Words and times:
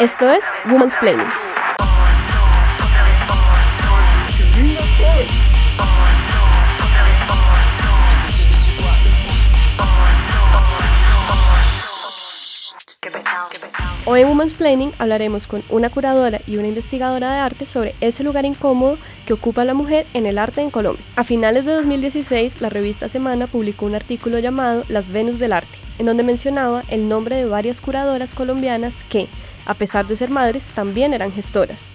Esto 0.00 0.30
es 0.30 0.42
Woman's 0.64 0.94
Planning. 0.98 1.26
Hoy 14.06 14.20
en 14.20 14.28
Women's 14.28 14.54
Planning 14.54 14.92
hablaremos 14.98 15.46
con 15.46 15.62
una 15.68 15.90
curadora 15.90 16.40
y 16.46 16.56
una 16.56 16.68
investigadora 16.68 17.32
de 17.34 17.38
arte 17.40 17.66
sobre 17.66 17.94
ese 18.00 18.24
lugar 18.24 18.46
incómodo 18.46 18.96
que 19.26 19.34
ocupa 19.34 19.66
la 19.66 19.74
mujer 19.74 20.06
en 20.14 20.24
el 20.24 20.38
arte 20.38 20.62
en 20.62 20.70
Colombia. 20.70 21.04
A 21.16 21.24
finales 21.24 21.66
de 21.66 21.72
2016, 21.72 22.62
la 22.62 22.70
revista 22.70 23.10
Semana 23.10 23.48
publicó 23.48 23.84
un 23.84 23.94
artículo 23.94 24.38
llamado 24.38 24.82
Las 24.88 25.10
Venus 25.10 25.38
del 25.38 25.52
Arte, 25.52 25.78
en 26.00 26.06
donde 26.06 26.22
mencionaba 26.22 26.82
el 26.88 27.08
nombre 27.08 27.36
de 27.36 27.44
varias 27.44 27.82
curadoras 27.82 28.34
colombianas 28.34 29.04
que, 29.04 29.28
a 29.66 29.74
pesar 29.74 30.06
de 30.06 30.16
ser 30.16 30.30
madres, 30.30 30.70
también 30.74 31.12
eran 31.12 31.30
gestoras. 31.30 31.90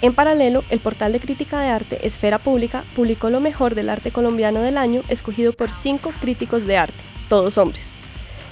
En 0.00 0.14
paralelo, 0.14 0.64
el 0.70 0.80
portal 0.80 1.12
de 1.12 1.20
crítica 1.20 1.60
de 1.60 1.68
arte 1.68 2.06
Esfera 2.06 2.38
Pública 2.38 2.84
publicó 2.96 3.28
lo 3.28 3.38
mejor 3.38 3.74
del 3.74 3.90
arte 3.90 4.12
colombiano 4.12 4.62
del 4.62 4.78
año, 4.78 5.02
escogido 5.10 5.52
por 5.52 5.68
cinco 5.68 6.10
críticos 6.22 6.64
de 6.64 6.78
arte, 6.78 7.04
todos 7.28 7.58
hombres. 7.58 7.92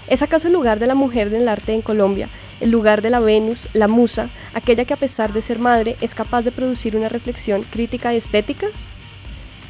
¿Es 0.08 0.20
acaso 0.20 0.48
el 0.48 0.52
lugar 0.52 0.78
de 0.78 0.86
la 0.86 0.94
mujer 0.94 1.28
en 1.28 1.36
el 1.36 1.48
arte 1.48 1.72
en 1.72 1.80
Colombia, 1.80 2.28
el 2.60 2.70
lugar 2.70 3.00
de 3.00 3.08
la 3.08 3.20
Venus, 3.20 3.66
la 3.72 3.88
musa, 3.88 4.28
aquella 4.52 4.84
que 4.84 4.92
a 4.92 4.98
pesar 4.98 5.32
de 5.32 5.40
ser 5.40 5.58
madre 5.58 5.96
es 6.02 6.14
capaz 6.14 6.42
de 6.42 6.52
producir 6.52 6.98
una 6.98 7.08
reflexión 7.08 7.62
crítica 7.62 8.12
y 8.12 8.18
estética? 8.18 8.66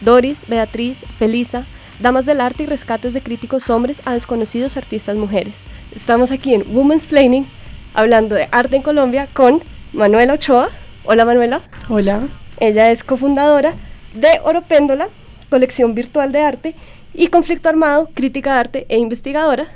Doris, 0.01 0.43
Beatriz, 0.49 1.05
Felisa, 1.17 1.65
damas 2.01 2.27
del 2.27 2.41
arte 2.41 2.63
y 2.63 2.67
rescates 2.67 3.15
de 3.15 3.23
críticos 3.23 3.71
hombres 3.71 4.01
a 4.05 4.15
desconocidos 4.15 4.77
artistas 4.77 5.17
mujeres. 5.17 5.69
Estamos 5.95 6.31
aquí 6.31 6.55
en 6.55 6.65
Women's 6.75 7.07
Planning 7.07 7.47
hablando 7.95 8.35
de 8.35 8.49
arte 8.53 8.77
en 8.77 8.83
Colombia 8.83 9.29
con 9.33 9.63
Manuela 9.93 10.35
Ochoa. 10.35 10.71
Hola 11.05 11.25
Manuela. 11.25 11.63
Hola. 11.89 12.29
Ella 12.61 12.91
es 12.91 13.03
cofundadora 13.03 13.75
de 14.15 14.41
Oropéndola, 14.45 15.09
colección 15.51 15.95
virtual 15.95 16.33
de 16.33 16.41
arte, 16.41 16.75
y 17.15 17.29
Conflicto 17.29 17.69
Armado, 17.69 18.11
crítica 18.15 18.53
de 18.53 18.59
arte 18.59 18.87
e 18.89 18.99
investigadora. 18.99 19.67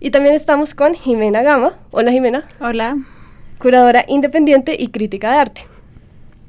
Y 0.00 0.10
también 0.10 0.34
estamos 0.34 0.74
con 0.74 0.94
Jimena 0.94 1.42
Gama. 1.42 1.78
Hola 1.90 2.10
Jimena. 2.10 2.44
Hola. 2.60 2.98
Curadora 3.58 4.04
independiente 4.08 4.76
y 4.78 4.88
crítica 4.88 5.32
de 5.32 5.38
arte. 5.38 5.66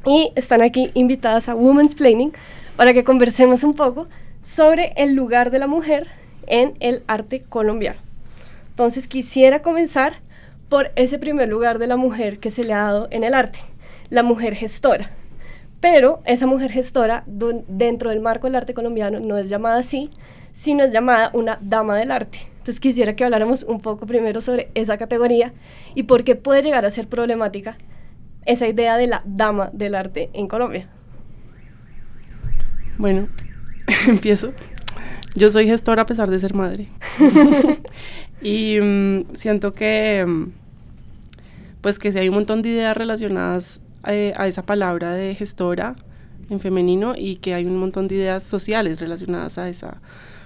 Y 0.05 0.31
están 0.35 0.61
aquí 0.61 0.91
invitadas 0.93 1.47
a 1.47 1.55
Women's 1.55 1.95
Planning 1.95 2.33
para 2.75 2.93
que 2.93 3.03
conversemos 3.03 3.63
un 3.63 3.73
poco 3.75 4.07
sobre 4.45 4.93
el 4.95 5.15
lugar 5.15 5.49
de 5.49 5.57
la 5.57 5.65
mujer 5.65 6.05
en 6.45 6.75
el 6.79 7.01
arte 7.07 7.41
colombiano. 7.41 7.99
Entonces 8.69 9.07
quisiera 9.07 9.63
comenzar 9.63 10.17
por 10.69 10.91
ese 10.95 11.17
primer 11.17 11.49
lugar 11.49 11.79
de 11.79 11.87
la 11.87 11.97
mujer 11.97 12.37
que 12.37 12.51
se 12.51 12.63
le 12.63 12.73
ha 12.73 12.83
dado 12.83 13.07
en 13.09 13.23
el 13.23 13.33
arte, 13.33 13.57
la 14.11 14.21
mujer 14.21 14.53
gestora. 14.53 15.09
Pero 15.79 16.21
esa 16.25 16.45
mujer 16.45 16.71
gestora 16.71 17.23
dentro 17.25 18.11
del 18.11 18.19
marco 18.19 18.45
del 18.45 18.55
arte 18.55 18.75
colombiano 18.75 19.19
no 19.19 19.39
es 19.39 19.49
llamada 19.49 19.79
así, 19.79 20.11
sino 20.51 20.83
es 20.83 20.91
llamada 20.91 21.31
una 21.33 21.57
dama 21.61 21.97
del 21.97 22.11
arte. 22.11 22.37
Entonces 22.59 22.79
quisiera 22.79 23.15
que 23.15 23.25
habláramos 23.25 23.63
un 23.63 23.79
poco 23.81 24.05
primero 24.05 24.41
sobre 24.41 24.69
esa 24.75 24.99
categoría 24.99 25.53
y 25.95 26.03
por 26.03 26.23
qué 26.23 26.35
puede 26.35 26.61
llegar 26.61 26.85
a 26.85 26.91
ser 26.91 27.07
problemática 27.07 27.79
esa 28.45 28.67
idea 28.67 28.95
de 28.97 29.07
la 29.07 29.23
dama 29.25 29.71
del 29.73 29.95
arte 29.95 30.29
en 30.33 30.47
Colombia. 30.47 30.87
Bueno, 32.99 33.27
empiezo. 34.07 34.53
Yo 35.35 35.51
soy 35.51 35.67
gestora 35.67 36.03
a 36.03 36.05
pesar 36.05 36.29
de 36.29 36.39
ser 36.39 36.53
madre. 36.53 36.87
y 38.41 38.79
mm, 38.79 39.35
siento 39.35 39.73
que, 39.73 40.25
mm, 40.25 40.51
pues 41.81 41.99
que 41.99 42.11
si 42.11 42.19
hay 42.19 42.29
un 42.29 42.35
montón 42.35 42.61
de 42.61 42.69
ideas 42.69 42.95
relacionadas 42.95 43.81
eh, 44.07 44.33
a 44.37 44.47
esa 44.47 44.63
palabra 44.65 45.13
de 45.13 45.35
gestora 45.35 45.95
en 46.49 46.59
femenino 46.59 47.13
y 47.17 47.37
que 47.37 47.53
hay 47.53 47.65
un 47.65 47.77
montón 47.77 48.07
de 48.07 48.15
ideas 48.15 48.43
sociales 48.43 48.99
relacionadas 48.99 49.57
a 49.57 49.67
esa 49.67 50.01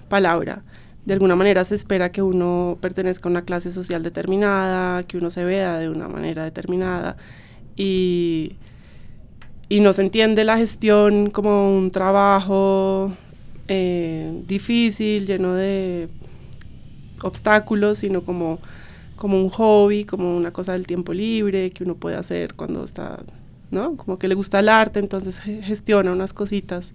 palabra 0.07 0.63
de 1.09 1.13
alguna 1.13 1.35
manera 1.35 1.63
se 1.66 1.73
espera 1.73 2.11
que 2.11 2.21
uno 2.21 2.77
pertenezca 2.81 3.27
a 3.27 3.31
una 3.31 3.41
clase 3.41 3.71
social 3.71 4.03
determinada, 4.03 5.01
que 5.03 5.17
uno 5.17 5.31
se 5.31 5.44
vea 5.44 5.79
de 5.79 5.89
una 5.89 6.07
manera 6.07 6.44
determinada 6.44 7.17
y, 7.75 8.57
y 9.69 9.79
no 9.79 9.91
se 9.91 10.03
entiende 10.03 10.44
la 10.44 10.57
gestión 10.57 11.31
como 11.31 11.75
un 11.75 11.89
trabajo 11.89 13.13
eh, 13.69 14.41
difícil, 14.47 15.28
lleno 15.28 15.53
de 15.53 16.09
obstáculos, 17.22 18.00
sino 18.00 18.24
como, 18.24 18.59
como 19.16 19.40
un 19.40 19.50
hobby, 19.50 20.06
como 20.06 20.35
una 20.35 20.52
cosa 20.52 20.74
del 20.74 20.88
tiempo 20.88 21.13
libre 21.13 21.69
que 21.69 21.84
uno 21.84 21.96
puede 21.96 22.16
hacer 22.16 22.56
cuando 22.56 22.84
está, 22.84 23.24
¿no? 23.69 23.96
Como 23.96 24.18
que 24.18 24.28
le 24.28 24.34
gusta 24.34 24.59
el 24.59 24.69
arte, 24.69 25.00
entonces 25.00 25.40
gestiona 25.40 26.12
unas 26.12 26.34
cositas. 26.34 26.94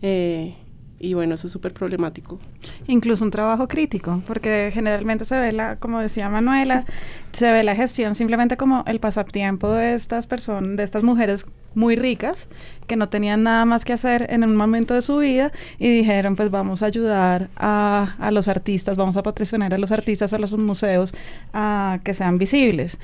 Eh, 0.00 0.54
y 0.98 1.14
bueno, 1.14 1.34
eso 1.34 1.48
es 1.48 1.52
súper 1.52 1.74
problemático. 1.74 2.38
Incluso 2.86 3.24
un 3.24 3.32
trabajo 3.32 3.66
crítico, 3.66 4.22
porque 4.26 4.70
generalmente 4.72 5.24
se 5.24 5.36
ve 5.36 5.52
la, 5.52 5.76
como 5.76 5.98
decía 5.98 6.28
Manuela, 6.28 6.84
se 7.32 7.52
ve 7.52 7.64
la 7.64 7.74
gestión 7.74 8.14
simplemente 8.14 8.56
como 8.56 8.84
el 8.86 9.00
pasatiempo 9.00 9.70
de 9.72 9.94
estas 9.94 10.26
personas, 10.26 10.76
de 10.76 10.84
estas 10.84 11.02
mujeres 11.02 11.46
muy 11.76 11.94
ricas, 11.94 12.48
que 12.86 12.96
no 12.96 13.08
tenían 13.08 13.42
nada 13.42 13.64
más 13.66 13.84
que 13.84 13.92
hacer 13.92 14.26
en 14.30 14.42
un 14.42 14.56
momento 14.56 14.94
de 14.94 15.02
su 15.02 15.18
vida 15.18 15.52
y 15.78 15.88
dijeron, 15.88 16.34
pues 16.34 16.50
vamos 16.50 16.82
a 16.82 16.86
ayudar 16.86 17.50
a, 17.54 18.16
a 18.18 18.30
los 18.30 18.48
artistas, 18.48 18.96
vamos 18.96 19.16
a 19.16 19.22
patrocinar 19.22 19.74
a 19.74 19.78
los 19.78 19.92
artistas 19.92 20.32
a 20.32 20.38
los 20.38 20.56
museos 20.56 21.14
a 21.52 22.00
que 22.02 22.14
sean 22.14 22.38
visibles. 22.38 22.98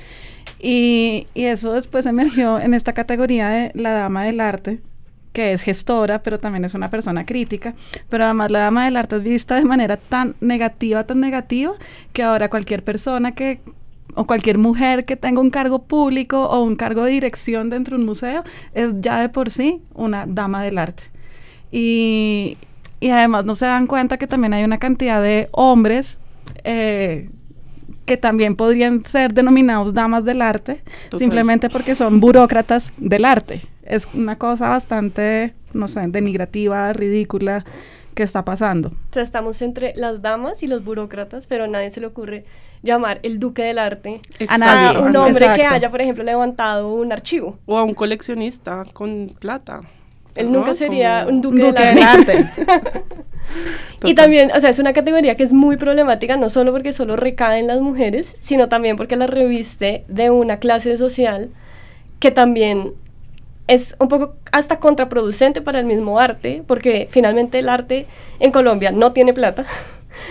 Y, 0.59 1.27
y 1.33 1.45
eso 1.45 1.73
después 1.73 2.05
emergió 2.05 2.59
en 2.59 2.73
esta 2.73 2.93
categoría 2.93 3.49
de 3.49 3.71
la 3.75 3.91
dama 3.91 4.23
del 4.23 4.39
arte, 4.39 4.79
que 5.33 5.53
es 5.53 5.61
gestora, 5.61 6.23
pero 6.23 6.39
también 6.39 6.65
es 6.65 6.73
una 6.73 6.89
persona 6.89 7.25
crítica, 7.25 7.75
pero 8.09 8.23
además 8.23 8.49
la 8.49 8.59
dama 8.59 8.85
del 8.85 8.97
arte 8.97 9.17
es 9.17 9.23
vista 9.23 9.55
de 9.55 9.65
manera 9.65 9.97
tan 9.97 10.35
negativa, 10.41 11.03
tan 11.05 11.19
negativa, 11.19 11.73
que 12.11 12.23
ahora 12.23 12.49
cualquier 12.49 12.83
persona 12.83 13.33
que 13.33 13.59
o 14.15 14.25
cualquier 14.25 14.57
mujer 14.57 15.05
que 15.05 15.15
tenga 15.15 15.41
un 15.41 15.49
cargo 15.49 15.83
público 15.83 16.45
o 16.45 16.63
un 16.63 16.75
cargo 16.75 17.03
de 17.03 17.11
dirección 17.11 17.69
dentro 17.69 17.97
de 17.97 18.01
un 18.01 18.05
museo 18.07 18.43
es 18.73 18.91
ya 18.99 19.19
de 19.19 19.29
por 19.29 19.49
sí 19.49 19.81
una 19.93 20.25
dama 20.27 20.63
del 20.63 20.77
arte. 20.77 21.03
Y, 21.71 22.57
y 22.99 23.09
además 23.09 23.45
no 23.45 23.55
se 23.55 23.65
dan 23.65 23.87
cuenta 23.87 24.17
que 24.17 24.27
también 24.27 24.53
hay 24.53 24.63
una 24.63 24.77
cantidad 24.77 25.21
de 25.21 25.49
hombres 25.51 26.19
eh, 26.63 27.29
que 28.05 28.17
también 28.17 28.55
podrían 28.55 29.03
ser 29.03 29.33
denominados 29.33 29.93
damas 29.93 30.25
del 30.25 30.41
arte, 30.41 30.83
simplemente 31.17 31.69
porque 31.69 31.95
son 31.95 32.19
burócratas 32.19 32.93
del 32.97 33.25
arte 33.25 33.61
es 33.83 34.07
una 34.13 34.37
cosa 34.37 34.69
bastante, 34.69 35.53
no 35.73 35.87
sé, 35.87 36.07
denigrativa, 36.07 36.93
ridícula 36.93 37.65
que 38.13 38.23
está 38.23 38.45
pasando. 38.45 38.89
O 38.89 39.13
sea, 39.13 39.23
estamos 39.23 39.61
entre 39.61 39.93
las 39.95 40.21
damas 40.21 40.63
y 40.63 40.67
los 40.67 40.83
burócratas, 40.83 41.47
pero 41.47 41.65
a 41.65 41.67
nadie 41.67 41.91
se 41.91 41.99
le 41.99 42.07
ocurre 42.07 42.43
llamar 42.81 43.19
el 43.23 43.39
duque 43.39 43.63
del 43.63 43.79
arte 43.79 44.21
a 44.47 44.57
nadie. 44.57 44.99
un 44.99 45.15
hombre 45.15 45.47
que 45.55 45.65
haya, 45.65 45.89
por 45.89 46.01
ejemplo, 46.01 46.23
levantado 46.23 46.93
un 46.93 47.11
archivo. 47.11 47.57
O 47.65 47.77
a 47.77 47.83
un 47.83 47.93
coleccionista 47.93 48.85
con 48.93 49.31
plata. 49.39 49.81
Él 50.35 50.51
nunca 50.51 50.73
sería 50.73 51.27
un 51.29 51.41
duque, 51.41 51.71
del 51.71 52.03
arte. 52.03 52.49
y 54.03 54.15
también, 54.15 54.51
o 54.55 54.59
sea, 54.59 54.71
es 54.71 54.79
una 54.79 54.93
categoría 54.93 55.35
que 55.35 55.43
es 55.43 55.53
muy 55.53 55.77
problemática, 55.77 56.37
no 56.37 56.49
solo 56.49 56.71
porque 56.71 56.91
solo 56.91 57.15
recae 57.15 57.59
en 57.59 57.67
las 57.67 57.81
mujeres, 57.81 58.35
sino 58.39 58.67
también 58.67 58.97
porque 58.97 59.15
la 59.15 59.27
reviste 59.27 60.05
de 60.07 60.31
una 60.31 60.57
clase 60.57 60.97
social 60.97 61.49
que 62.19 62.31
también 62.31 62.93
es 63.67 63.95
un 63.99 64.07
poco 64.07 64.35
hasta 64.51 64.79
contraproducente 64.79 65.61
para 65.61 65.79
el 65.79 65.85
mismo 65.85 66.19
arte, 66.19 66.63
porque 66.67 67.07
finalmente 67.09 67.59
el 67.59 67.69
arte 67.69 68.07
en 68.39 68.51
Colombia 68.51 68.91
no 68.91 69.13
tiene 69.13 69.33
plata. 69.33 69.65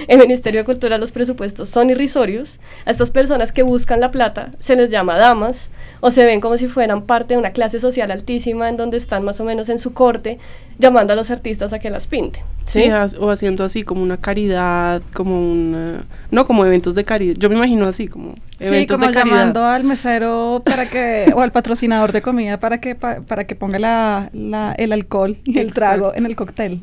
El 0.06 0.20
Ministerio 0.20 0.60
de 0.60 0.65
Cultura, 0.65 0.97
los 0.97 1.10
presupuestos 1.10 1.68
son 1.68 1.91
irrisorios. 1.91 2.60
A 2.84 2.92
estas 2.92 3.10
personas 3.10 3.51
que 3.51 3.65
buscan 3.65 3.98
la 3.98 4.12
plata 4.12 4.53
se 4.60 4.77
les 4.77 4.91
llama 4.91 5.18
damas 5.18 5.71
o 6.04 6.10
se 6.10 6.25
ven 6.25 6.41
como 6.41 6.59
si 6.59 6.66
fueran 6.66 7.03
parte 7.03 7.34
de 7.34 7.39
una 7.39 7.53
clase 7.53 7.78
social 7.78 8.10
altísima 8.10 8.69
en 8.69 8.77
donde 8.77 8.97
están 8.97 9.25
más 9.25 9.39
o 9.39 9.45
menos 9.45 9.69
en 9.69 9.78
su 9.78 9.95
corte 9.95 10.41
llamando 10.77 11.13
a 11.13 11.16
los 11.16 11.31
artistas 11.31 11.72
a 11.72 11.78
que 11.78 11.91
las 11.91 12.09
pinten. 12.09 12.43
Sí, 12.66 12.91
o 13.21 13.31
haciendo 13.31 13.63
así 13.63 13.84
como 13.84 14.03
una 14.03 14.16
caridad, 14.16 15.01
como 15.15 15.39
un... 15.41 16.03
no 16.33 16.45
como 16.45 16.66
eventos 16.66 16.97
de 16.97 17.04
caridad, 17.04 17.37
yo 17.39 17.49
me 17.49 17.54
imagino 17.54 17.87
así 17.87 18.09
como 18.09 18.34
eventos 18.59 18.97
sí, 18.97 19.01
como 19.01 19.07
de 19.07 19.13
caridad. 19.15 19.37
llamando 19.37 19.65
al 19.65 19.84
mesero 19.84 20.60
para 20.65 20.87
que, 20.87 21.33
o 21.37 21.41
al 21.41 21.53
patrocinador 21.53 22.10
de 22.10 22.21
comida 22.21 22.59
para 22.59 22.81
que, 22.81 22.97
para 22.97 23.47
que 23.47 23.54
ponga 23.54 23.78
la, 23.78 24.28
la, 24.33 24.72
el 24.72 24.93
alcohol 24.93 25.37
y 25.45 25.60
el 25.60 25.72
trago 25.72 26.13
en 26.16 26.27
el 26.27 26.34
cóctel. 26.34 26.83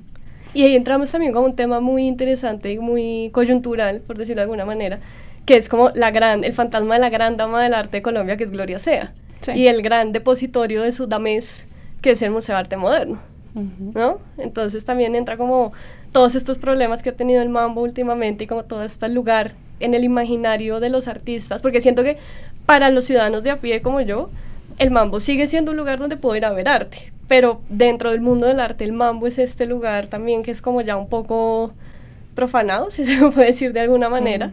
Y 0.53 0.63
ahí 0.63 0.75
entramos 0.75 1.11
también 1.11 1.33
con 1.33 1.43
un 1.43 1.55
tema 1.57 1.81
muy 1.81 2.07
interesante 2.07 2.71
y 2.71 2.79
muy 2.79 3.31
coyuntural, 3.33 3.99
por 3.99 4.17
decirlo 4.17 4.39
de 4.39 4.43
alguna 4.43 4.65
manera, 4.65 4.99
que 5.49 5.57
es 5.57 5.67
como 5.67 5.89
la 5.95 6.11
gran, 6.11 6.43
el 6.43 6.53
fantasma 6.53 6.93
de 6.93 6.99
la 6.99 7.09
gran 7.09 7.35
dama 7.35 7.63
del 7.63 7.73
arte 7.73 7.97
de 7.97 8.01
Colombia, 8.03 8.37
que 8.37 8.43
es 8.43 8.51
Gloria 8.51 8.77
Sea, 8.77 9.13
y 9.55 9.65
el 9.65 9.81
gran 9.81 10.11
depositorio 10.11 10.83
de 10.83 10.91
su 10.91 11.07
damés, 11.07 11.65
que 12.03 12.11
es 12.11 12.21
el 12.21 12.29
Museo 12.29 12.53
de 12.53 12.59
Arte 12.59 12.77
Moderno, 12.77 13.17
¿no? 13.55 14.19
Entonces 14.37 14.85
también 14.85 15.15
entra 15.15 15.37
como 15.37 15.73
todos 16.11 16.35
estos 16.35 16.59
problemas 16.59 17.01
que 17.01 17.09
ha 17.09 17.15
tenido 17.15 17.41
el 17.41 17.49
mambo 17.49 17.81
últimamente 17.81 18.43
y 18.43 18.47
como 18.47 18.65
todo 18.65 18.83
este 18.83 19.09
lugar 19.09 19.53
en 19.79 19.95
el 19.95 20.03
imaginario 20.03 20.79
de 20.79 20.89
los 20.89 21.07
artistas, 21.07 21.63
porque 21.63 21.81
siento 21.81 22.03
que 22.03 22.17
para 22.67 22.91
los 22.91 23.05
ciudadanos 23.05 23.41
de 23.41 23.49
a 23.49 23.59
pie 23.59 23.81
como 23.81 24.01
yo, 24.01 24.29
el 24.77 24.91
mambo 24.91 25.19
sigue 25.19 25.47
siendo 25.47 25.71
un 25.71 25.77
lugar 25.77 25.97
donde 25.97 26.15
puedo 26.15 26.35
ir 26.35 26.45
a 26.45 26.53
ver 26.53 26.69
arte, 26.69 27.11
pero 27.27 27.61
dentro 27.69 28.11
del 28.11 28.21
mundo 28.21 28.45
del 28.45 28.59
arte 28.59 28.83
el 28.83 28.93
mambo 28.93 29.25
es 29.25 29.39
este 29.39 29.65
lugar 29.65 30.05
también 30.05 30.43
que 30.43 30.51
es 30.51 30.61
como 30.61 30.81
ya 30.81 30.95
un 30.95 31.09
poco 31.09 31.73
profanado, 32.35 32.91
si 32.91 33.03
se 33.03 33.17
puede 33.31 33.47
decir 33.47 33.73
de 33.73 33.79
alguna 33.79 34.09
manera 34.09 34.51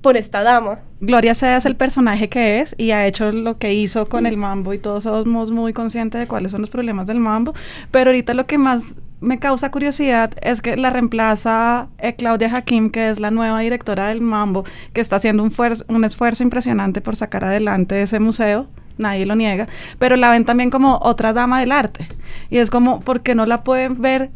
por 0.00 0.16
esta 0.16 0.42
dama. 0.42 0.80
Gloria 1.00 1.34
Sea 1.34 1.56
es 1.56 1.66
el 1.66 1.76
personaje 1.76 2.28
que 2.28 2.60
es 2.60 2.74
y 2.78 2.90
ha 2.90 3.06
hecho 3.06 3.32
lo 3.32 3.58
que 3.58 3.74
hizo 3.74 4.06
con 4.06 4.26
el 4.26 4.36
mambo 4.36 4.72
y 4.72 4.78
todos 4.78 5.04
somos 5.04 5.50
muy 5.50 5.72
conscientes 5.72 6.20
de 6.20 6.26
cuáles 6.26 6.52
son 6.52 6.60
los 6.60 6.70
problemas 6.70 7.06
del 7.06 7.20
mambo, 7.20 7.54
pero 7.90 8.10
ahorita 8.10 8.34
lo 8.34 8.46
que 8.46 8.58
más 8.58 8.94
me 9.20 9.38
causa 9.38 9.70
curiosidad 9.70 10.32
es 10.40 10.62
que 10.62 10.76
la 10.76 10.90
reemplaza 10.90 11.88
eh, 11.98 12.14
Claudia 12.14 12.54
Hakim, 12.54 12.90
que 12.90 13.10
es 13.10 13.20
la 13.20 13.30
nueva 13.30 13.60
directora 13.60 14.08
del 14.08 14.22
mambo, 14.22 14.64
que 14.94 15.02
está 15.02 15.16
haciendo 15.16 15.42
un, 15.42 15.52
un 15.88 16.04
esfuerzo 16.04 16.42
impresionante 16.42 17.00
por 17.00 17.16
sacar 17.16 17.44
adelante 17.44 18.00
ese 18.02 18.18
museo 18.18 18.68
nadie 19.00 19.26
lo 19.26 19.34
niega, 19.34 19.66
pero 19.98 20.16
la 20.16 20.28
ven 20.30 20.44
también 20.44 20.70
como 20.70 20.98
otra 21.02 21.32
dama 21.32 21.60
del 21.60 21.72
arte. 21.72 22.06
Y 22.50 22.58
es 22.58 22.70
como, 22.70 23.00
¿por 23.00 23.22
qué 23.22 23.34
no 23.34 23.46
la 23.46 23.64
pueden 23.64 24.00
ver 24.00 24.30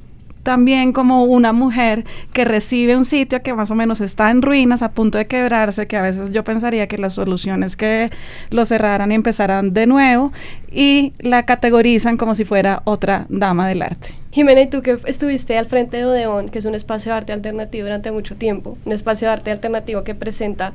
también 0.44 0.92
como 0.92 1.24
una 1.24 1.52
mujer 1.52 2.04
que 2.32 2.44
recibe 2.44 2.96
un 2.96 3.04
sitio 3.04 3.42
que 3.42 3.52
más 3.54 3.72
o 3.72 3.74
menos 3.74 4.00
está 4.00 4.30
en 4.30 4.42
ruinas, 4.42 4.82
a 4.82 4.92
punto 4.92 5.18
de 5.18 5.26
quebrarse, 5.26 5.88
que 5.88 5.96
a 5.96 6.02
veces 6.02 6.30
yo 6.30 6.44
pensaría 6.44 6.86
que 6.86 6.98
la 6.98 7.10
solución 7.10 7.64
es 7.64 7.74
que 7.74 8.10
lo 8.50 8.64
cerraran 8.64 9.10
y 9.10 9.16
empezaran 9.16 9.74
de 9.74 9.86
nuevo, 9.86 10.32
y 10.70 11.12
la 11.18 11.44
categorizan 11.44 12.16
como 12.16 12.34
si 12.34 12.44
fuera 12.44 12.82
otra 12.84 13.26
dama 13.28 13.66
del 13.66 13.82
arte. 13.82 14.14
Jimena, 14.30 14.62
y 14.62 14.66
tú 14.68 14.82
que 14.82 14.98
estuviste 15.06 15.56
al 15.56 15.66
frente 15.66 15.96
de 15.96 16.06
Odeón, 16.06 16.48
que 16.48 16.58
es 16.58 16.64
un 16.64 16.74
espacio 16.74 17.12
de 17.12 17.18
arte 17.18 17.32
alternativo 17.32 17.84
durante 17.84 18.10
mucho 18.10 18.36
tiempo, 18.36 18.76
un 18.84 18.92
espacio 18.92 19.28
de 19.28 19.34
arte 19.34 19.50
alternativo 19.50 20.04
que 20.04 20.14
presenta 20.14 20.72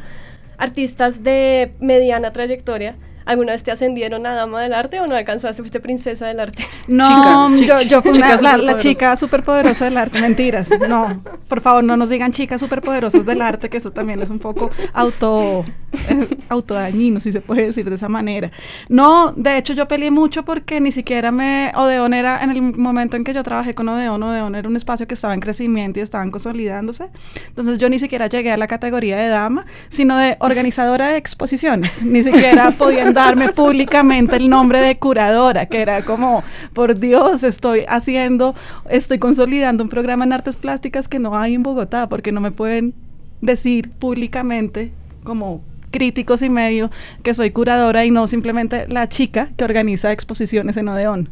artistas 0.58 1.24
de 1.24 1.72
mediana 1.80 2.32
trayectoria, 2.32 2.96
¿Alguna 3.30 3.52
vez 3.52 3.62
te 3.62 3.70
ascendieron 3.70 4.26
a 4.26 4.34
dama 4.34 4.60
del 4.60 4.74
arte 4.74 5.00
o 5.00 5.06
no 5.06 5.14
alcanzaste? 5.14 5.62
¿Fuiste 5.62 5.80
princesa 5.80 6.26
del 6.26 6.40
arte? 6.40 6.66
No, 6.88 7.56
yo, 7.88 8.02
fui 8.02 8.18
la, 8.18 8.76
chica 8.78 9.16
superpoderosa 9.16 9.86
del 9.86 9.98
arte. 9.98 10.20
Mentiras. 10.20 10.68
No, 10.90 11.22
por 11.48 11.62
favor, 11.62 11.84
no 11.84 11.96
nos 11.96 12.10
digan 12.10 12.32
chicas 12.32 12.60
superpoderosas 12.60 13.28
del 13.28 13.44
arte, 13.44 13.70
que 13.70 13.78
eso 13.78 13.92
también 13.92 14.20
es 14.24 14.32
un 14.32 14.40
poco 14.40 14.72
auto, 14.94 15.64
eh, 16.10 16.28
autodañino, 16.50 17.20
si 17.20 17.32
se 17.32 17.40
puede 17.40 17.68
decir 17.68 17.88
de 17.88 17.98
esa 17.98 18.10
manera. 18.10 18.50
No, 18.88 19.32
de 19.36 19.60
hecho 19.60 19.74
yo 19.74 19.88
peleé 19.88 20.10
mucho 20.10 20.44
porque 20.44 20.82
ni 20.82 20.92
siquiera 20.92 21.32
me... 21.32 21.72
Odeon 21.76 22.16
era, 22.16 22.44
en 22.44 22.50
el 22.50 22.62
momento 22.64 23.16
en 23.16 23.24
que 23.24 23.36
yo 23.36 23.44
trabajé 23.44 23.76
con 23.76 23.88
Odeon, 23.90 24.24
Odeon 24.24 24.56
era 24.56 24.68
un 24.68 24.76
espacio 24.76 25.08
que 25.08 25.14
estaba 25.14 25.36
en 25.36 25.40
crecimiento 25.40 26.00
y 26.00 26.02
estaban 26.02 26.32
consolidándose. 26.32 27.10
Entonces 27.48 27.78
yo 27.78 27.90
ni 27.90 28.00
siquiera 28.00 28.26
llegué 28.26 28.52
a 28.52 28.58
la 28.58 28.66
categoría 28.66 29.18
de 29.18 29.28
dama, 29.28 29.68
sino 29.90 30.18
de 30.18 30.36
organizadora 30.40 31.10
de 31.10 31.18
exposiciones. 31.18 32.02
Ni 32.02 32.24
siquiera 32.24 32.72
podía 32.78 33.04
darme 33.26 33.50
públicamente 33.50 34.38
el 34.38 34.50
nombre 34.50 34.80
de 34.82 34.98
curadora, 34.98 35.66
que 35.66 35.82
era 35.82 36.04
como, 36.04 36.44
por 36.74 36.98
Dios, 37.00 37.44
estoy 37.44 37.86
haciendo, 37.88 38.56
estoy 38.90 39.20
consolidando 39.20 39.84
un 39.84 39.90
programa 39.90 40.26
en 40.26 40.34
artes 40.34 40.58
plásticas 40.58 41.08
que 41.08 41.20
no 41.20 41.38
hay 41.38 41.56
en 41.56 41.64
Bogotá, 41.64 42.08
porque 42.10 42.32
no 42.32 42.42
me 42.42 42.52
pueden 42.52 42.94
decir 43.42 43.90
públicamente 43.92 44.94
como 45.24 45.62
críticos 45.92 46.42
y 46.42 46.50
medio 46.50 46.92
que 47.24 47.34
soy 47.34 47.52
curadora 47.52 48.06
y 48.06 48.12
no 48.12 48.28
simplemente 48.28 48.88
la 48.90 49.10
chica 49.10 49.50
que 49.58 49.64
organiza 49.64 50.12
exposiciones 50.12 50.78
en 50.78 50.88
Odeón. 50.88 51.30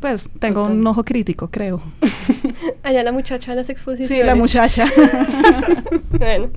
Pues 0.00 0.28
tengo 0.38 0.64
un 0.64 0.86
ojo 0.86 1.04
crítico, 1.04 1.48
creo. 1.48 1.80
Allá 2.82 3.02
la 3.02 3.12
muchacha 3.12 3.52
de 3.52 3.56
las 3.56 3.70
exposiciones. 3.70 4.08
Sí, 4.08 4.22
la 4.22 4.34
muchacha. 4.34 4.86
bueno, 6.10 6.50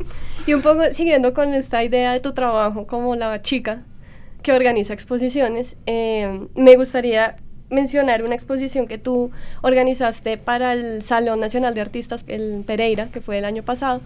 y 0.46 0.54
un 0.54 0.62
poco 0.62 0.84
siguiendo 0.92 1.34
con 1.34 1.54
esta 1.54 1.84
idea 1.84 2.12
de 2.12 2.20
tu 2.20 2.34
trabajo 2.34 2.86
como 2.86 3.16
la 3.16 3.42
chica 3.42 3.84
que 4.42 4.54
organiza 4.54 4.94
exposiciones. 4.94 5.76
Eh, 5.86 6.48
me 6.56 6.76
gustaría 6.76 7.36
mencionar 7.70 8.24
una 8.24 8.36
exposición 8.36 8.88
que 8.88 8.98
tú 8.98 9.32
organizaste 9.62 10.38
para 10.38 10.74
el 10.74 11.04
Salón 11.04 11.40
Nacional 11.40 11.74
de 11.74 11.82
Artistas, 11.82 12.26
el 12.28 12.64
Pereira, 12.66 13.10
que 13.12 13.22
fue 13.22 13.38
el 13.38 13.46
año 13.46 13.64
pasado, 13.64 14.02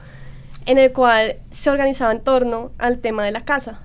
en 0.65 0.77
el 0.77 0.91
cual 0.91 1.38
se 1.50 1.69
organizaba 1.69 2.12
en 2.12 2.21
torno 2.21 2.71
al 2.77 3.00
tema 3.00 3.24
de 3.25 3.31
la 3.31 3.45
casa 3.45 3.81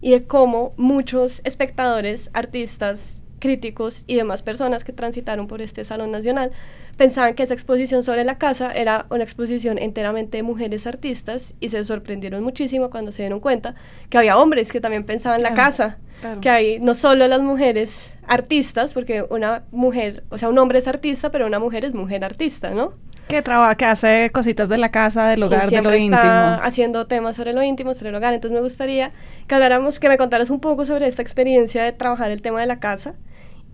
y 0.00 0.10
de 0.10 0.24
cómo 0.24 0.72
muchos 0.76 1.40
espectadores, 1.44 2.30
artistas, 2.34 3.21
críticos 3.42 4.04
y 4.06 4.14
demás 4.14 4.40
personas 4.40 4.84
que 4.84 4.92
transitaron 4.92 5.48
por 5.48 5.62
este 5.62 5.84
Salón 5.84 6.12
Nacional 6.12 6.52
pensaban 6.96 7.34
que 7.34 7.42
esa 7.42 7.54
exposición 7.54 8.04
sobre 8.04 8.22
la 8.22 8.38
casa 8.38 8.70
era 8.70 9.06
una 9.10 9.24
exposición 9.24 9.78
enteramente 9.78 10.36
de 10.36 10.44
mujeres 10.44 10.86
artistas 10.86 11.52
y 11.58 11.70
se 11.70 11.82
sorprendieron 11.82 12.44
muchísimo 12.44 12.88
cuando 12.88 13.10
se 13.10 13.22
dieron 13.22 13.40
cuenta 13.40 13.74
que 14.10 14.16
había 14.16 14.38
hombres 14.38 14.70
que 14.70 14.80
también 14.80 15.02
pensaban 15.02 15.42
la 15.42 15.54
casa, 15.54 15.98
que 16.40 16.50
hay 16.50 16.78
no 16.78 16.94
solo 16.94 17.26
las 17.26 17.40
mujeres 17.40 18.14
artistas, 18.28 18.94
porque 18.94 19.24
una 19.28 19.64
mujer, 19.72 20.22
o 20.28 20.38
sea, 20.38 20.48
un 20.48 20.58
hombre 20.58 20.78
es 20.78 20.86
artista, 20.86 21.30
pero 21.32 21.48
una 21.48 21.58
mujer 21.58 21.84
es 21.84 21.94
mujer 21.94 22.24
artista, 22.24 22.70
¿no? 22.70 22.92
Que 23.26 23.42
trabaja, 23.42 23.74
que 23.74 23.86
hace 23.86 24.30
cositas 24.32 24.68
de 24.68 24.76
la 24.76 24.92
casa, 24.92 25.26
del 25.26 25.42
hogar, 25.42 25.68
de 25.68 25.82
lo 25.82 25.92
íntimo. 25.96 26.22
haciendo 26.62 27.08
temas 27.08 27.34
sobre 27.34 27.52
lo 27.52 27.62
íntimo, 27.64 27.92
sobre 27.94 28.10
el 28.10 28.14
hogar. 28.14 28.34
Entonces 28.34 28.54
me 28.54 28.62
gustaría 28.62 29.10
que 29.48 29.54
habláramos, 29.56 29.98
que 29.98 30.08
me 30.08 30.16
contaras 30.16 30.48
un 30.50 30.60
poco 30.60 30.84
sobre 30.84 31.08
esta 31.08 31.22
experiencia 31.22 31.82
de 31.82 31.90
trabajar 31.90 32.30
el 32.30 32.40
tema 32.40 32.60
de 32.60 32.66
la 32.66 32.78
casa 32.78 33.14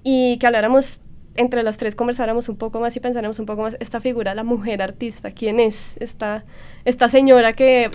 y 0.03 0.39
que 0.39 0.47
habláramos 0.47 1.01
entre 1.39 1.63
las 1.63 1.77
tres 1.77 1.95
conversáramos 1.95 2.49
un 2.49 2.57
poco 2.57 2.81
más 2.81 2.97
y 2.97 3.01
pensáramos 3.01 3.39
un 3.39 3.47
poco 3.47 3.63
más 3.63 3.77
esta 3.81 4.01
figura, 4.01 4.35
la 4.35 4.45
mujer 4.45 4.83
artista, 4.83 5.31
quién 5.31 5.61
es 5.61 5.97
esta, 6.01 6.45
esta 6.85 7.09
señora 7.09 7.53
que 7.53 7.91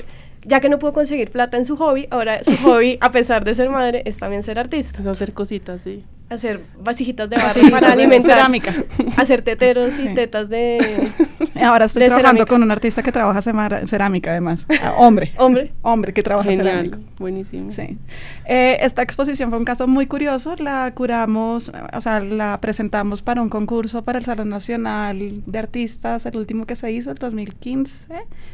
ya 0.45 0.60
que 0.60 0.69
no 0.69 0.80
pudo 0.80 0.94
conseguir 0.94 1.31
plata 1.31 1.57
en 1.57 1.66
su 1.66 1.75
hobby, 1.78 2.07
ahora 2.12 2.44
su 2.44 2.56
hobby, 2.57 2.98
a 3.01 3.12
pesar 3.12 3.44
de 3.44 3.56
ser 3.56 3.69
madre, 3.69 4.04
es 4.06 4.18
también 4.18 4.44
ser 4.44 4.60
artista. 4.60 5.00
Es 5.01 5.07
hacer 5.07 5.34
cositas, 5.34 5.81
sí. 5.81 6.04
Hacer 6.30 6.62
vasijitas 6.80 7.30
de 7.30 7.36
barro 7.36 7.62
para 7.69 7.92
alimentar. 7.94 8.31
Cerámica. 8.31 8.74
Hacer 9.18 9.44
teteros 9.44 9.94
y 10.00 10.13
tetas 10.16 10.50
de. 10.50 11.10
Ahora 11.62 11.86
estoy 11.86 12.06
trabajando 12.06 12.48
con 12.48 12.63
un 12.63 12.72
artista 12.72 13.04
que 13.04 13.12
trabaja 13.12 13.42
cerámica, 13.42 14.31
además. 14.31 14.66
Ah, 14.81 14.95
hombre. 14.98 15.34
hombre. 15.38 15.72
Hombre 15.81 16.13
que 16.13 16.24
trabaja 16.24 16.51
cerámica. 16.51 16.98
Buenísimo. 17.19 17.72
Sí. 17.72 17.98
Eh, 18.45 18.78
esta 18.81 19.04
exposición 19.04 19.50
fue 19.50 19.60
un 19.60 19.66
caso 19.66 19.88
muy 19.88 20.07
curioso. 20.07 20.56
La 20.57 20.92
curamos, 20.95 21.72
o 21.94 22.01
sea, 22.01 22.19
la 22.19 22.60
presentamos 22.60 23.22
para 23.22 23.42
un 23.42 23.50
concurso 23.50 24.04
para 24.04 24.18
el 24.18 24.25
Salón 24.25 24.50
Nacional 24.50 25.44
de 25.45 25.60
Artistas, 25.60 26.25
el 26.25 26.38
último 26.38 26.66
que 26.66 26.75
se 26.75 26.92
hizo, 26.92 27.12
el 27.12 27.18
2015, 27.18 28.07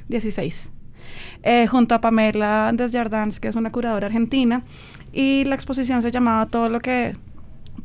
16. 0.10 0.70
Eh, 1.44 1.68
junto 1.68 1.96
a 1.96 2.02
Pamela 2.02 2.72
Desjardins, 2.74 3.40
que 3.40 3.48
es 3.48 3.56
una 3.56 3.69
curadora 3.69 4.07
argentina, 4.07 4.64
y 5.14 5.44
la 5.45 5.56
exposición 5.56 6.02
se 6.02 6.12
llamaba 6.12 6.48
Todo 6.48 6.69
lo 6.69 6.80
que 6.80 7.14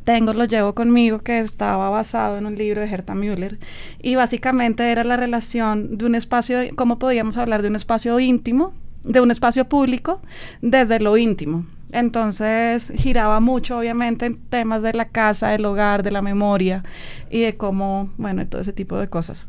tengo, 0.05 0.35
lo 0.35 0.45
llevo 0.45 0.75
conmigo, 0.75 1.21
que 1.21 1.39
estaba 1.39 1.89
basado 1.89 2.37
en 2.37 2.47
un 2.47 2.57
libro 2.57 2.81
de 2.81 2.89
Herta 2.89 3.15
Müller, 3.15 3.59
y 4.03 4.17
básicamente 4.17 4.91
era 4.91 5.05
la 5.05 5.17
relación 5.17 5.97
de 5.97 6.07
un 6.07 6.15
espacio, 6.15 6.59
cómo 6.77 6.99
podíamos 6.99 7.37
hablar 7.37 7.63
de 7.63 7.69
un 7.69 7.77
espacio 7.77 8.19
íntimo, 8.21 8.73
de 9.03 9.21
un 9.21 9.31
espacio 9.31 9.67
público, 9.67 10.21
desde 10.61 11.01
lo 11.01 11.17
íntimo. 11.17 11.67
Entonces 11.93 12.93
giraba 12.97 13.39
mucho, 13.39 13.79
obviamente, 13.79 14.27
en 14.27 14.37
temas 14.37 14.83
de 14.83 14.95
la 14.95 15.05
casa, 15.05 15.51
del 15.51 15.65
hogar, 15.65 16.03
de 16.03 16.11
la 16.11 16.23
memoria 16.23 16.83
y 17.31 17.43
de 17.43 17.57
cómo, 17.57 18.11
bueno, 18.17 18.45
todo 18.49 18.61
ese 18.61 18.73
tipo 18.73 18.97
de 18.99 19.07
cosas. 19.07 19.47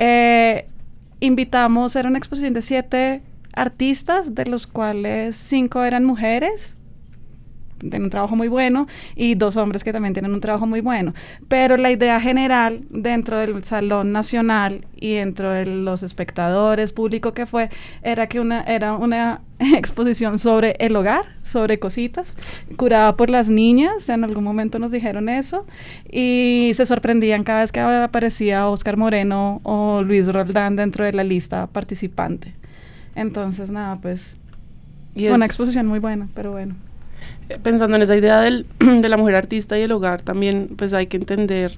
Eh, 0.00 0.66
invitamos, 1.24 1.96
era 1.96 2.08
una 2.08 2.18
exposición 2.18 2.54
de 2.54 2.62
siete 2.62 3.22
artistas, 3.54 4.34
de 4.34 4.46
los 4.46 4.66
cuales 4.66 5.36
cinco 5.36 5.82
eran 5.84 6.04
mujeres, 6.04 6.76
tienen 7.78 8.04
un 8.04 8.10
trabajo 8.10 8.36
muy 8.36 8.48
bueno, 8.48 8.86
y 9.16 9.34
dos 9.34 9.56
hombres 9.56 9.84
que 9.84 9.92
también 9.92 10.14
tienen 10.14 10.32
un 10.32 10.40
trabajo 10.40 10.66
muy 10.66 10.80
bueno. 10.80 11.14
Pero 11.48 11.76
la 11.76 11.90
idea 11.90 12.20
general 12.20 12.80
dentro 12.90 13.38
del 13.38 13.64
Salón 13.64 14.12
Nacional 14.12 14.86
y 14.96 15.14
dentro 15.14 15.50
de 15.50 15.66
los 15.66 16.02
espectadores, 16.02 16.92
público 16.92 17.34
que 17.34 17.46
fue, 17.46 17.70
era 18.02 18.26
que 18.26 18.40
una, 18.40 18.62
era 18.62 18.94
una 18.94 19.40
exposición 19.58 20.38
sobre 20.38 20.76
el 20.78 20.96
hogar, 20.96 21.24
sobre 21.42 21.78
cositas, 21.78 22.36
curada 22.76 23.16
por 23.16 23.30
las 23.30 23.48
niñas, 23.48 24.08
en 24.08 24.24
algún 24.24 24.44
momento 24.44 24.78
nos 24.78 24.90
dijeron 24.90 25.28
eso, 25.28 25.66
y 26.10 26.72
se 26.74 26.86
sorprendían 26.86 27.44
cada 27.44 27.60
vez 27.60 27.72
que 27.72 27.80
aparecía 27.80 28.68
Oscar 28.68 28.96
Moreno 28.96 29.60
o 29.62 30.02
Luis 30.02 30.32
Roldán 30.32 30.76
dentro 30.76 31.04
de 31.04 31.12
la 31.12 31.24
lista 31.24 31.66
participante. 31.66 32.54
Entonces, 33.14 33.70
nada, 33.70 33.96
pues, 33.96 34.36
y 35.14 35.26
fue 35.26 35.34
una 35.34 35.46
exposición 35.46 35.86
muy 35.86 36.00
buena, 36.00 36.28
pero 36.34 36.52
bueno. 36.52 36.74
Pensando 37.62 37.96
en 37.96 38.02
esa 38.02 38.16
idea 38.16 38.40
del, 38.40 38.66
de 38.78 39.08
la 39.08 39.16
mujer 39.16 39.36
artista 39.36 39.78
y 39.78 39.82
el 39.82 39.92
hogar, 39.92 40.22
también 40.22 40.70
pues 40.76 40.92
hay 40.92 41.06
que 41.06 41.16
entender 41.16 41.76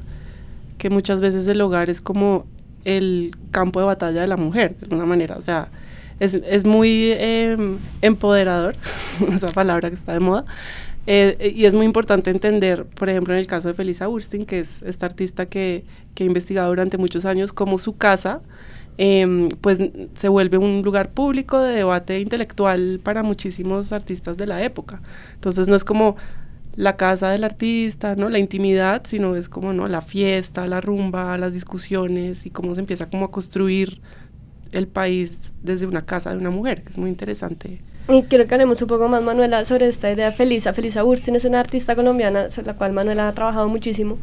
que 0.78 0.90
muchas 0.90 1.20
veces 1.20 1.46
el 1.46 1.61
hogar 1.61 1.90
es 1.90 2.00
como 2.00 2.46
el 2.85 3.35
campo 3.50 3.80
de 3.80 3.87
batalla 3.87 4.20
de 4.20 4.28
la 4.28 4.37
mujer, 4.37 4.76
de 4.76 4.85
alguna 4.85 5.06
manera. 5.06 5.37
O 5.37 5.40
sea, 5.40 5.68
es, 6.20 6.35
es 6.35 6.64
muy 6.64 7.12
em, 7.12 7.78
empoderador, 8.00 8.76
esa 9.32 9.49
palabra 9.49 9.88
que 9.88 9.96
está 9.96 10.12
de 10.12 10.20
moda, 10.20 10.44
eh, 11.08 11.52
y 11.54 11.66
es 11.66 11.75
muy 11.75 11.87
importante 11.87 12.30
entender, 12.30 12.85
por 12.85 13.08
ejemplo, 13.08 13.32
en 13.35 13.40
el 13.40 13.46
caso 13.46 13.68
de 13.68 13.75
Felisa 13.75 14.08
Burstein, 14.08 14.44
que 14.44 14.61
es 14.61 14.82
esta 14.82 15.06
artista 15.06 15.46
que, 15.46 15.85
que 16.14 16.25
ha 16.25 16.26
investigado 16.26 16.68
durante 16.68 16.99
muchos 16.99 17.25
años, 17.25 17.52
cómo 17.52 17.78
su 17.78 17.96
casa 17.96 18.40
em, 18.98 19.48
pues 19.60 19.80
se 20.14 20.28
vuelve 20.28 20.58
un 20.58 20.82
lugar 20.82 21.10
público 21.10 21.60
de 21.60 21.74
debate 21.76 22.20
intelectual 22.20 23.00
para 23.02 23.22
muchísimos 23.22 23.92
artistas 23.92 24.38
de 24.38 24.46
la 24.46 24.62
época. 24.62 25.02
Entonces 25.34 25.68
no 25.68 25.76
es 25.76 25.84
como 25.84 26.16
la 26.76 26.96
casa 26.96 27.30
del 27.30 27.44
artista, 27.44 28.14
¿no? 28.16 28.28
La 28.28 28.38
intimidad, 28.38 29.02
sino 29.04 29.34
es 29.34 29.48
como, 29.48 29.72
¿no? 29.72 29.88
La 29.88 30.02
fiesta, 30.02 30.66
la 30.66 30.80
rumba, 30.80 31.36
las 31.38 31.54
discusiones 31.54 32.46
y 32.46 32.50
cómo 32.50 32.74
se 32.74 32.80
empieza 32.80 33.08
como 33.08 33.24
a 33.24 33.30
construir 33.30 34.00
el 34.72 34.86
país 34.86 35.54
desde 35.62 35.86
una 35.86 36.04
casa 36.04 36.30
de 36.30 36.36
una 36.36 36.50
mujer, 36.50 36.82
que 36.82 36.90
es 36.90 36.98
muy 36.98 37.08
interesante. 37.08 37.80
Y 38.08 38.22
quiero 38.22 38.46
que 38.46 38.54
hablemos 38.54 38.80
un 38.82 38.88
poco 38.88 39.08
más, 39.08 39.22
Manuela, 39.22 39.64
sobre 39.64 39.88
esta 39.88 40.12
idea 40.12 40.26
de 40.26 40.32
Felisa. 40.32 40.72
Felisa 40.72 41.02
Burstyn 41.02 41.34
es 41.34 41.44
una 41.44 41.58
artista 41.58 41.96
colombiana, 41.96 42.50
sobre 42.50 42.68
la 42.68 42.76
cual 42.76 42.92
Manuela 42.92 43.26
ha 43.26 43.32
trabajado 43.32 43.68
muchísimo. 43.68 44.18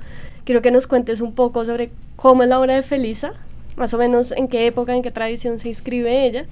Quiero 0.45 0.61
que 0.61 0.71
nos 0.71 0.87
cuentes 0.87 1.19
un 1.21 1.33
poco 1.33 1.65
sobre 1.65 1.91
cómo 2.15 2.43
es 2.43 2.49
la 2.49 2.59
obra 2.59 2.75
de 2.75 2.81
Felisa, 2.81 3.33
más 3.75 3.93
o 3.93 3.97
menos 3.97 4.31
en 4.31 4.47
qué 4.47 4.67
época, 4.67 4.95
en 4.95 5.01
qué 5.01 5.11
tradición 5.11 5.59
se 5.59 5.69
inscribe 5.69 6.25
ella, 6.25 6.45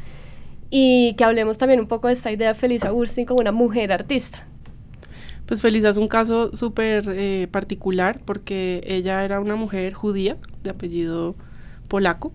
y 0.70 1.16
que 1.18 1.24
hablemos 1.24 1.58
también 1.58 1.80
un 1.80 1.88
poco 1.88 2.08
de 2.08 2.14
esta 2.14 2.32
idea 2.32 2.50
de 2.50 2.54
Felisa 2.54 2.92
Burstyn 2.92 3.26
como 3.26 3.42
una 3.42 3.52
mujer 3.52 3.92
artista. 3.92 4.46
Pues 5.46 5.62
Felisa 5.62 5.90
es 5.90 5.98
un 5.98 6.08
caso 6.08 6.56
súper 6.56 7.06
eh, 7.10 7.48
particular 7.52 8.22
porque 8.24 8.82
ella 8.86 9.26
era 9.26 9.42
una 9.42 9.56
mujer 9.56 9.94
judía 9.94 10.38
de 10.64 10.70
apellido 10.70 11.36
polaco 11.90 12.32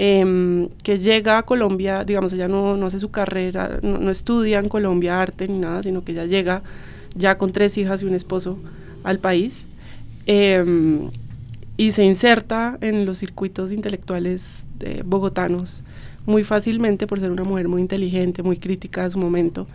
Em, 0.00 0.68
que 0.84 1.00
llega 1.00 1.38
a 1.38 1.42
Colombia, 1.42 2.04
digamos, 2.04 2.32
ella 2.32 2.46
no, 2.46 2.76
no 2.76 2.86
hace 2.86 3.00
su 3.00 3.10
carrera, 3.10 3.80
no, 3.82 4.08
estudia 4.12 4.60
en 4.60 4.68
Colombia 4.68 5.20
arte 5.20 5.48
ni 5.48 5.58
nada, 5.58 5.82
sino 5.82 6.04
que 6.04 6.12
ella 6.12 6.24
llega 6.24 6.62
ya 7.16 7.36
con 7.36 7.50
tres 7.50 7.76
hijas 7.78 8.00
y 8.00 8.06
un 8.06 8.14
esposo 8.14 8.60
al 9.02 9.18
país 9.18 9.66
em, 10.26 11.10
y 11.78 11.92
se 11.92 12.04
inserta 12.04 12.76
en 12.82 13.06
los 13.06 13.18
circuitos 13.18 13.72
intelectuales 13.72 14.66
bogotanos 15.06 15.84
muy 16.26 16.44
fácilmente 16.44 17.06
por 17.06 17.20
ser 17.20 17.30
una 17.30 17.44
mujer 17.44 17.68
muy 17.68 17.80
inteligente, 17.80 18.42
muy 18.42 18.58
crítica 18.58 19.04
de 19.04 19.10
su 19.10 19.18
momento, 19.18 19.66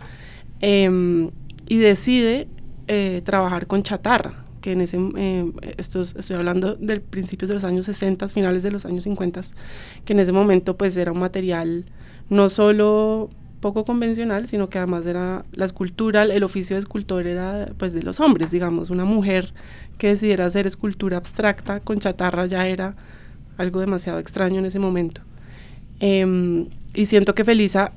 em, 0.60 1.30
y 1.66 1.78
decide 1.78 2.46
eh, 2.86 3.22
trabajar 3.24 3.66
con 3.66 3.82
chatarra 3.82 4.44
que 4.60 4.72
en 4.72 4.82
ese, 4.82 4.98
eh, 5.16 5.50
estos, 5.78 6.14
estoy 6.16 6.36
hablando 6.36 6.74
del 6.74 7.00
principios 7.00 7.48
de 7.48 7.54
los 7.54 7.64
años 7.64 7.86
60, 7.86 8.28
finales 8.28 8.62
de 8.62 8.70
los 8.70 8.84
años 8.86 9.04
50, 9.04 9.42
que 10.04 10.12
en 10.12 10.20
ese 10.20 10.32
momento 10.32 10.76
pues 10.76 10.96
era 10.96 11.10
un 11.10 11.18
material 11.18 11.86
no 12.28 12.48
solo 12.48 13.30
poco 13.64 13.86
convencional, 13.86 14.46
sino 14.46 14.68
que 14.68 14.76
además 14.76 15.06
era 15.06 15.46
la 15.52 15.64
escultura, 15.64 16.24
el 16.24 16.44
oficio 16.44 16.76
de 16.76 16.80
escultor 16.80 17.26
era 17.26 17.66
pues 17.78 17.94
de 17.94 18.02
los 18.02 18.20
hombres, 18.20 18.50
digamos, 18.50 18.90
una 18.90 19.06
mujer 19.06 19.54
que 19.96 20.08
decidiera 20.08 20.44
hacer 20.44 20.66
escultura 20.66 21.16
abstracta 21.16 21.80
con 21.80 21.98
chatarra 21.98 22.44
ya 22.44 22.66
era 22.66 22.94
algo 23.56 23.80
demasiado 23.80 24.18
extraño 24.18 24.58
en 24.58 24.66
ese 24.66 24.78
momento. 24.78 25.22
Em, 25.98 26.68
y 26.92 27.06
siento 27.06 27.34
que 27.34 27.42
Felisa 27.42 27.92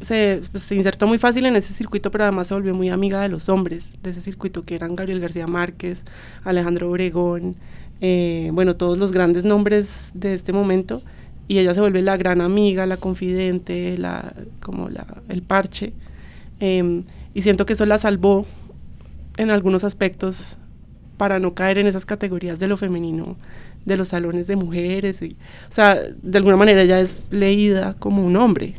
se, 0.00 0.40
pues, 0.50 0.64
se, 0.64 0.74
insertó 0.74 1.06
muy 1.06 1.18
fácil 1.18 1.46
en 1.46 1.54
ese 1.54 1.72
circuito, 1.72 2.10
pero 2.10 2.24
además 2.24 2.48
se 2.48 2.54
volvió 2.54 2.74
muy 2.74 2.88
amiga 2.88 3.20
de 3.20 3.28
los 3.28 3.48
hombres 3.48 3.98
de 4.02 4.10
ese 4.10 4.20
circuito, 4.20 4.64
que 4.64 4.74
eran 4.74 4.96
Gabriel 4.96 5.20
García 5.20 5.46
Márquez, 5.46 6.02
Alejandro 6.42 6.90
Obregón, 6.90 7.54
eh, 8.00 8.50
bueno, 8.52 8.74
todos 8.74 8.98
los 8.98 9.12
grandes 9.12 9.44
nombres 9.44 10.10
de 10.14 10.34
este 10.34 10.52
momento, 10.52 11.00
y 11.48 11.58
ella 11.58 11.74
se 11.74 11.80
vuelve 11.80 12.02
la 12.02 12.16
gran 12.16 12.40
amiga, 12.40 12.86
la 12.86 12.96
confidente, 12.96 13.96
la, 13.98 14.32
como 14.60 14.88
la, 14.88 15.06
el 15.28 15.42
parche, 15.42 15.92
em, 16.60 17.04
y 17.34 17.42
siento 17.42 17.66
que 17.66 17.74
eso 17.74 17.86
la 17.86 17.98
salvó 17.98 18.46
en 19.36 19.50
algunos 19.50 19.84
aspectos 19.84 20.56
para 21.16 21.38
no 21.38 21.54
caer 21.54 21.78
en 21.78 21.86
esas 21.86 22.06
categorías 22.06 22.58
de 22.58 22.68
lo 22.68 22.76
femenino 22.76 23.36
de 23.84 23.96
los 23.96 24.08
salones 24.08 24.46
de 24.46 24.56
mujeres. 24.56 25.22
Y, 25.22 25.36
o 25.68 25.72
sea, 25.72 25.94
de 25.94 26.38
alguna 26.38 26.56
manera 26.56 26.82
ella 26.82 27.00
es 27.00 27.28
leída 27.30 27.94
como 27.94 28.26
un 28.26 28.36
hombre, 28.36 28.74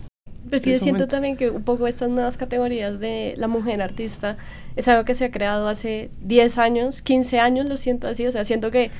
pues 0.50 0.62
sí, 0.62 0.76
siento 0.78 1.08
también 1.08 1.36
que 1.36 1.50
un 1.50 1.64
poco 1.64 1.88
estas 1.88 2.10
nuevas 2.10 2.38
categorías 2.38 3.00
de 3.00 3.34
la 3.38 3.48
mujer 3.48 3.82
artista 3.82 4.38
es 4.76 4.88
algo 4.88 5.04
que 5.04 5.14
se 5.14 5.26
ha 5.26 5.32
creado 5.32 5.68
hace 5.68 6.10
10 6.22 6.58
años, 6.58 7.02
15 7.02 7.40
años, 7.40 7.66
lo 7.66 7.76
siento 7.76 8.08
así, 8.08 8.26
o 8.26 8.32
sea, 8.32 8.46
siento 8.46 8.72
que 8.72 8.92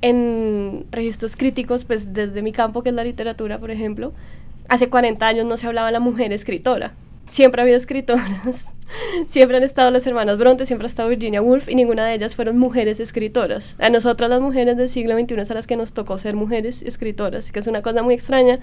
en 0.00 0.86
registros 0.90 1.36
críticos, 1.36 1.84
pues 1.84 2.12
desde 2.12 2.42
mi 2.42 2.52
campo, 2.52 2.82
que 2.82 2.90
es 2.90 2.94
la 2.94 3.04
literatura, 3.04 3.58
por 3.58 3.70
ejemplo, 3.70 4.12
hace 4.68 4.88
40 4.88 5.26
años 5.26 5.46
no 5.46 5.56
se 5.56 5.66
hablaba 5.66 5.88
de 5.88 5.92
la 5.92 6.00
mujer 6.00 6.32
escritora. 6.32 6.94
Siempre 7.28 7.60
ha 7.60 7.64
habido 7.64 7.76
escritoras, 7.76 8.64
siempre 9.26 9.58
han 9.58 9.62
estado 9.62 9.90
las 9.90 10.06
hermanas 10.06 10.38
Bronte, 10.38 10.64
siempre 10.64 10.86
ha 10.86 10.88
estado 10.88 11.10
Virginia 11.10 11.42
Woolf 11.42 11.68
y 11.68 11.74
ninguna 11.74 12.06
de 12.06 12.14
ellas 12.14 12.34
fueron 12.34 12.58
mujeres 12.58 13.00
escritoras. 13.00 13.74
A 13.78 13.90
nosotras 13.90 14.30
las 14.30 14.40
mujeres 14.40 14.76
del 14.76 14.88
siglo 14.88 15.18
XXI 15.18 15.40
es 15.40 15.50
a 15.50 15.54
las 15.54 15.66
que 15.66 15.76
nos 15.76 15.92
tocó 15.92 16.16
ser 16.16 16.36
mujeres 16.36 16.82
escritoras, 16.82 17.50
que 17.50 17.58
es 17.58 17.66
una 17.66 17.82
cosa 17.82 18.02
muy 18.02 18.14
extraña 18.14 18.60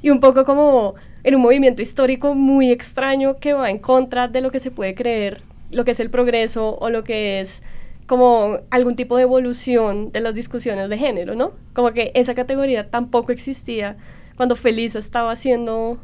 y 0.00 0.10
un 0.10 0.20
poco 0.20 0.44
como 0.44 0.94
en 1.24 1.34
un 1.34 1.42
movimiento 1.42 1.82
histórico 1.82 2.34
muy 2.34 2.70
extraño 2.70 3.38
que 3.38 3.54
va 3.54 3.70
en 3.70 3.78
contra 3.78 4.28
de 4.28 4.42
lo 4.42 4.50
que 4.50 4.60
se 4.60 4.70
puede 4.70 4.94
creer, 4.94 5.40
lo 5.72 5.84
que 5.84 5.92
es 5.92 5.98
el 5.98 6.10
progreso 6.10 6.76
o 6.78 6.90
lo 6.90 7.02
que 7.02 7.40
es 7.40 7.62
como 8.06 8.58
algún 8.70 8.96
tipo 8.96 9.16
de 9.16 9.22
evolución 9.22 10.12
de 10.12 10.20
las 10.20 10.34
discusiones 10.34 10.88
de 10.88 10.98
género, 10.98 11.34
¿no? 11.34 11.52
Como 11.72 11.92
que 11.92 12.12
esa 12.14 12.34
categoría 12.34 12.90
tampoco 12.90 13.32
existía 13.32 13.96
cuando 14.36 14.56
Felisa 14.56 14.98
estaba 14.98 15.32
haciendo 15.32 15.98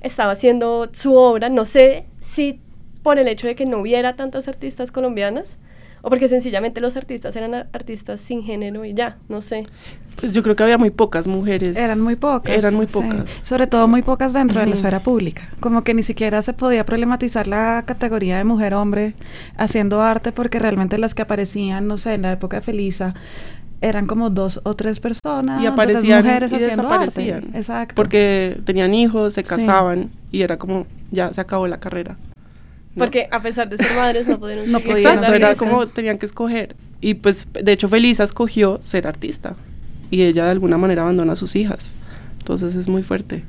estaba 0.00 0.32
haciendo 0.32 0.88
su 0.92 1.16
obra, 1.16 1.48
no 1.48 1.64
sé 1.64 2.06
si 2.20 2.60
por 3.02 3.18
el 3.18 3.28
hecho 3.28 3.46
de 3.46 3.56
que 3.56 3.64
no 3.64 3.78
hubiera 3.78 4.16
tantas 4.16 4.48
artistas 4.48 4.92
colombianas, 4.92 5.58
o 6.02 6.10
porque 6.10 6.28
sencillamente 6.28 6.80
los 6.80 6.96
artistas 6.96 7.34
eran 7.36 7.54
artistas 7.54 8.20
sin 8.20 8.42
género 8.42 8.84
y 8.84 8.94
ya, 8.94 9.18
no 9.28 9.40
sé. 9.40 9.66
Pues 10.16 10.32
yo 10.32 10.42
creo 10.42 10.56
que 10.56 10.64
había 10.64 10.78
muy 10.78 10.90
pocas 10.90 11.28
mujeres. 11.28 11.76
Eran 11.76 12.00
muy 12.00 12.16
pocas. 12.16 12.56
Eran 12.56 12.74
muy 12.74 12.86
pocas. 12.86 13.30
Sobre 13.30 13.66
todo 13.68 13.86
muy 13.86 14.02
pocas 14.02 14.32
dentro 14.32 14.60
de 14.60 14.66
la 14.66 14.74
esfera 14.74 15.02
pública. 15.02 15.48
Como 15.60 15.84
que 15.84 15.94
ni 15.94 16.02
siquiera 16.02 16.42
se 16.42 16.52
podía 16.52 16.84
problematizar 16.84 17.46
la 17.46 17.84
categoría 17.86 18.38
de 18.38 18.44
mujer-hombre 18.44 19.14
haciendo 19.56 20.02
arte 20.02 20.32
porque 20.32 20.58
realmente 20.58 20.98
las 20.98 21.14
que 21.14 21.22
aparecían, 21.22 21.86
no 21.86 21.98
sé, 21.98 22.14
en 22.14 22.22
la 22.22 22.32
época 22.32 22.56
de 22.56 22.62
Felisa, 22.62 23.14
eran 23.80 24.06
como 24.06 24.28
dos 24.30 24.60
o 24.64 24.74
tres 24.74 24.98
personas. 24.98 25.62
Y 25.62 25.66
aparecían 25.66 26.24
mujeres 26.24 26.50
y 26.50 26.58
desaparecían. 26.58 27.54
Exacto. 27.54 27.94
Porque 27.94 28.60
tenían 28.64 28.94
hijos, 28.94 29.34
se 29.34 29.44
casaban 29.44 30.10
y 30.32 30.42
era 30.42 30.58
como, 30.58 30.86
ya 31.12 31.32
se 31.32 31.40
acabó 31.40 31.68
la 31.68 31.78
carrera. 31.78 32.16
Porque 32.98 33.28
a 33.30 33.40
pesar 33.40 33.68
de 33.68 33.78
ser 33.78 33.96
madres 33.96 34.26
no 34.26 34.38
pudieron 34.38 34.70
No 34.72 34.80
podían. 34.80 35.22
era 35.24 35.54
como 35.54 35.86
tenían 35.86 36.18
que 36.18 36.26
escoger. 36.26 36.76
Y 37.00 37.14
pues, 37.14 37.48
de 37.52 37.72
hecho, 37.72 37.88
Felisa 37.88 38.24
escogió 38.24 38.78
ser 38.82 39.06
artista. 39.06 39.56
Y 40.10 40.22
ella 40.22 40.44
de 40.44 40.50
alguna 40.50 40.78
manera 40.78 41.02
abandona 41.02 41.32
a 41.32 41.36
sus 41.36 41.54
hijas. 41.56 41.94
Entonces 42.38 42.74
es 42.74 42.88
muy 42.88 43.02
fuerte. 43.02 43.44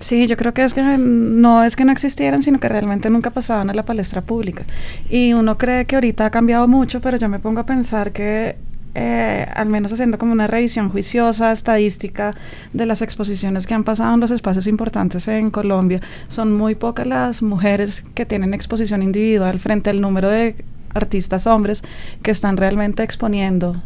Sí, 0.00 0.26
yo 0.26 0.36
creo 0.36 0.52
que 0.52 0.62
es 0.62 0.74
que 0.74 0.82
no 0.82 1.64
es 1.64 1.74
que 1.74 1.84
no 1.86 1.92
existieran, 1.92 2.42
sino 2.42 2.60
que 2.60 2.68
realmente 2.68 3.08
nunca 3.08 3.30
pasaban 3.30 3.70
a 3.70 3.74
la 3.74 3.84
palestra 3.84 4.20
pública. 4.20 4.64
Y 5.08 5.32
uno 5.32 5.56
cree 5.56 5.86
que 5.86 5.94
ahorita 5.94 6.26
ha 6.26 6.30
cambiado 6.30 6.68
mucho, 6.68 7.00
pero 7.00 7.16
yo 7.16 7.28
me 7.30 7.38
pongo 7.38 7.60
a 7.60 7.66
pensar 7.66 8.12
que 8.12 8.56
eh, 8.98 9.46
al 9.54 9.68
menos 9.68 9.92
haciendo 9.92 10.16
como 10.16 10.32
una 10.32 10.46
revisión 10.46 10.88
juiciosa, 10.88 11.52
estadística 11.52 12.34
de 12.72 12.86
las 12.86 13.02
exposiciones 13.02 13.66
que 13.66 13.74
han 13.74 13.84
pasado 13.84 14.14
en 14.14 14.20
los 14.20 14.30
espacios 14.30 14.66
importantes 14.66 15.28
en 15.28 15.50
Colombia, 15.50 16.00
son 16.28 16.56
muy 16.56 16.74
pocas 16.76 17.06
las 17.06 17.42
mujeres 17.42 18.02
que 18.14 18.24
tienen 18.24 18.54
exposición 18.54 19.02
individual 19.02 19.58
frente 19.58 19.90
al 19.90 20.00
número 20.00 20.30
de 20.30 20.56
artistas 20.94 21.46
hombres 21.46 21.82
que 22.22 22.30
están 22.30 22.56
realmente 22.56 23.02
exponiendo 23.02 23.82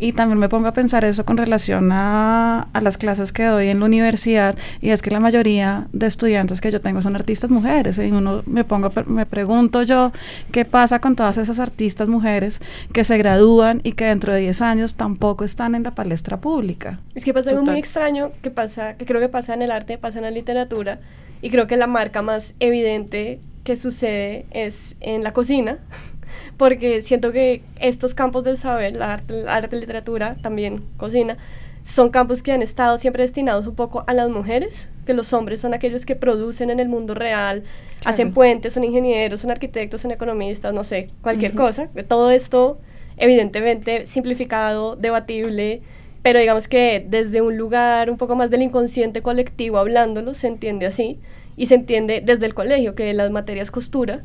y 0.00 0.12
también 0.12 0.38
me 0.38 0.48
pongo 0.48 0.66
a 0.66 0.72
pensar 0.72 1.04
eso 1.04 1.24
con 1.24 1.36
relación 1.36 1.92
a, 1.92 2.68
a, 2.72 2.80
las 2.80 2.96
clases 2.96 3.32
que 3.32 3.44
doy 3.44 3.68
en 3.68 3.80
la 3.80 3.84
universidad 3.86 4.56
y 4.80 4.90
es 4.90 5.02
que 5.02 5.10
la 5.10 5.20
mayoría 5.20 5.86
de 5.92 6.06
estudiantes 6.06 6.60
que 6.60 6.70
yo 6.70 6.80
tengo 6.80 7.02
son 7.02 7.14
artistas 7.14 7.50
mujeres 7.50 7.98
y 7.98 8.10
uno 8.10 8.42
me 8.46 8.64
pongo 8.64 8.90
me 9.06 9.26
pregunto 9.26 9.82
yo 9.82 10.12
qué 10.52 10.64
pasa 10.64 11.00
con 11.00 11.16
todas 11.16 11.36
esas 11.36 11.58
artistas 11.58 12.08
mujeres 12.08 12.60
que 12.92 13.04
se 13.04 13.18
gradúan 13.18 13.80
y 13.84 13.92
que 13.92 14.06
dentro 14.06 14.32
de 14.32 14.40
10 14.40 14.62
años 14.62 14.94
tampoco 14.94 15.44
están 15.44 15.74
en 15.74 15.82
la 15.82 15.90
palestra 15.90 16.40
pública. 16.40 17.00
Es 17.14 17.24
que 17.24 17.34
pasa 17.34 17.50
algo 17.50 17.64
muy 17.64 17.78
extraño 17.78 18.32
que 18.42 18.50
pasa 18.50 18.96
que 18.96 19.04
creo 19.04 19.20
que 19.20 19.28
pasa 19.28 19.54
en 19.54 19.62
el 19.62 19.70
arte, 19.70 19.98
pasa 19.98 20.18
en 20.18 20.24
la 20.24 20.30
literatura 20.30 21.00
y 21.42 21.50
creo 21.50 21.66
que 21.66 21.76
la 21.76 21.86
marca 21.86 22.22
más 22.22 22.54
evidente 22.60 23.40
que 23.70 23.76
sucede 23.76 24.46
es 24.50 24.96
en 24.98 25.22
la 25.22 25.32
cocina 25.32 25.78
porque 26.56 27.02
siento 27.02 27.30
que 27.30 27.62
estos 27.78 28.14
campos 28.14 28.42
del 28.42 28.56
saber, 28.56 28.96
la 28.96 29.12
arte, 29.12 29.44
la 29.44 29.54
arte, 29.54 29.76
literatura, 29.76 30.36
también 30.42 30.82
cocina, 30.96 31.38
son 31.82 32.10
campos 32.10 32.42
que 32.42 32.50
han 32.50 32.62
estado 32.62 32.98
siempre 32.98 33.22
destinados 33.22 33.68
un 33.68 33.76
poco 33.76 34.02
a 34.08 34.12
las 34.12 34.28
mujeres, 34.28 34.88
que 35.06 35.14
los 35.14 35.32
hombres 35.32 35.60
son 35.60 35.72
aquellos 35.72 36.04
que 36.04 36.16
producen 36.16 36.70
en 36.70 36.80
el 36.80 36.88
mundo 36.88 37.14
real, 37.14 37.62
hacen 38.04 38.32
puentes, 38.32 38.72
son 38.72 38.82
ingenieros, 38.82 39.40
son 39.40 39.52
arquitectos, 39.52 40.00
son 40.00 40.10
economistas, 40.10 40.74
no 40.74 40.82
sé, 40.82 41.10
cualquier 41.22 41.54
cosa. 41.54 41.90
Todo 42.08 42.32
esto, 42.32 42.80
evidentemente, 43.18 44.04
simplificado, 44.06 44.96
debatible, 44.96 45.80
pero 46.22 46.40
digamos 46.40 46.66
que 46.66 47.06
desde 47.08 47.40
un 47.40 47.56
lugar 47.56 48.10
un 48.10 48.16
poco 48.16 48.34
más 48.34 48.50
del 48.50 48.62
inconsciente 48.62 49.22
colectivo 49.22 49.78
hablándolo, 49.78 50.34
se 50.34 50.48
entiende 50.48 50.86
así, 50.86 51.20
y 51.60 51.66
se 51.66 51.74
entiende 51.74 52.22
desde 52.24 52.46
el 52.46 52.54
colegio, 52.54 52.94
que 52.94 53.12
las 53.12 53.30
materias 53.30 53.70
costura, 53.70 54.22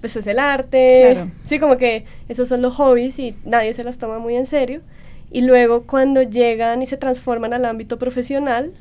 pues 0.00 0.16
es 0.16 0.26
el 0.26 0.40
arte. 0.40 1.16
Sí, 1.44 1.60
como 1.60 1.76
que 1.76 2.06
esos 2.28 2.48
son 2.48 2.60
los 2.60 2.74
hobbies 2.74 3.20
y 3.20 3.36
nadie 3.44 3.72
se 3.72 3.84
las 3.84 3.98
toma 3.98 4.18
muy 4.18 4.34
en 4.34 4.46
serio. 4.46 4.80
y 5.30 5.42
luego 5.42 5.84
cuando 5.86 6.22
llegan 6.22 6.82
y 6.82 6.86
se 6.86 6.96
transforman 6.96 7.52
al 7.52 7.66
ámbito 7.66 8.00
profesional, 8.00 8.72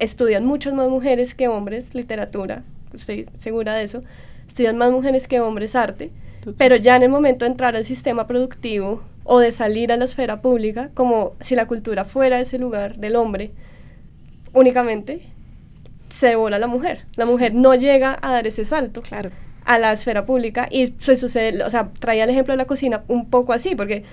estudian 0.00 0.44
muchas 0.44 0.74
más 0.74 0.90
mujeres 0.90 1.36
que 1.36 1.46
hombres 1.46 1.94
literatura, 1.94 2.64
estoy 2.92 3.26
segura 3.38 3.74
de 3.74 3.84
eso, 3.84 4.02
estudian 4.48 4.76
más 4.76 4.90
mujeres 4.90 5.28
que 5.28 5.40
hombres 5.40 5.76
arte, 5.76 6.10
pero 6.58 6.74
ya 6.74 6.96
en 6.96 7.04
el 7.04 7.10
momento 7.10 7.44
de 7.44 7.52
entrar 7.52 7.76
al 7.76 7.84
sistema 7.84 8.26
productivo 8.26 9.04
o 9.22 9.38
de 9.38 9.52
salir 9.52 9.92
a 9.92 9.96
la 9.96 10.06
esfera 10.06 10.42
pública, 10.42 10.90
como 10.94 11.34
si 11.40 11.54
la 11.54 11.68
cultura 11.68 12.04
fuera 12.04 12.40
ese 12.40 12.58
lugar 12.58 12.96
del 12.96 13.14
hombre 13.14 13.52
únicamente, 14.52 15.30
se 16.10 16.28
devora 16.28 16.58
la 16.58 16.66
mujer. 16.66 17.06
La 17.16 17.26
mujer 17.26 17.54
no 17.54 17.74
llega 17.74 18.18
a 18.20 18.32
dar 18.32 18.46
ese 18.46 18.64
salto. 18.64 19.02
Claro 19.02 19.30
a 19.64 19.78
la 19.78 19.92
esfera 19.92 20.24
pública 20.24 20.68
y 20.70 20.94
se 20.98 21.16
sucede, 21.16 21.62
o 21.62 21.70
sea, 21.70 21.90
traía 21.98 22.24
el 22.24 22.30
ejemplo 22.30 22.52
de 22.52 22.58
la 22.58 22.64
cocina 22.64 23.04
un 23.08 23.30
poco 23.30 23.52
así, 23.52 23.74
porque 23.76 24.04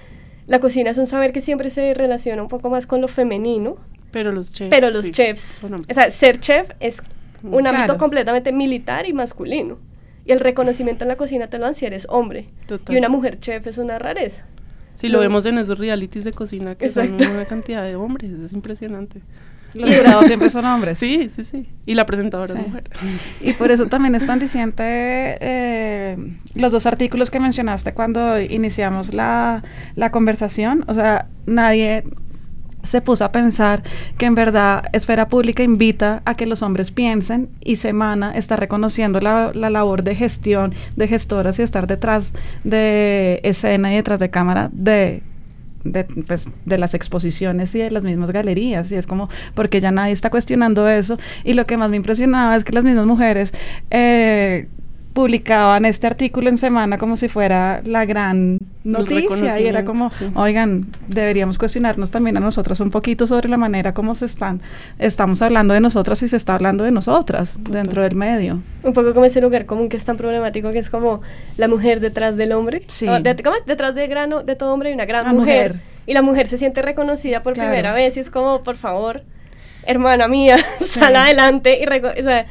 la 0.46 0.60
cocina 0.60 0.92
es 0.92 0.98
un 0.98 1.08
saber 1.08 1.34
que 1.34 1.42
siempre 1.42 1.70
se 1.70 1.94
relaciona 1.94 2.42
un 2.42 2.48
poco 2.48 2.70
más 2.70 2.86
con 2.86 3.02
lo 3.02 3.08
femenino. 3.08 3.78
Pero 4.12 4.32
los 4.32 4.54
chefs. 4.54 4.70
Pero 4.70 4.90
los 4.90 5.12
chefs. 5.12 5.64
O 5.64 5.94
sea, 5.94 6.12
ser 6.12 6.40
chef 6.40 6.70
es 6.80 7.02
un 7.44 7.68
ámbito 7.68 7.98
completamente 7.98 8.52
militar 8.52 9.08
y 9.08 9.14
masculino. 9.14 9.78
Y 10.26 10.32
el 10.32 10.40
reconocimiento 10.40 11.04
en 11.04 11.10
la 11.10 11.16
cocina 11.16 11.48
te 11.48 11.58
lo 11.58 11.66
dan 11.66 11.76
si 11.76 11.86
eres 11.86 12.06
hombre. 12.10 12.50
Y 12.90 12.98
una 12.98 13.10
mujer 13.10 13.40
chef 13.40 13.68
es 13.68 13.78
una 13.78 14.00
rareza. 14.00 14.46
Si 14.94 15.10
lo 15.10 15.20
vemos 15.20 15.46
en 15.46 15.58
esos 15.58 15.78
realities 15.78 16.24
de 16.24 16.34
cocina 16.34 16.76
que 16.76 16.90
son 16.90 17.14
una 17.14 17.46
cantidad 17.46 17.84
de 17.84 17.96
hombres, 17.96 18.32
es 18.32 18.54
impresionante. 18.54 19.22
Los 19.74 19.96
jurados 19.96 20.28
siempre 20.28 20.50
son 20.50 20.66
hombres. 20.66 20.98
Sí, 20.98 21.30
sí, 21.30 21.44
sí. 21.44 21.70
Y 21.86 21.94
la 21.94 22.06
presentadora 22.06 22.54
es 22.54 22.60
mujer. 22.60 22.90
Y 23.42 23.54
por 23.54 23.72
eso 23.72 23.88
también 23.88 24.16
es 24.16 24.26
tan 24.26 24.40
diciente 24.40 24.84
eh, 24.86 26.18
los 26.56 26.72
dos 26.72 26.86
artículos 26.86 27.30
que 27.30 27.40
mencionaste 27.40 27.94
cuando 27.94 28.40
iniciamos 28.40 29.14
la, 29.14 29.64
la 29.96 30.12
conversación. 30.12 30.84
O 30.88 30.94
sea, 30.94 31.28
nadie 31.46 32.04
se 32.84 33.02
puso 33.02 33.26
a 33.26 33.32
pensar 33.32 33.84
que 34.18 34.26
en 34.26 34.36
verdad 34.36 34.86
Esfera 34.94 35.28
Pública 35.28 35.62
invita 35.62 36.22
a 36.26 36.36
que 36.36 36.46
los 36.46 36.62
hombres 36.62 36.92
piensen 36.92 37.50
y 37.62 37.76
Semana 37.76 38.32
está 38.32 38.56
reconociendo 38.56 39.20
la, 39.20 39.52
la, 39.54 39.70
labor 39.70 40.04
de 40.04 40.16
gestión 40.16 40.74
de 40.96 41.08
gestoras 41.08 41.60
y 41.60 41.64
estar 41.64 41.86
detrás 41.86 42.32
de 42.64 43.42
escena 43.44 43.92
y 43.92 43.98
detrás 43.98 44.20
de 44.20 44.30
cámara 44.30 44.70
de 44.72 45.22
de, 45.92 46.04
pues, 46.04 46.50
de 46.66 46.78
las 46.78 46.94
exposiciones 46.94 47.74
y 47.76 47.80
de 47.80 47.92
las 47.92 48.04
mismas 48.04 48.32
galerías. 48.32 48.92
Y 48.92 48.96
es 48.96 49.08
como, 49.08 49.30
porque 49.54 49.80
ya 49.80 49.92
nadie 49.92 50.14
está 50.14 50.30
cuestionando 50.30 50.88
eso. 50.88 51.18
Y 51.44 51.54
lo 51.54 51.66
que 51.66 51.78
más 51.78 51.90
me 51.90 51.98
impresionaba 51.98 52.56
es 52.56 52.64
que 52.64 52.74
las 52.74 52.84
mismas 52.84 53.06
mujeres 53.06 53.54
eh, 53.90 54.68
publicaban 55.18 55.84
este 55.86 56.06
artículo 56.06 56.48
en 56.48 56.58
semana 56.58 57.00
como 57.00 57.18
si 57.18 57.28
fuera 57.28 57.82
la 57.84 58.06
gran 58.06 58.60
noticia 58.84 59.60
y 59.60 59.66
era 59.66 59.84
como, 59.84 60.12
oigan, 60.36 60.86
deberíamos 61.08 61.58
cuestionarnos 61.58 62.12
también 62.12 62.38
a 62.38 62.40
nosotras 62.40 62.80
un 62.82 62.92
poquito 62.92 63.26
sobre 63.26 63.50
la 63.50 63.58
manera 63.58 63.96
como 63.96 64.14
se 64.14 64.26
están, 64.26 64.62
estamos 65.00 65.42
hablando 65.42 65.74
de 65.74 65.80
nosotras 65.80 66.22
y 66.22 66.28
se 66.28 66.38
está 66.38 66.54
hablando 66.54 66.84
de 66.84 66.92
nosotras 66.92 67.58
dentro 67.68 68.04
del 68.04 68.14
medio. 68.14 68.62
Un 68.84 68.94
poco 68.94 69.16
como 69.16 69.26
ese 69.26 69.42
lugar 69.42 69.66
común 69.66 69.90
que 69.90 69.98
es 69.98 70.06
tan 70.06 70.18
problemático 70.18 70.72
que 70.72 70.78
es 70.78 70.92
como 70.92 71.22
la 71.58 71.68
mujer 71.68 72.00
detrás 72.00 72.38
del 72.38 72.52
hombre. 72.52 72.84
Sí. 72.88 73.08
¿Cómo 73.08 73.56
es? 73.56 73.66
Detrás 73.66 73.96
de 73.96 74.06
grano, 74.06 74.44
de 74.44 74.56
todo 74.56 74.72
hombre 74.72 74.90
hay 74.90 74.94
una 74.94 75.06
gran 75.06 75.36
mujer. 75.36 75.80
Y 76.06 76.14
la 76.14 76.22
mujer 76.22 76.48
se 76.48 76.60
siente 76.60 76.84
reconocida 76.84 77.42
por 77.42 77.54
primera 77.54 77.92
vez 77.92 78.18
y 78.18 78.20
es 78.20 78.30
como, 78.30 78.62
por 78.62 78.78
favor, 78.78 79.24
hermana 79.84 80.28
mía, 80.28 80.58
sal 80.86 81.16
adelante 81.16 81.80
y 81.82 81.88
o 81.88 82.24
sea, 82.24 82.46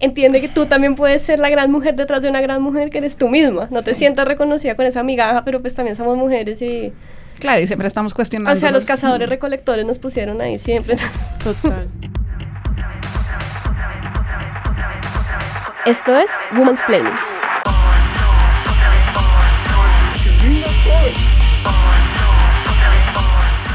entiende 0.00 0.40
que 0.40 0.48
tú 0.48 0.66
también 0.66 0.96
puedes 0.96 1.22
ser 1.22 1.38
la 1.38 1.50
gran 1.50 1.70
mujer 1.70 1.94
detrás 1.94 2.22
de 2.22 2.28
una 2.30 2.40
gran 2.40 2.62
mujer 2.62 2.90
que 2.90 2.98
eres 2.98 3.16
tú 3.16 3.28
misma. 3.28 3.68
No 3.70 3.82
te 3.82 3.94
sientas 3.94 4.26
reconocida 4.26 4.74
con 4.74 4.86
esa 4.86 5.02
migaja, 5.02 5.44
pero 5.44 5.60
pues 5.60 5.74
también 5.74 5.94
somos 5.94 6.16
mujeres 6.16 6.60
y... 6.62 6.92
Claro, 7.38 7.60
y 7.60 7.66
siempre 7.66 7.86
estamos 7.86 8.12
cuestionando. 8.12 8.56
O 8.56 8.60
sea, 8.60 8.70
los 8.70 8.84
cazadores 8.84 9.28
recolectores 9.28 9.86
nos 9.86 9.98
pusieron 9.98 10.40
ahí 10.40 10.58
siempre. 10.58 10.96
Total. 11.42 11.88
Esto 15.86 16.16
es 16.18 16.30
Woman's 16.56 16.82
Planning. 16.86 17.12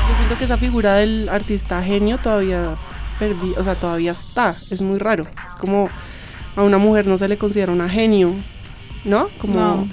Yo 0.10 0.16
siento 0.16 0.38
que 0.38 0.44
esa 0.44 0.58
figura 0.58 0.96
del 0.96 1.30
artista 1.30 1.82
genio 1.82 2.20
todavía 2.20 2.76
perdí, 3.18 3.54
o 3.58 3.64
sea, 3.64 3.76
todavía 3.76 4.12
está. 4.12 4.56
Es 4.70 4.84
muy 4.84 5.00
raro. 5.00 5.26
Es 5.48 5.56
como 5.56 5.90
a 6.56 6.64
una 6.64 6.78
mujer 6.78 7.08
no 7.08 7.18
se 7.18 7.28
le 7.28 7.38
considera 7.38 7.72
una 7.72 7.90
genio, 7.90 8.32
¿no? 9.04 9.28
Como 9.40 9.88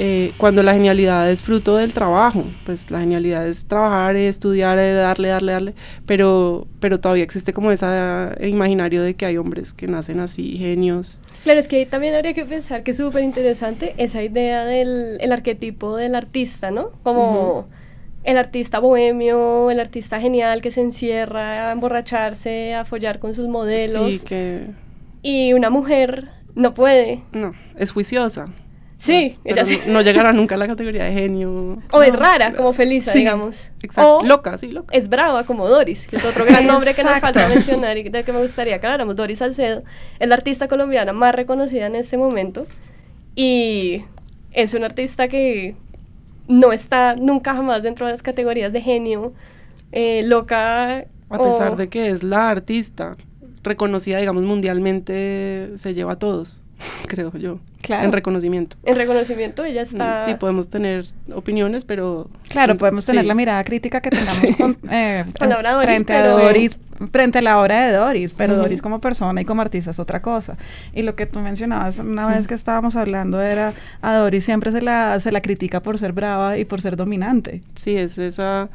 eh, 0.00 0.32
cuando 0.36 0.62
la 0.62 0.74
genialidad 0.74 1.28
es 1.28 1.42
fruto 1.42 1.76
del 1.76 1.92
trabajo, 1.92 2.44
pues 2.64 2.90
la 2.92 3.00
genialidad 3.00 3.46
es 3.48 3.66
trabajar, 3.66 4.14
estudiar, 4.14 4.76
darle, 4.76 5.28
darle, 5.28 5.52
darle, 5.52 5.74
pero, 6.06 6.68
pero 6.78 7.00
todavía 7.00 7.24
existe 7.24 7.52
como 7.52 7.72
ese 7.72 7.86
imaginario 8.46 9.02
de 9.02 9.14
que 9.14 9.26
hay 9.26 9.36
hombres 9.36 9.72
que 9.72 9.88
nacen 9.88 10.20
así, 10.20 10.56
genios. 10.56 11.20
Claro, 11.42 11.58
es 11.58 11.66
que 11.66 11.84
también 11.84 12.14
habría 12.14 12.32
que 12.32 12.44
pensar 12.44 12.84
que 12.84 12.92
es 12.92 12.96
súper 12.96 13.24
interesante 13.24 13.94
esa 13.98 14.22
idea 14.22 14.64
del 14.64 15.18
el 15.20 15.32
arquetipo 15.32 15.96
del 15.96 16.14
artista, 16.14 16.70
¿no? 16.70 16.90
Como... 17.02 17.66
el 18.22 18.36
artista 18.36 18.78
bohemio, 18.78 19.70
el 19.70 19.80
artista 19.80 20.20
genial 20.20 20.60
que 20.60 20.70
se 20.70 20.82
encierra 20.82 21.70
a 21.70 21.72
emborracharse, 21.72 22.74
a 22.74 22.84
follar 22.84 23.18
con 23.18 23.34
sus 23.34 23.48
modelos. 23.48 24.12
Sí, 24.12 24.20
que 24.20 24.66
y 25.22 25.52
una 25.52 25.70
mujer 25.70 26.28
no 26.54 26.74
puede. 26.74 27.22
No, 27.32 27.52
es 27.76 27.92
juiciosa. 27.92 28.48
Sí, 28.98 29.32
pues, 29.44 29.86
no, 29.86 30.00
llegará 30.02 30.32
nunca 30.32 30.56
a 30.56 30.58
la 30.58 30.66
categoría 30.66 31.04
de 31.04 31.12
genio. 31.12 31.80
O 31.92 32.02
es 32.02 32.14
rara, 32.14 32.52
como 32.52 32.72
Felisa, 32.72 33.12
digamos. 33.12 33.70
Exacto. 33.80 34.24
loca, 34.24 34.58
sí, 34.58 34.72
loca. 34.72 34.92
Es 34.92 35.08
brava, 35.08 35.44
como 35.44 35.68
Doris, 35.68 36.08
que 36.08 36.16
es 36.16 36.24
otro 36.24 36.44
gran 36.44 36.66
nombre 36.66 36.92
que 36.94 37.04
nos 37.04 37.20
falta 37.20 37.48
mencionar 37.48 37.96
y 37.96 38.08
del 38.08 38.24
que 38.24 38.32
me 38.32 38.42
gustaría 38.42 38.80
que 38.80 38.86
habláramos. 38.86 39.14
Doris 39.14 39.38
Salcedo 39.38 39.84
es 40.18 40.28
la 40.28 40.34
artista 40.34 40.66
colombiana 40.66 41.12
más 41.12 41.32
reconocida 41.32 41.86
en 41.86 41.94
este 41.94 42.16
momento 42.16 42.66
y 43.36 44.04
es 44.50 44.74
una 44.74 44.86
artista 44.86 45.28
que 45.28 45.76
no 46.48 46.72
está 46.72 47.14
nunca 47.14 47.54
jamás 47.54 47.84
dentro 47.84 48.06
de 48.06 48.12
las 48.12 48.22
categorías 48.22 48.72
de 48.72 48.80
genio, 48.80 49.32
eh, 49.92 50.22
loca. 50.24 51.06
A 51.30 51.38
pesar 51.38 51.76
de 51.76 51.88
que 51.88 52.08
es 52.08 52.24
la 52.24 52.50
artista 52.50 53.16
reconocida, 53.62 54.18
digamos, 54.18 54.44
mundialmente, 54.44 55.72
se 55.76 55.94
lleva 55.94 56.12
a 56.12 56.18
todos, 56.18 56.60
creo 57.06 57.36
yo. 57.36 57.58
Claro. 57.80 58.04
En 58.04 58.12
reconocimiento. 58.12 58.76
En 58.84 58.96
reconocimiento 58.96 59.64
ella 59.64 59.82
está... 59.82 60.24
Sí, 60.24 60.34
podemos 60.34 60.68
tener 60.68 61.06
opiniones, 61.32 61.84
pero... 61.84 62.28
Claro, 62.48 62.76
podemos 62.76 63.06
tener 63.06 63.24
la 63.24 63.34
mirada 63.34 63.62
crítica 63.64 64.00
que 64.00 64.10
tengamos 64.10 64.56
con, 64.56 64.76
eh, 64.90 65.24
Doris, 65.38 65.82
frente 65.82 66.12
a 66.12 66.28
Doris, 66.28 66.78
frente 67.12 67.38
a 67.38 67.42
la 67.42 67.60
obra 67.60 67.86
de 67.86 67.92
Doris, 67.92 68.34
pero 68.34 68.56
Doris 68.56 68.82
como 68.82 69.00
persona 69.00 69.40
y 69.40 69.44
como 69.44 69.62
artista 69.62 69.90
es 69.90 69.98
otra 69.98 70.20
cosa. 70.20 70.56
Y 70.92 71.02
lo 71.02 71.14
que 71.14 71.26
tú 71.26 71.38
mencionabas 71.40 72.00
una 72.00 72.26
vez 72.26 72.46
que 72.46 72.54
estábamos 72.54 72.96
hablando 72.96 73.40
era 73.40 73.72
a 74.02 74.16
Doris 74.16 74.44
siempre 74.44 74.72
se 74.72 74.82
la, 74.82 75.18
se 75.20 75.30
la 75.30 75.40
critica 75.40 75.80
por 75.80 75.98
ser 75.98 76.12
brava 76.12 76.58
y 76.58 76.64
por 76.64 76.80
ser 76.80 76.96
dominante. 76.96 77.62
Sí, 77.74 77.96
es 77.96 78.18
esa... 78.18 78.68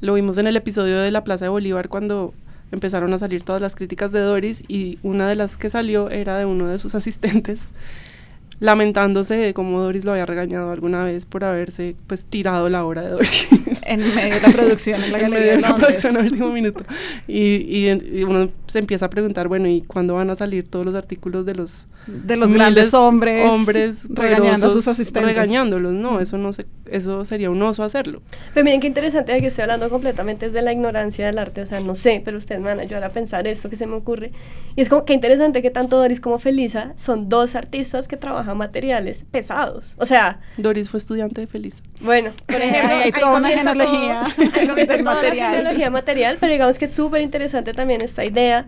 Lo 0.00 0.14
vimos 0.14 0.38
en 0.38 0.46
el 0.46 0.56
episodio 0.56 1.00
de 1.00 1.10
la 1.10 1.24
Plaza 1.24 1.46
de 1.46 1.48
Bolívar 1.48 1.88
cuando 1.88 2.34
empezaron 2.72 3.12
a 3.12 3.18
salir 3.18 3.42
todas 3.42 3.62
las 3.62 3.76
críticas 3.76 4.12
de 4.12 4.20
Doris 4.20 4.64
y 4.68 4.98
una 5.02 5.28
de 5.28 5.34
las 5.34 5.56
que 5.56 5.70
salió 5.70 6.10
era 6.10 6.38
de 6.38 6.44
uno 6.44 6.68
de 6.68 6.78
sus 6.78 6.94
asistentes 6.94 7.72
lamentándose 8.60 9.34
de 9.34 9.54
cómo 9.54 9.80
Doris 9.80 10.04
lo 10.04 10.12
había 10.12 10.26
regañado 10.26 10.72
alguna 10.72 11.04
vez 11.04 11.26
por 11.26 11.44
haberse 11.44 11.94
pues 12.06 12.24
tirado 12.24 12.68
la 12.68 12.84
obra 12.84 13.02
de 13.02 13.10
Doris. 13.10 13.48
En 13.86 14.00
medio 14.00 14.34
de 14.34 14.40
la 14.40 14.48
producción, 14.52 15.02
en 15.02 15.12
la 15.12 15.18
galería 15.20 15.52
de 15.52 15.60
la 15.62 15.74
producción 15.74 16.16
al 16.16 16.24
último 16.24 16.50
minuto. 16.50 16.84
Y, 17.26 17.86
y, 17.86 18.24
uno 18.24 18.50
se 18.66 18.80
empieza 18.80 19.06
a 19.06 19.10
preguntar, 19.10 19.48
bueno, 19.48 19.66
¿y 19.66 19.80
cuándo 19.80 20.14
van 20.14 20.28
a 20.28 20.34
salir 20.34 20.68
todos 20.68 20.84
los 20.84 20.94
artículos 20.94 21.46
de 21.46 21.54
los... 21.54 21.86
De 22.06 22.36
los 22.36 22.52
grandes 22.52 22.92
hombres. 22.92 23.50
Hombres 23.50 24.06
regañando 24.10 24.66
a 24.66 24.70
sus 24.70 24.86
asistentes. 24.88 25.34
Regañándolos, 25.34 25.94
no, 25.94 26.20
eso 26.20 26.36
no 26.36 26.52
se, 26.52 26.66
eso 26.90 27.24
sería 27.24 27.50
un 27.50 27.62
oso 27.62 27.82
hacerlo. 27.82 28.20
Pero 28.52 28.64
miren 28.64 28.80
qué 28.80 28.86
interesante 28.86 29.32
de 29.32 29.40
que 29.40 29.46
estoy 29.46 29.62
hablando 29.62 29.88
completamente 29.90 30.46
desde 30.46 30.62
la 30.62 30.72
ignorancia 30.72 31.26
del 31.26 31.38
arte, 31.38 31.62
o 31.62 31.66
sea, 31.66 31.80
no 31.80 31.94
sé, 31.94 32.20
pero 32.24 32.38
ustedes 32.38 32.60
me 32.60 32.68
van 32.68 32.78
a 32.78 32.82
ayudar 32.82 33.04
a 33.04 33.10
pensar 33.10 33.46
esto 33.46 33.70
que 33.70 33.76
se 33.76 33.86
me 33.86 33.94
ocurre. 33.94 34.32
Y 34.76 34.80
es 34.80 34.88
como 34.88 35.04
que 35.04 35.12
interesante 35.12 35.62
que 35.62 35.70
tanto 35.70 35.96
Doris 35.96 36.20
como 36.20 36.38
Felisa 36.38 36.92
son 36.96 37.28
dos 37.28 37.54
artistas 37.54 38.08
que 38.08 38.16
trabajan 38.16 38.47
materiales 38.54 39.24
pesados. 39.30 39.94
O 39.96 40.06
sea... 40.06 40.40
Doris 40.56 40.90
fue 40.90 40.98
estudiante 40.98 41.40
de 41.40 41.46
Feliz. 41.46 41.82
Bueno, 42.00 42.32
por 42.46 42.56
ejemplo... 42.62 42.96
hay, 42.96 43.12
toda 43.12 43.36
una 43.36 43.48
genealogía. 43.48 44.22
material. 45.02 45.90
material, 45.90 46.36
pero 46.40 46.52
digamos 46.52 46.78
que 46.78 46.86
es 46.86 46.92
súper 46.92 47.22
interesante 47.22 47.72
también 47.72 48.00
esta 48.02 48.24
idea 48.24 48.66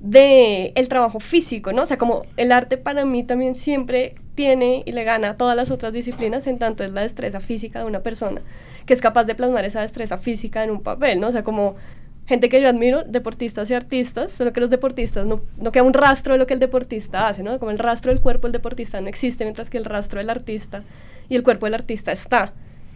de 0.00 0.72
el 0.74 0.88
trabajo 0.88 1.20
físico, 1.20 1.72
¿no? 1.72 1.82
O 1.82 1.86
sea, 1.86 1.96
como 1.96 2.24
el 2.36 2.52
arte 2.52 2.76
para 2.76 3.04
mí 3.04 3.24
también 3.24 3.54
siempre 3.54 4.14
tiene 4.34 4.82
y 4.84 4.92
le 4.92 5.04
gana 5.04 5.30
a 5.30 5.36
todas 5.36 5.56
las 5.56 5.70
otras 5.70 5.92
disciplinas 5.92 6.46
en 6.46 6.58
tanto 6.58 6.84
es 6.84 6.92
la 6.92 7.00
destreza 7.00 7.40
física 7.40 7.80
de 7.80 7.86
una 7.86 8.00
persona 8.00 8.42
que 8.84 8.94
es 8.94 9.00
capaz 9.00 9.24
de 9.24 9.34
plasmar 9.34 9.64
esa 9.64 9.80
destreza 9.80 10.18
física 10.18 10.62
en 10.62 10.70
un 10.70 10.82
papel, 10.82 11.20
¿no? 11.20 11.28
O 11.28 11.32
sea, 11.32 11.42
como 11.42 11.76
gente 12.26 12.48
que 12.48 12.60
yo 12.60 12.68
admiro, 12.68 13.04
deportistas 13.04 13.70
y 13.70 13.74
artistas, 13.74 14.32
solo 14.32 14.52
que 14.52 14.60
los 14.60 14.70
deportistas 14.70 15.26
no, 15.26 15.42
no 15.58 15.72
queda 15.72 15.84
un 15.84 15.94
rastro 15.94 16.34
de 16.34 16.38
lo 16.38 16.46
que 16.46 16.54
el 16.54 16.60
deportista 16.60 17.28
hace, 17.28 17.42
¿no? 17.42 17.58
Como 17.58 17.70
el 17.70 17.78
rastro 17.78 18.12
del 18.12 18.20
cuerpo 18.20 18.48
del 18.48 18.52
deportista 18.52 19.00
no 19.00 19.08
existe, 19.08 19.44
mientras 19.44 19.70
que 19.70 19.78
el 19.78 19.84
rastro 19.84 20.18
del 20.18 20.30
artista 20.30 20.82
y 21.28 21.36
el 21.36 21.42
cuerpo 21.42 21.66
del 21.66 21.74
artista 21.74 22.12
está. 22.12 22.52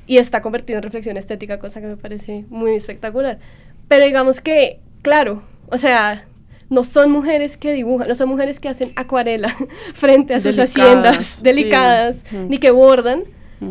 y 0.06 0.18
está 0.18 0.42
convertido 0.42 0.78
en 0.78 0.82
reflexión 0.82 1.16
estética, 1.16 1.60
cosa 1.60 1.80
que 1.80 1.86
me 1.86 1.96
parece 1.96 2.44
muy 2.48 2.74
espectacular. 2.74 3.38
Pero 3.86 4.04
digamos 4.04 4.40
que, 4.40 4.80
claro, 5.02 5.44
o 5.68 5.78
sea, 5.78 6.26
no 6.68 6.82
son 6.82 7.12
mujeres 7.12 7.56
que 7.56 7.72
dibujan, 7.72 8.08
no 8.08 8.16
son 8.16 8.28
mujeres 8.28 8.58
que 8.58 8.68
hacen 8.68 8.92
acuarela 8.96 9.54
frente 9.94 10.34
a 10.34 10.40
sus 10.40 10.58
haciendas 10.58 11.42
delicadas, 11.44 12.24
ni 12.48 12.58
que 12.58 12.72
bordan, 12.72 13.22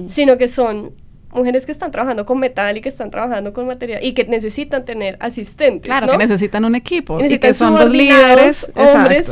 sino 0.07 0.37
que 0.37 0.47
son 0.47 0.93
mujeres 1.31 1.65
que 1.65 1.71
están 1.71 1.91
trabajando 1.91 2.25
con 2.25 2.39
metal 2.39 2.77
y 2.77 2.81
que 2.81 2.89
están 2.89 3.11
trabajando 3.11 3.53
con 3.53 3.67
material 3.67 4.03
y 4.03 4.13
que 4.13 4.25
necesitan 4.25 4.85
tener 4.85 5.17
asistentes. 5.19 5.83
Claro, 5.83 6.11
que 6.11 6.17
necesitan 6.17 6.65
un 6.65 6.75
equipo 6.75 7.23
y, 7.23 7.37
que 7.39 7.53
son 7.53 7.75
los 7.75 7.91
líderes, 7.91 8.71
hombres, 8.75 9.31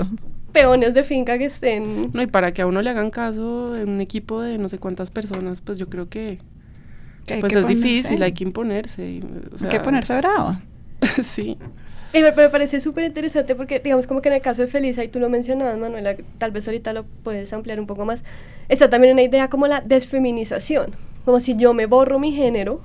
peones 0.52 0.94
de 0.94 1.04
finca 1.04 1.38
que 1.38 1.46
estén. 1.46 2.12
No, 2.14 2.22
y 2.22 2.28
para 2.28 2.54
que 2.54 2.62
a 2.62 2.68
uno 2.68 2.82
le 2.82 2.90
hagan 2.90 3.10
caso 3.10 3.76
en 3.76 3.90
un 3.90 4.02
equipo 4.02 4.42
de 4.42 4.58
no 4.58 4.70
sé 4.70 4.78
cuántas 4.80 5.12
personas, 5.12 5.62
pues 5.62 5.78
yo 5.78 5.88
creo 5.90 6.08
que, 6.10 6.40
pues 7.40 7.56
es 7.56 7.68
difícil, 7.68 8.22
hay 8.24 8.34
que 8.34 8.44
imponerse. 8.44 9.04
hay 9.04 9.70
que 9.70 9.80
ponerse 9.80 10.18
bravo. 10.18 10.56
sí. 11.22 11.58
me, 12.14 12.32
me 12.32 12.50
parece 12.50 12.80
súper 12.80 13.06
interesante 13.06 13.56
porque, 13.56 13.80
digamos, 13.80 14.08
como 14.08 14.22
que 14.22 14.30
en 14.30 14.36
el 14.36 14.42
caso 14.42 14.62
de 14.62 14.68
Felisa, 14.68 15.04
y 15.04 15.10
tú 15.10 15.20
lo 15.20 15.30
mencionabas, 15.30 15.78
Manuela, 15.78 16.16
tal 16.38 16.52
vez 16.52 16.68
ahorita 16.68 16.94
lo 16.94 17.06
puedes 17.24 17.52
ampliar 17.54 17.80
un 17.80 17.88
poco 17.88 18.06
más, 18.06 18.24
está 18.70 18.90
también 18.90 19.14
una 19.14 19.24
idea 19.24 19.50
como 19.50 19.68
la 19.68 19.82
desfeminización, 19.82 20.92
como 21.28 21.42
si 21.42 21.58
yo 21.58 21.74
me 21.74 21.88
borro 21.88 22.20
mi 22.20 22.32
género 22.32 22.80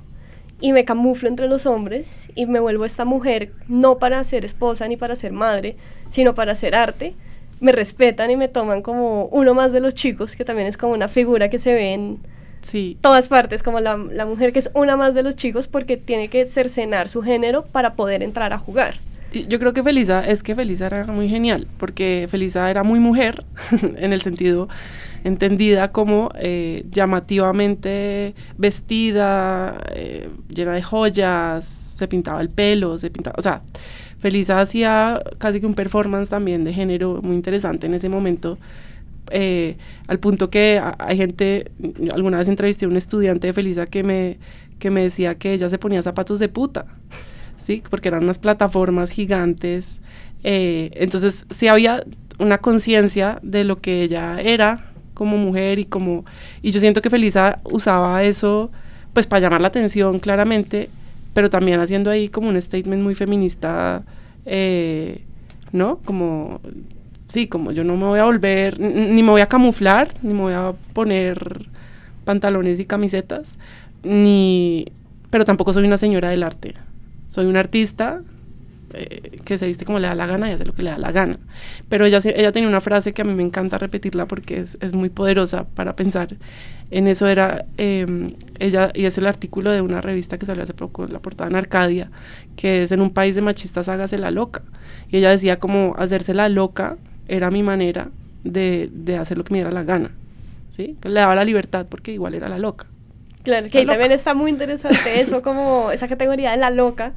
y 0.59 0.73
me 0.73 0.83
camuflo 0.83 1.29
entre 1.29 1.47
los 1.47 1.65
hombres 1.65 2.27
y 2.35 2.45
me 2.45 2.59
vuelvo 2.59 2.83
esta 2.83 3.05
mujer 3.05 3.53
no 3.69 3.99
para 3.99 4.21
ser 4.25 4.43
esposa 4.43 4.85
ni 4.89 4.97
para 4.97 5.15
ser 5.15 5.31
madre, 5.31 5.77
sino 6.09 6.35
para 6.35 6.51
hacer 6.51 6.75
arte. 6.75 7.15
Me 7.61 7.71
respetan 7.71 8.31
y 8.31 8.35
me 8.35 8.49
toman 8.49 8.81
como 8.81 9.27
uno 9.27 9.53
más 9.53 9.71
de 9.71 9.79
los 9.79 9.95
chicos, 9.95 10.35
que 10.35 10.43
también 10.43 10.67
es 10.67 10.75
como 10.75 10.91
una 10.91 11.07
figura 11.07 11.47
que 11.47 11.57
se 11.57 11.71
ve 11.71 11.93
en 11.93 12.17
sí. 12.61 12.97
todas 12.99 13.29
partes, 13.29 13.63
como 13.63 13.79
la, 13.79 13.95
la 13.95 14.25
mujer 14.25 14.51
que 14.51 14.59
es 14.59 14.69
una 14.73 14.97
más 14.97 15.13
de 15.13 15.23
los 15.23 15.37
chicos 15.37 15.69
porque 15.69 15.95
tiene 15.95 16.27
que 16.27 16.45
cercenar 16.45 17.07
su 17.07 17.21
género 17.21 17.63
para 17.63 17.93
poder 17.95 18.23
entrar 18.23 18.51
a 18.51 18.57
jugar. 18.57 18.95
Yo 19.31 19.57
creo 19.57 19.71
que 19.71 19.83
Felisa, 19.83 20.27
es 20.27 20.43
que 20.43 20.53
Felisa 20.53 20.87
era 20.87 21.05
muy 21.05 21.29
genial, 21.29 21.67
porque 21.77 22.27
Felisa 22.29 22.69
era 22.69 22.83
muy 22.83 22.99
mujer, 22.99 23.45
en 23.81 24.11
el 24.11 24.21
sentido 24.21 24.67
entendida 25.23 25.91
como 25.91 26.29
eh, 26.35 26.85
llamativamente 26.91 28.35
vestida, 28.57 29.81
eh, 29.91 30.29
llena 30.49 30.73
de 30.73 30.81
joyas, 30.81 31.65
se 31.65 32.07
pintaba 32.07 32.41
el 32.41 32.49
pelo, 32.49 32.97
se 32.97 33.09
pintaba, 33.09 33.35
o 33.37 33.41
sea, 33.41 33.61
Felisa 34.19 34.59
hacía 34.59 35.21
casi 35.37 35.59
que 35.59 35.65
un 35.65 35.73
performance 35.73 36.29
también 36.29 36.63
de 36.63 36.73
género 36.73 37.21
muy 37.21 37.35
interesante 37.35 37.87
en 37.87 37.93
ese 37.93 38.07
momento. 38.07 38.57
Eh, 39.31 39.77
al 40.07 40.19
punto 40.19 40.49
que 40.49 40.81
hay 40.97 41.17
gente, 41.17 41.71
alguna 42.13 42.37
vez 42.37 42.47
entrevisté 42.47 42.85
a 42.85 42.89
un 42.89 42.95
estudiante 42.95 43.47
de 43.47 43.53
Felisa 43.53 43.85
que 43.85 44.03
me, 44.03 44.37
que 44.79 44.91
me 44.91 45.03
decía 45.03 45.35
que 45.35 45.53
ella 45.53 45.69
se 45.69 45.77
ponía 45.77 46.01
zapatos 46.03 46.39
de 46.39 46.49
puta. 46.49 46.85
¿sí? 47.57 47.83
Porque 47.89 48.09
eran 48.09 48.23
unas 48.23 48.39
plataformas 48.39 49.11
gigantes. 49.11 50.01
Eh, 50.43 50.91
entonces, 50.93 51.45
sí 51.49 51.67
había 51.67 52.03
una 52.39 52.59
conciencia 52.59 53.39
de 53.41 53.63
lo 53.63 53.81
que 53.81 54.03
ella 54.03 54.39
era 54.41 54.92
como 55.13 55.37
mujer 55.37 55.79
y 55.79 55.85
como... 55.85 56.25
Y 56.61 56.71
yo 56.71 56.79
siento 56.79 57.01
que 57.01 57.09
Felisa 57.09 57.59
usaba 57.63 58.23
eso, 58.23 58.71
pues, 59.13 59.27
para 59.27 59.41
llamar 59.41 59.61
la 59.61 59.67
atención, 59.67 60.19
claramente, 60.19 60.89
pero 61.33 61.49
también 61.49 61.79
haciendo 61.79 62.11
ahí 62.11 62.29
como 62.29 62.49
un 62.49 62.61
statement 62.61 63.03
muy 63.03 63.15
feminista, 63.15 64.03
eh, 64.45 65.21
¿no? 65.71 65.99
Como... 66.05 66.61
Sí, 67.27 67.47
como 67.47 67.71
yo 67.71 67.83
no 67.83 67.95
me 67.95 68.05
voy 68.05 68.19
a 68.19 68.25
volver, 68.25 68.79
ni 68.79 69.23
me 69.23 69.31
voy 69.31 69.41
a 69.41 69.47
camuflar, 69.47 70.09
ni 70.21 70.33
me 70.33 70.41
voy 70.41 70.53
a 70.53 70.73
poner 70.93 71.67
pantalones 72.25 72.79
y 72.79 72.85
camisetas, 72.85 73.57
ni... 74.03 74.85
Pero 75.29 75.45
tampoco 75.45 75.73
soy 75.73 75.85
una 75.85 75.97
señora 75.97 76.29
del 76.29 76.43
arte 76.43 76.75
soy 77.33 77.47
un 77.47 77.57
artista 77.57 78.21
eh, 78.93 79.37
que 79.43 79.57
se 79.57 79.67
viste 79.67 79.85
como 79.85 79.99
le 79.99 80.07
da 80.07 80.15
la 80.15 80.25
gana 80.25 80.49
y 80.49 80.53
hace 80.53 80.65
lo 80.65 80.73
que 80.73 80.83
le 80.83 80.91
da 80.91 80.97
la 80.97 81.11
gana. 81.11 81.37
Pero 81.89 82.05
ella, 82.05 82.19
ella 82.23 82.51
tenía 82.51 82.69
una 82.69 82.81
frase 82.81 83.13
que 83.13 83.21
a 83.21 83.25
mí 83.25 83.33
me 83.33 83.43
encanta 83.43 83.77
repetirla 83.77 84.25
porque 84.25 84.59
es, 84.59 84.77
es 84.81 84.93
muy 84.93 85.09
poderosa 85.09 85.65
para 85.65 85.95
pensar 85.95 86.29
en 86.91 87.07
eso. 87.07 87.27
Era 87.27 87.65
em, 87.77 88.33
ella, 88.59 88.91
y 88.93 89.05
es 89.05 89.17
el 89.17 89.27
artículo 89.27 89.71
de 89.71 89.81
una 89.81 90.01
revista 90.01 90.37
que 90.37 90.45
salió 90.45 90.63
hace 90.63 90.73
poco, 90.73 91.07
la 91.07 91.19
portada 91.19 91.49
en 91.49 91.55
Arcadia, 91.55 92.11
que 92.55 92.83
es 92.83 92.91
en 92.91 93.01
un 93.01 93.11
país 93.11 93.35
de 93.35 93.41
machistas 93.41 93.89
hágase 93.89 94.17
la 94.17 94.31
loca. 94.31 94.61
Y 95.09 95.17
ella 95.17 95.29
decía 95.29 95.59
como 95.59 95.95
hacerse 95.97 96.33
la 96.33 96.49
loca 96.49 96.97
era 97.27 97.51
mi 97.51 97.63
manera 97.63 98.09
de, 98.43 98.89
de 98.91 99.17
hacer 99.17 99.37
lo 99.37 99.43
que 99.43 99.53
me 99.53 99.59
diera 99.59 99.71
la 99.71 99.83
gana. 99.83 100.11
¿sí? 100.69 100.97
Le 101.03 101.19
daba 101.19 101.35
la 101.35 101.45
libertad 101.45 101.85
porque 101.89 102.11
igual 102.11 102.33
era 102.33 102.49
la 102.49 102.57
loca. 102.57 102.87
Claro, 103.43 103.67
que 103.69 103.85
también 103.85 104.11
está 104.11 104.33
muy 104.33 104.49
interesante 104.49 105.19
eso, 105.19 105.41
como 105.41 105.91
esa 105.91 106.07
categoría 106.07 106.51
de 106.51 106.57
la 106.57 106.69
loca, 106.69 107.13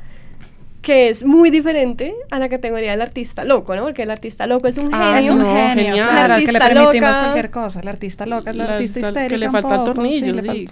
que 0.83 1.09
es 1.09 1.25
muy 1.25 1.51
diferente 1.51 2.15
a 2.31 2.39
la 2.39 2.49
categoría 2.49 2.93
del 2.93 3.03
artista 3.03 3.45
loco, 3.45 3.75
¿no? 3.75 3.85
Porque 3.85 4.03
el 4.03 4.11
artista 4.11 4.47
loco 4.47 4.69
es 4.69 4.79
un 4.79 4.95
ah, 4.95 5.15
genio. 5.15 5.21
Es 5.21 5.31
un 5.31 5.45
genio, 5.45 5.95
claro, 5.95 6.37
que 6.37 6.53
le 6.53 6.59
permitimos 6.59 7.17
cualquier 7.17 7.51
cosa. 7.51 7.81
El 7.81 7.89
artista 7.89 8.27
loca 8.27 8.51
es 8.51 8.57
el 8.57 8.63
artista 8.63 9.01
histérico. 9.01 9.29
Que 9.29 9.39
le 9.39 9.51
falta 9.51 9.75
el 9.75 9.85
tornillo, 9.85 10.41
sí. 10.41 10.69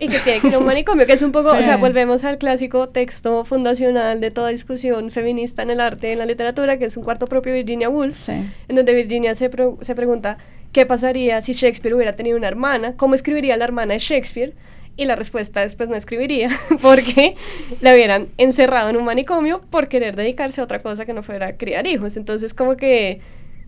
Y 0.00 0.08
que 0.08 0.18
tiene 0.18 0.40
que 0.40 0.48
ir 0.48 0.54
a 0.54 0.58
un 0.58 0.66
manicomio, 0.66 1.06
que 1.06 1.12
es 1.12 1.22
un 1.22 1.30
poco, 1.30 1.50
o 1.50 1.56
sea, 1.56 1.76
volvemos 1.76 2.24
al 2.24 2.36
clásico 2.36 2.88
texto 2.88 3.44
fundacional 3.44 4.20
de 4.20 4.32
toda 4.32 4.48
discusión 4.48 5.12
feminista 5.12 5.62
en 5.62 5.70
el 5.70 5.80
arte 5.80 6.08
y 6.08 6.12
en 6.12 6.18
la 6.18 6.26
literatura, 6.26 6.76
que 6.76 6.86
es 6.86 6.96
un 6.96 7.04
cuarto 7.04 7.28
propio 7.28 7.52
de 7.52 7.58
Virginia 7.58 7.88
Woolf, 7.88 8.28
en 8.28 8.50
donde 8.68 8.94
Virginia 8.94 9.36
se, 9.36 9.48
se 9.80 9.94
pregunta 9.94 10.38
qué 10.72 10.86
pasaría 10.86 11.40
si 11.40 11.52
Shakespeare 11.52 11.94
hubiera 11.94 12.16
tenido 12.16 12.36
una 12.36 12.48
hermana, 12.48 12.96
cómo 12.96 13.14
escribiría 13.14 13.56
la 13.56 13.64
hermana 13.64 13.92
de 13.92 14.00
Shakespeare, 14.00 14.54
y 14.96 15.04
la 15.06 15.16
respuesta 15.16 15.62
es, 15.62 15.74
pues 15.74 15.88
no 15.88 15.96
escribiría, 15.96 16.50
porque 16.82 17.36
la 17.80 17.94
hubieran 17.94 18.28
encerrado 18.38 18.90
en 18.90 18.96
un 18.96 19.04
manicomio 19.04 19.62
por 19.70 19.88
querer 19.88 20.16
dedicarse 20.16 20.60
a 20.60 20.64
otra 20.64 20.78
cosa 20.78 21.04
que 21.06 21.14
no 21.14 21.22
fuera 21.22 21.56
criar 21.56 21.86
hijos. 21.86 22.16
Entonces, 22.16 22.54
como 22.54 22.76
que 22.76 23.20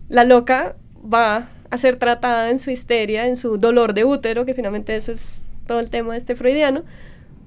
la 0.09 0.23
loca 0.23 0.75
va 1.01 1.49
a 1.69 1.77
ser 1.77 1.97
tratada 1.97 2.51
en 2.51 2.59
su 2.59 2.71
histeria, 2.71 3.27
en 3.27 3.37
su 3.37 3.57
dolor 3.57 3.93
de 3.93 4.05
útero, 4.05 4.45
que 4.45 4.53
finalmente 4.53 4.95
eso 4.95 5.11
es 5.11 5.41
todo 5.65 5.79
el 5.79 5.89
tema 5.89 6.13
de 6.13 6.19
este 6.19 6.35
freudiano, 6.35 6.83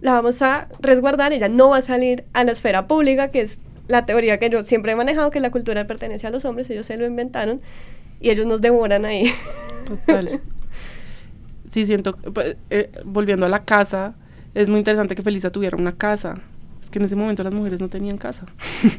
la 0.01 0.13
vamos 0.13 0.43
a 0.43 0.69
resguardar, 0.81 1.33
ella 1.33 1.49
no 1.49 1.71
va 1.71 1.79
a 1.79 1.83
salir 1.83 2.25
a 2.33 2.45
la 2.45 2.53
esfera 2.53 2.87
pública, 2.87 3.29
que 3.29 3.41
es 3.41 3.59
la 3.89 4.07
teoría 4.07 4.39
que 4.39 4.51
yo 4.51 4.63
siempre 4.63 4.93
he 4.93 4.97
manejado, 4.97 5.31
que 5.31 5.41
la 5.41 5.51
cultura 5.51 5.87
pertenece 5.87 6.27
a 6.27 6.31
los 6.31 6.45
hombres, 6.45 6.69
ellos 6.71 6.87
se 6.87 6.97
lo 6.97 7.07
inventaron 7.07 7.61
y 8.21 8.31
ellos 8.31 8.47
nos 8.47 8.61
devoran 8.61 9.05
ahí. 9.05 9.33
Total. 9.87 10.41
sí 11.71 11.87
siento, 11.87 12.17
pues, 12.17 12.57
eh, 12.71 12.91
volviendo 13.05 13.47
a 13.47 13.49
la 13.49 13.65
casa, 13.65 14.15
es 14.55 14.69
muy 14.69 14.79
interesante 14.79 15.15
que 15.15 15.23
Felisa 15.23 15.51
tuviera 15.51 15.77
una 15.77 15.93
casa. 15.93 16.41
Es 16.81 16.91
que 16.91 17.01
en 17.01 17.05
ese 17.05 17.17
momento 17.17 17.43
las 17.43 17.53
mujeres 17.53 17.81
no 17.81 17.89
tenían 17.89 18.19
casa. 18.19 18.47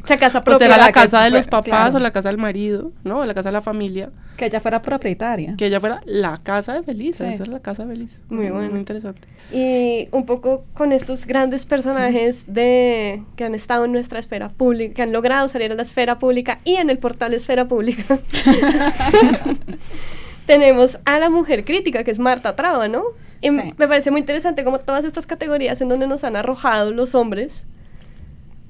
O 0.04 0.06
sea, 0.06 0.16
casa 0.16 0.42
propia. 0.44 0.66
era 0.66 0.76
la 0.76 0.92
casa 0.92 1.24
de 1.24 1.30
los 1.30 1.48
papás 1.48 1.94
o 1.94 1.98
la 1.98 2.12
casa 2.12 2.28
del 2.28 2.38
marido, 2.38 2.92
¿no? 3.04 3.24
La 3.24 3.34
casa 3.34 3.48
de 3.48 3.54
la 3.54 3.62
familia. 3.62 4.10
Que 4.36 4.46
ella 4.46 4.60
fuera 4.60 4.80
propietaria. 4.80 5.54
Que 5.56 5.66
ella 5.66 5.80
fuera 5.80 6.00
la 6.04 6.38
casa 6.38 6.74
de 6.74 6.82
Felisa. 6.82 7.32
Esa 7.32 7.42
es 7.42 7.48
la 7.48 7.60
casa 7.60 7.84
de 7.84 7.94
Felisa. 7.94 8.20
Muy 8.28 8.50
bueno. 8.50 8.70
Muy 8.70 8.78
interesante. 8.78 9.26
Y 9.50 10.08
un 10.12 10.24
poco 10.24 10.62
con 10.74 10.92
estos 10.92 11.26
grandes 11.26 11.66
personajes 11.66 12.44
de 12.46 13.24
que 13.34 13.44
han 13.44 13.54
estado 13.54 13.86
en 13.86 13.92
nuestra 13.92 14.18
esfera 14.18 14.50
pública, 14.50 14.94
que 14.94 15.02
han 15.02 15.12
logrado 15.12 15.48
salir 15.48 15.72
a 15.72 15.74
la 15.74 15.82
esfera 15.82 16.18
pública 16.18 16.60
y 16.64 16.76
en 16.76 16.90
el 16.90 16.98
portal 16.98 17.34
Esfera 17.34 17.66
Pública. 17.66 18.04
tenemos 20.50 20.98
a 21.04 21.20
la 21.20 21.30
mujer 21.30 21.64
crítica, 21.64 22.02
que 22.02 22.10
es 22.10 22.18
Marta 22.18 22.56
Traba, 22.56 22.88
¿no? 22.88 23.04
Y 23.40 23.50
me 23.50 23.72
parece 23.76 24.10
muy 24.10 24.18
interesante 24.18 24.64
como 24.64 24.80
todas 24.80 25.04
estas 25.04 25.24
categorías 25.24 25.80
en 25.80 25.88
donde 25.88 26.08
nos 26.08 26.24
han 26.24 26.34
arrojado 26.34 26.90
los 26.90 27.14
hombres. 27.14 27.64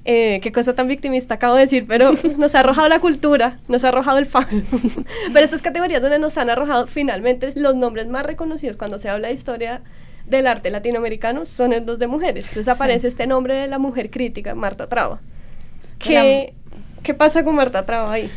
Eh, 0.05 0.41
qué 0.43 0.53
cosa 0.53 0.75
tan 0.75 0.89
victimista 0.89 1.35
acabo 1.37 1.55
de 1.55 1.63
decir, 1.63 1.87
pero 1.89 2.13
nos 2.37 2.55
ha 2.55 2.61
arrojado 2.61 2.87
la 2.91 3.01
cultura, 3.01 3.61
nos 3.67 3.83
ha 3.85 3.89
arrojado 3.89 4.19
el 4.19 4.27
fan. 4.27 4.47
pero 5.33 5.43
estas 5.43 5.63
categorías 5.63 6.03
donde 6.03 6.19
nos 6.19 6.37
han 6.37 6.51
arrojado 6.51 6.87
finalmente 6.87 7.49
los 7.57 7.75
nombres 7.75 8.09
más 8.09 8.27
reconocidos 8.27 8.77
cuando 8.77 8.99
se 8.99 9.09
habla 9.09 9.29
de 9.29 9.35
historia 9.35 9.81
del 10.27 10.49
arte 10.49 10.69
latinoamericano 10.69 11.47
son 11.47 11.75
los 11.87 11.99
de 11.99 12.07
mujeres. 12.09 12.45
Entonces 12.49 12.69
aparece 12.69 13.09
este 13.09 13.27
nombre 13.27 13.55
de 13.55 13.69
la 13.69 13.79
mujer 13.79 14.11
crítica, 14.11 14.55
Marta 14.55 14.87
Traba. 14.87 15.21
¿Qué, 15.99 16.53
¿Qué 17.03 17.15
pasa 17.15 17.43
con 17.43 17.55
Marta 17.55 17.87
Traba 17.87 18.13
ahí? 18.13 18.31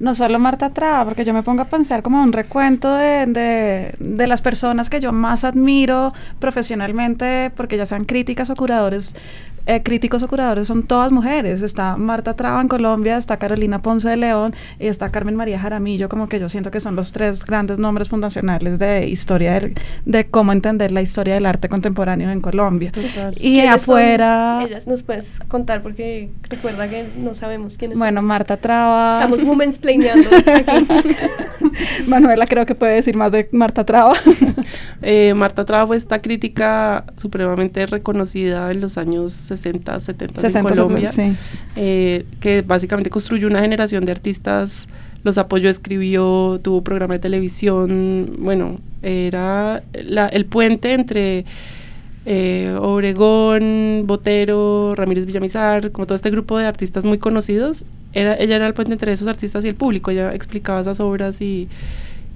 No 0.00 0.14
solo 0.14 0.38
Marta 0.38 0.70
Traba, 0.70 1.04
porque 1.04 1.24
yo 1.24 1.34
me 1.34 1.42
pongo 1.42 1.62
a 1.62 1.66
pensar 1.66 2.02
como 2.02 2.22
un 2.22 2.32
recuento 2.32 2.94
de, 2.94 3.26
de, 3.26 3.94
de, 3.98 4.26
las 4.26 4.40
personas 4.40 4.88
que 4.88 4.98
yo 4.98 5.12
más 5.12 5.44
admiro 5.44 6.14
profesionalmente, 6.38 7.52
porque 7.54 7.76
ya 7.76 7.84
sean 7.84 8.06
críticas 8.06 8.48
o 8.48 8.56
curadores 8.56 9.14
eh, 9.66 9.82
críticos 9.82 10.22
o 10.22 10.28
curadores 10.28 10.66
son 10.66 10.82
todas 10.82 11.12
mujeres. 11.12 11.62
Está 11.62 11.96
Marta 11.96 12.34
Traba 12.34 12.60
en 12.60 12.68
Colombia, 12.68 13.16
está 13.16 13.38
Carolina 13.38 13.82
Ponce 13.82 14.08
de 14.08 14.16
León 14.16 14.54
y 14.78 14.86
está 14.86 15.10
Carmen 15.10 15.36
María 15.36 15.58
Jaramillo, 15.58 16.08
como 16.08 16.28
que 16.28 16.38
yo 16.40 16.48
siento 16.48 16.70
que 16.70 16.80
son 16.80 16.96
los 16.96 17.12
tres 17.12 17.44
grandes 17.44 17.78
nombres 17.78 18.08
fundacionales 18.08 18.78
de 18.78 19.08
historia, 19.08 19.60
de, 20.04 20.26
cómo 20.30 20.52
entender 20.52 20.92
la 20.92 21.02
historia 21.02 21.34
del 21.34 21.46
arte 21.46 21.68
contemporáneo 21.68 22.30
en 22.30 22.40
Colombia. 22.40 22.92
Y 23.38 23.60
afuera... 23.60 24.64
ellas 24.66 24.86
nos 24.86 25.02
puedes 25.02 25.40
contar 25.48 25.82
porque 25.82 26.30
recuerda 26.48 26.88
que 26.88 27.06
no 27.16 27.34
sabemos 27.34 27.76
quiénes 27.76 27.98
Bueno, 27.98 28.22
Marta 28.22 28.56
Traba... 28.56 29.20
Estamos 29.22 29.42
women's 29.48 29.78
aquí. 29.78 30.20
Manuela 32.06 32.46
creo 32.46 32.66
que 32.66 32.74
puede 32.74 32.94
decir 32.94 33.16
más 33.16 33.32
de 33.32 33.48
Marta 33.52 33.84
Traba. 33.84 34.14
Eh, 35.02 35.32
Marta 35.34 35.64
Traba 35.64 35.86
fue 35.86 35.96
esta 35.96 36.20
crítica 36.20 37.04
supremamente 37.16 37.86
reconocida 37.86 38.70
en 38.70 38.80
los 38.80 38.98
años 38.98 39.32
60, 39.32 39.98
70 39.98 40.46
en 40.46 40.62
Colombia, 40.62 41.10
eh, 41.76 42.26
que 42.40 42.62
básicamente 42.62 43.08
construyó 43.08 43.48
una 43.48 43.60
generación 43.60 44.04
de 44.04 44.12
artistas, 44.12 44.88
los 45.24 45.38
apoyó, 45.38 45.70
escribió, 45.70 46.60
tuvo 46.62 46.82
programa 46.82 47.14
de 47.14 47.20
televisión, 47.20 48.36
bueno, 48.40 48.78
era 49.02 49.82
el 49.92 50.44
puente 50.46 50.92
entre 50.92 51.46
eh, 52.26 52.76
Obregón, 52.78 54.04
Botero, 54.06 54.94
Ramírez 54.94 55.24
Villamizar, 55.24 55.92
como 55.92 56.06
todo 56.06 56.16
este 56.16 56.30
grupo 56.30 56.58
de 56.58 56.66
artistas 56.66 57.06
muy 57.06 57.16
conocidos, 57.16 57.86
era, 58.12 58.34
ella 58.34 58.56
era 58.56 58.66
el 58.66 58.74
puente 58.74 58.92
entre 58.92 59.12
esos 59.12 59.28
artistas 59.28 59.64
y 59.64 59.68
el 59.68 59.76
público, 59.76 60.10
ella 60.10 60.34
explicaba 60.34 60.80
esas 60.80 61.00
obras 61.00 61.40
y, 61.40 61.68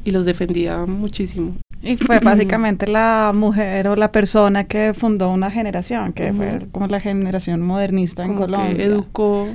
y 0.05 0.11
los 0.13 0.25
defendía 0.25 0.87
muchísimo. 0.87 1.57
Y 1.85 1.97
fue 1.97 2.19
básicamente 2.21 2.87
la 2.87 3.33
mujer 3.35 3.89
o 3.89 3.97
la 3.97 4.11
persona 4.11 4.65
que 4.65 4.95
fundó 4.95 5.31
una 5.31 5.51
generación, 5.51 6.13
que 6.13 6.33
fue 6.33 6.59
como 6.73 6.87
la 6.87 7.01
generación 7.01 7.61
modernista 7.61 8.25
en 8.25 8.35
Colombia. 8.35 8.75
Que 8.75 8.85
educó 8.85 9.49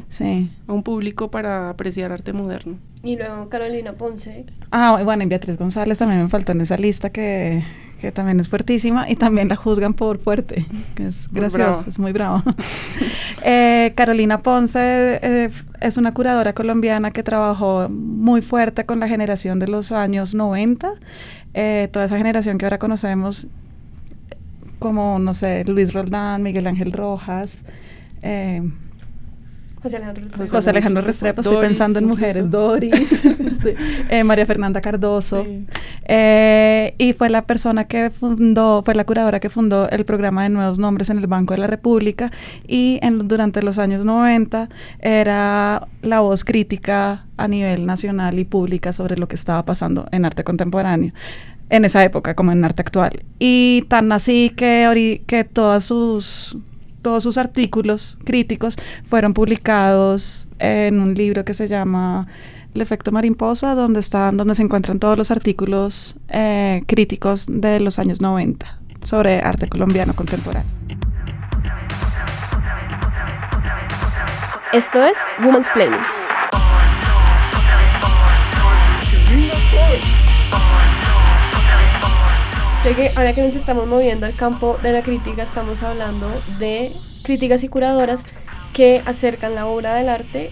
a 0.68 0.74
un 0.74 0.84
público 0.84 1.32
para 1.32 1.70
apreciar 1.70 2.12
arte 2.12 2.32
moderno. 2.32 2.78
Y 3.04 3.18
luego 3.18 3.50
Carolina 3.50 3.94
Ponce. 3.94 4.46
Ah, 4.72 5.02
bueno, 5.04 5.24
y 5.24 5.26
Beatriz 5.28 5.58
González 5.58 5.98
también 5.98 6.22
me 6.22 6.30
faltó 6.30 6.52
en 6.52 6.62
esa 6.62 6.78
lista 6.78 7.10
que 7.10 7.64
que 8.00 8.12
también 8.12 8.40
es 8.40 8.48
fuertísima 8.48 9.10
y 9.10 9.16
también 9.16 9.50
la 9.50 9.56
juzgan 9.56 9.94
por 9.94 10.20
fuerte, 10.20 10.66
que 10.96 11.08
es 11.08 11.28
gracioso, 11.32 11.90
es 11.90 12.00
muy 12.00 12.12
bravo. 12.12 12.44
Eh, 13.46 13.94
Carolina 13.96 14.42
Ponce 14.42 14.80
eh, 14.82 15.50
es 15.80 15.96
una 15.96 16.14
curadora 16.14 16.52
colombiana 16.52 17.12
que 17.12 17.24
trabajó 17.24 17.88
muy 17.90 18.42
fuerte 18.42 18.86
con 18.86 19.00
la 19.00 19.08
generación 19.08 19.60
de 19.60 19.70
los 19.70 19.94
años 19.94 20.36
90, 20.36 20.94
eh, 21.54 21.88
toda 21.92 22.06
esa 22.06 22.18
generación 22.18 22.58
que 22.58 22.66
ahora 22.66 22.80
conocemos 22.80 23.48
como, 24.78 25.20
no 25.20 25.34
sé, 25.34 25.64
Luis 25.66 25.94
Roldán, 25.94 26.44
Miguel 26.44 26.68
Ángel 26.68 26.92
Rojas. 26.92 27.60
José 29.82 29.96
Alejandro 29.98 30.24
Restrepo. 30.26 30.52
José 30.52 30.70
Alejandro 30.70 31.04
Restrepo, 31.04 31.42
estoy 31.42 31.58
pensando 31.58 32.00
en 32.00 32.06
mujeres, 32.06 32.52
Doris, 32.52 32.94
eh, 34.10 34.24
María 34.26 34.46
Fernanda 34.46 34.82
Cardoso. 34.82 35.46
Eh, 36.06 36.96
y 36.98 37.14
fue 37.14 37.30
la 37.30 37.44
persona 37.44 37.86
que 37.86 38.10
fundó, 38.10 38.84
fue 38.84 38.94
la 38.96 39.06
curadora 39.06 39.40
que 39.40 39.50
fundó 39.50 39.90
el 39.90 40.04
programa 40.04 40.44
de 40.44 40.50
Nuevos 40.50 40.80
Nombres 40.80 41.10
en 41.10 41.18
el 41.18 41.28
Banco 41.28 41.54
de 41.54 41.62
la 41.62 41.68
República 41.68 42.32
y 42.68 43.00
en, 43.02 43.28
durante 43.28 43.62
los 43.62 43.78
años 43.78 44.04
90 44.04 44.70
era 45.00 45.88
la 46.02 46.20
voz 46.20 46.44
crítica 46.44 47.26
a 47.38 47.48
nivel 47.48 47.86
nacional 47.86 48.38
y 48.38 48.44
pública 48.44 48.92
sobre 48.92 49.18
lo 49.18 49.28
que 49.28 49.36
estaba 49.36 49.64
pasando 49.64 50.08
en 50.12 50.26
arte 50.26 50.44
contemporáneo 50.44 51.14
en 51.70 51.86
esa 51.86 52.04
época 52.04 52.36
como 52.36 52.52
en 52.52 52.66
arte 52.66 52.82
actual. 52.82 53.24
Y 53.38 53.86
tan 53.88 54.12
así 54.12 54.52
que, 54.56 55.22
que 55.26 55.44
todas 55.44 55.86
sus 55.86 56.58
todos 57.02 57.24
sus 57.24 57.38
artículos 57.38 58.18
críticos 58.24 58.76
fueron 59.04 59.34
publicados 59.34 60.48
en 60.60 61.00
un 61.00 61.14
libro 61.14 61.46
que 61.46 61.54
se 61.54 61.68
llama 61.68 62.28
El 62.74 62.82
efecto 62.82 63.12
mariposa, 63.12 63.76
donde 63.76 64.00
están, 64.00 64.38
donde 64.38 64.56
se 64.56 64.64
encuentran 64.64 65.00
todos 65.00 65.18
los 65.18 65.32
artículos 65.32 66.18
eh, 66.30 66.84
críticos 66.88 67.46
de 67.50 67.80
los 67.80 68.00
años 68.00 68.22
90 68.22 68.80
sobre 69.04 69.40
arte 69.40 69.68
colombiano 69.68 70.14
contemporáneo. 70.14 70.70
Esto 74.72 75.04
es 75.04 75.18
Woman's 75.44 75.68
Planning. 75.74 76.29
Que 82.84 83.12
ahora 83.16 83.34
que 83.34 83.42
nos 83.42 83.56
estamos 83.56 83.88
moviendo 83.88 84.26
al 84.26 84.36
campo 84.36 84.78
de 84.82 84.94
la 84.94 85.02
crítica, 85.02 85.44
estamos 85.44 85.84
hablando 85.84 86.28
de 86.60 86.92
críticas 87.24 87.64
y 87.64 87.68
curadoras 87.68 88.24
que 88.74 89.02
acercan 89.06 89.54
la 89.54 89.68
obra 89.68 89.96
del 89.96 90.08
arte 90.08 90.50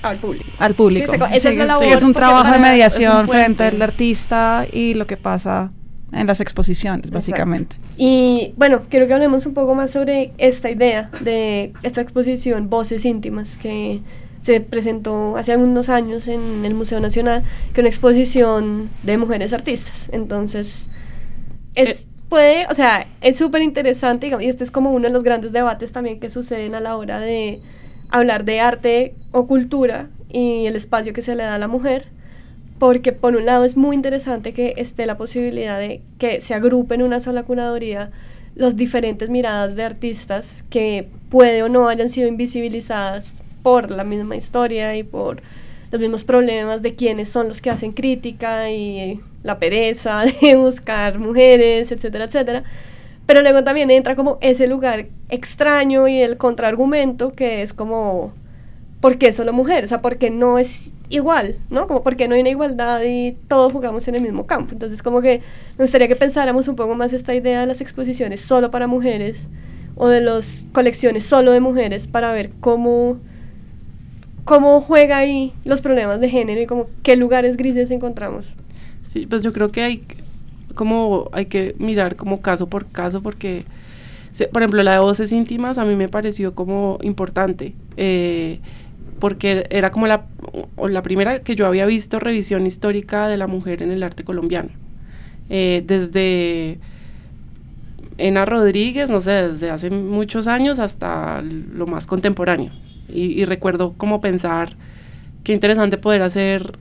al 0.00 0.16
público. 0.18 0.48
Al 0.58 0.74
público. 0.74 1.12
es, 1.32 2.02
un 2.02 2.14
trabajo 2.14 2.52
de 2.52 2.60
mediación 2.60 3.28
frente 3.28 3.64
al 3.64 3.82
artista 3.82 4.64
y 4.72 4.94
lo 4.94 5.06
que 5.06 5.16
pasa 5.16 5.72
en 6.12 6.26
las 6.28 6.40
exposiciones, 6.40 7.10
básicamente. 7.10 7.76
Y 7.96 8.54
bueno, 8.56 8.82
quiero 8.88 9.08
que 9.08 9.14
hablemos 9.14 9.44
un 9.44 9.52
poco 9.52 9.74
más 9.74 9.90
sobre 9.90 10.32
esta 10.38 10.70
idea 10.70 11.10
de 11.20 11.72
esta 11.82 12.00
exposición 12.00 12.70
Voces 12.70 13.04
íntimas 13.04 13.56
que 13.56 14.00
se 14.40 14.60
presentó 14.60 15.36
hace 15.36 15.56
unos 15.56 15.88
años 15.88 16.28
en 16.28 16.64
el 16.64 16.74
Museo 16.74 17.00
Nacional, 17.00 17.42
que 17.74 17.80
es 17.80 17.82
una 17.82 17.88
exposición 17.88 18.88
de 19.02 19.18
mujeres 19.18 19.52
artistas. 19.52 20.08
Entonces, 20.12 20.88
es, 21.76 22.02
eh, 22.02 22.06
puede, 22.28 22.66
o 22.66 22.74
sea, 22.74 23.06
es 23.20 23.36
súper 23.36 23.62
interesante 23.62 24.28
y 24.40 24.46
este 24.46 24.64
es 24.64 24.70
como 24.70 24.90
uno 24.90 25.06
de 25.06 25.12
los 25.12 25.22
grandes 25.22 25.52
debates 25.52 25.92
también 25.92 26.18
que 26.18 26.28
suceden 26.28 26.74
a 26.74 26.80
la 26.80 26.96
hora 26.96 27.20
de 27.20 27.60
hablar 28.10 28.44
de 28.44 28.60
arte 28.60 29.14
o 29.30 29.46
cultura 29.46 30.08
y 30.30 30.66
el 30.66 30.74
espacio 30.76 31.12
que 31.12 31.22
se 31.22 31.36
le 31.36 31.44
da 31.44 31.54
a 31.54 31.58
la 31.58 31.68
mujer, 31.68 32.06
porque 32.78 33.12
por 33.12 33.36
un 33.36 33.46
lado 33.46 33.64
es 33.64 33.76
muy 33.76 33.94
interesante 33.94 34.52
que 34.52 34.74
esté 34.76 35.06
la 35.06 35.16
posibilidad 35.16 35.78
de 35.78 36.02
que 36.18 36.40
se 36.40 36.54
agrupen 36.54 37.00
en 37.00 37.06
una 37.06 37.20
sola 37.20 37.44
curaduría 37.44 38.10
las 38.54 38.76
diferentes 38.76 39.28
miradas 39.28 39.76
de 39.76 39.84
artistas 39.84 40.64
que 40.70 41.08
puede 41.30 41.62
o 41.62 41.68
no 41.68 41.88
hayan 41.88 42.08
sido 42.08 42.26
invisibilizadas 42.26 43.42
por 43.62 43.90
la 43.90 44.04
misma 44.04 44.36
historia 44.36 44.96
y 44.96 45.02
por 45.02 45.42
los 45.90 46.00
mismos 46.00 46.24
problemas 46.24 46.82
de 46.82 46.94
quiénes 46.94 47.28
son 47.28 47.48
los 47.48 47.60
que 47.60 47.70
hacen 47.70 47.92
crítica 47.92 48.70
y 48.70 49.20
la 49.42 49.58
pereza 49.58 50.24
de 50.40 50.56
buscar 50.56 51.18
mujeres, 51.18 51.92
etcétera, 51.92 52.24
etcétera. 52.24 52.64
Pero 53.26 53.42
luego 53.42 53.64
también 53.64 53.90
entra 53.90 54.14
como 54.14 54.38
ese 54.40 54.68
lugar 54.68 55.06
extraño 55.28 56.06
y 56.06 56.20
el 56.20 56.36
contraargumento 56.36 57.32
que 57.32 57.62
es 57.62 57.72
como, 57.72 58.32
¿por 59.00 59.18
qué 59.18 59.32
solo 59.32 59.52
mujeres? 59.52 59.84
O 59.84 59.88
sea, 59.88 60.02
¿por 60.02 60.16
qué 60.16 60.30
no 60.30 60.58
es 60.58 60.92
igual? 61.08 61.56
¿No? 61.68 61.88
Como, 61.88 62.02
¿por 62.02 62.14
qué 62.14 62.28
no 62.28 62.36
hay 62.36 62.40
una 62.42 62.50
igualdad 62.50 63.02
y 63.02 63.36
todos 63.48 63.72
jugamos 63.72 64.06
en 64.06 64.14
el 64.14 64.22
mismo 64.22 64.46
campo? 64.46 64.72
Entonces, 64.72 65.02
como 65.02 65.20
que 65.22 65.40
me 65.76 65.84
gustaría 65.84 66.06
que 66.06 66.14
pensáramos 66.14 66.68
un 66.68 66.76
poco 66.76 66.94
más 66.94 67.12
esta 67.12 67.34
idea 67.34 67.60
de 67.60 67.66
las 67.66 67.80
exposiciones 67.80 68.40
solo 68.40 68.70
para 68.70 68.86
mujeres 68.86 69.48
o 69.96 70.08
de 70.08 70.20
las 70.20 70.66
colecciones 70.72 71.24
solo 71.24 71.50
de 71.50 71.60
mujeres 71.60 72.06
para 72.06 72.30
ver 72.30 72.52
cómo 72.60 73.18
cómo 74.46 74.80
juega 74.80 75.18
ahí 75.18 75.52
los 75.64 75.82
problemas 75.82 76.20
de 76.20 76.30
género 76.30 76.62
y 76.62 76.66
como 76.66 76.86
qué 77.02 77.16
lugares 77.16 77.56
grises 77.56 77.90
encontramos. 77.90 78.54
Sí, 79.04 79.26
pues 79.26 79.42
yo 79.42 79.52
creo 79.52 79.70
que 79.70 79.82
hay 79.82 80.02
como 80.74 81.28
hay 81.32 81.46
que 81.46 81.74
mirar 81.78 82.14
como 82.14 82.40
caso 82.40 82.68
por 82.68 82.86
caso 82.86 83.22
porque 83.22 83.64
por 84.52 84.62
ejemplo 84.62 84.82
la 84.84 84.92
de 84.92 84.98
voces 85.00 85.32
íntimas 85.32 85.78
a 85.78 85.84
mí 85.84 85.96
me 85.96 86.08
pareció 86.08 86.54
como 86.54 86.98
importante 87.02 87.74
eh, 87.96 88.60
porque 89.18 89.66
era 89.70 89.90
como 89.90 90.06
la, 90.06 90.26
la 90.76 91.02
primera 91.02 91.40
que 91.40 91.56
yo 91.56 91.66
había 91.66 91.86
visto 91.86 92.20
revisión 92.20 92.66
histórica 92.66 93.26
de 93.26 93.38
la 93.38 93.46
mujer 93.46 93.82
en 93.82 93.90
el 93.90 94.02
arte 94.02 94.22
colombiano 94.22 94.68
eh, 95.48 95.82
desde 95.86 96.78
Ena 98.18 98.44
Rodríguez 98.44 99.08
no 99.08 99.20
sé 99.20 99.48
desde 99.48 99.70
hace 99.70 99.90
muchos 99.90 100.46
años 100.46 100.78
hasta 100.78 101.40
lo 101.42 101.86
más 101.86 102.06
contemporáneo 102.06 102.70
y, 103.08 103.44
recuerdo 103.44 103.94
como 103.96 104.20
pensar 104.20 104.76
qué 105.44 105.52
interesante 105.52 105.98
poder 105.98 106.22
hacer 106.22 106.78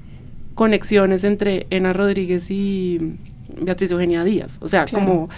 conexiones 0.56 1.24
entre 1.24 1.68
Ena 1.70 1.94
Rodríguez 1.94 2.50
y 2.50 3.18
Beatriz 3.62 3.92
Eugenia 3.92 4.24
Díaz. 4.24 4.58
O 4.62 4.68
sea, 4.68 4.86
como 4.86 5.30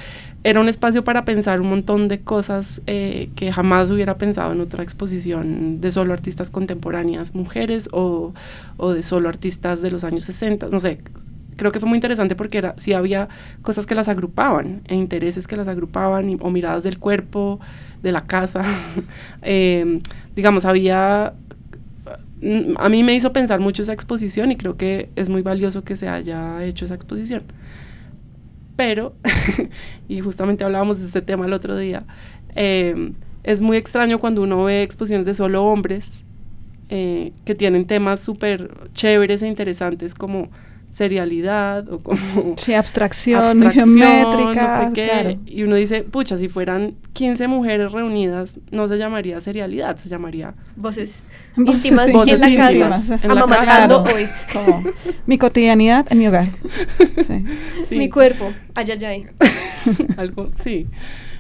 era 0.43 0.60
un 0.60 0.69
espacio 0.69 1.04
para 1.04 1.26
pensar 1.26 1.60
un 1.60 1.69
montón 1.69 2.08
de 2.08 2.21
cosas 2.21 2.82
eh, 2.88 3.30
que 3.36 3.52
jamás 3.52 3.91
hubiera 3.91 4.15
pensado 4.15 4.54
en 4.54 4.62
otra 4.62 4.84
exposición 4.84 5.82
de 5.82 5.91
solo 5.91 6.13
artistas 6.13 6.52
contemporáneas 6.52 7.36
mujeres 7.36 7.89
o, 7.91 8.34
o, 8.78 8.93
de 8.93 9.04
solo 9.04 9.30
artistas 9.30 9.82
de 9.82 9.91
los 9.91 10.04
años 10.04 10.23
60. 10.23 10.67
No 10.69 10.80
sé, 10.80 11.00
creo 11.58 11.72
que 11.72 11.80
fue 11.80 11.89
muy 11.89 11.98
interesante 11.98 12.36
porque 12.36 12.60
era, 12.60 12.74
sí 12.78 12.93
había 12.93 13.28
cosas 13.62 13.86
que 13.86 13.96
las 13.96 14.08
agrupaban, 14.08 14.82
e 14.88 14.96
intereses 14.96 15.48
que 15.48 15.58
las 15.58 15.67
agrupaban, 15.67 16.38
o 16.39 16.50
miradas 16.50 16.84
del 16.84 17.00
cuerpo, 17.00 17.60
de 18.02 18.12
la 18.12 18.26
casa. 18.26 18.63
Em, 19.41 20.02
digamos, 20.36 20.65
había... 20.65 21.34
Mm, 22.41 22.76
a 22.78 22.88
mí 22.89 23.04
me 23.04 23.15
hizo 23.15 23.34
pensar 23.34 23.60
mucho 23.60 23.82
esa 23.82 23.93
exposición 23.93 24.52
y 24.52 24.58
creo 24.58 24.78
que 24.78 25.10
es 25.15 25.30
muy 25.30 25.41
valioso 25.41 25.84
que 25.84 25.96
se 25.96 26.08
haya 26.08 26.63
hecho 26.63 26.86
esa 26.86 26.96
exposición. 26.96 27.43
Pero, 28.76 29.15
y 30.08 30.20
justamente 30.20 30.63
hablábamos 30.63 31.00
de 31.00 31.08
este 31.08 31.22
tema 31.22 31.48
el 31.48 31.54
otro 31.54 31.78
día, 31.78 32.06
em, 32.56 33.15
es 33.43 33.62
muy 33.62 33.78
extraño 33.78 34.20
cuando 34.20 34.43
uno 34.43 34.63
ve 34.65 34.84
exposiciones 34.84 35.26
de 35.26 35.34
solo 35.34 35.63
hombres 35.63 36.24
eh, 36.89 37.34
que 37.43 37.56
tienen 37.56 37.86
temas 37.86 38.20
súper 38.20 38.70
chéveres 38.93 39.41
e 39.41 39.48
interesantes 39.48 40.13
como 40.13 40.50
serialidad 40.89 41.91
o 41.91 42.00
como... 42.00 42.56
Sí, 42.58 42.73
abstracción, 42.73 43.71
geométrica, 43.71 44.80
no 44.82 44.88
sé 44.88 44.93
qué. 44.93 45.39
Y 45.45 45.63
uno 45.63 45.76
dice, 45.76 46.04
pucha, 46.04 46.38
si 46.38 46.47
fueran 46.47 46.95
15 47.13 47.47
mujeres 47.47 47.91
reunidas, 47.91 48.60
no 48.71 48.88
se 48.88 48.97
llamaría 48.97 49.39
serialidad, 49.41 49.97
se 49.97 50.10
llamaría... 50.10 50.56
Voces, 50.76 51.21
íntimas 51.58 52.12
voces 52.12 52.41
en 52.41 52.56
la 52.56 52.89
casa, 52.89 53.19
amamantando 53.23 54.04
hoy. 54.04 54.28
mi 55.26 55.38
cotidianidad 55.38 56.06
en 56.10 56.19
mi 56.19 56.28
hogar. 56.28 56.47
Mi 57.89 58.10
cuerpo, 58.10 58.52
ay, 58.76 58.91
ay, 58.91 59.06
ay. 59.06 59.26
Algo, 60.17 60.50
sí. 60.62 60.88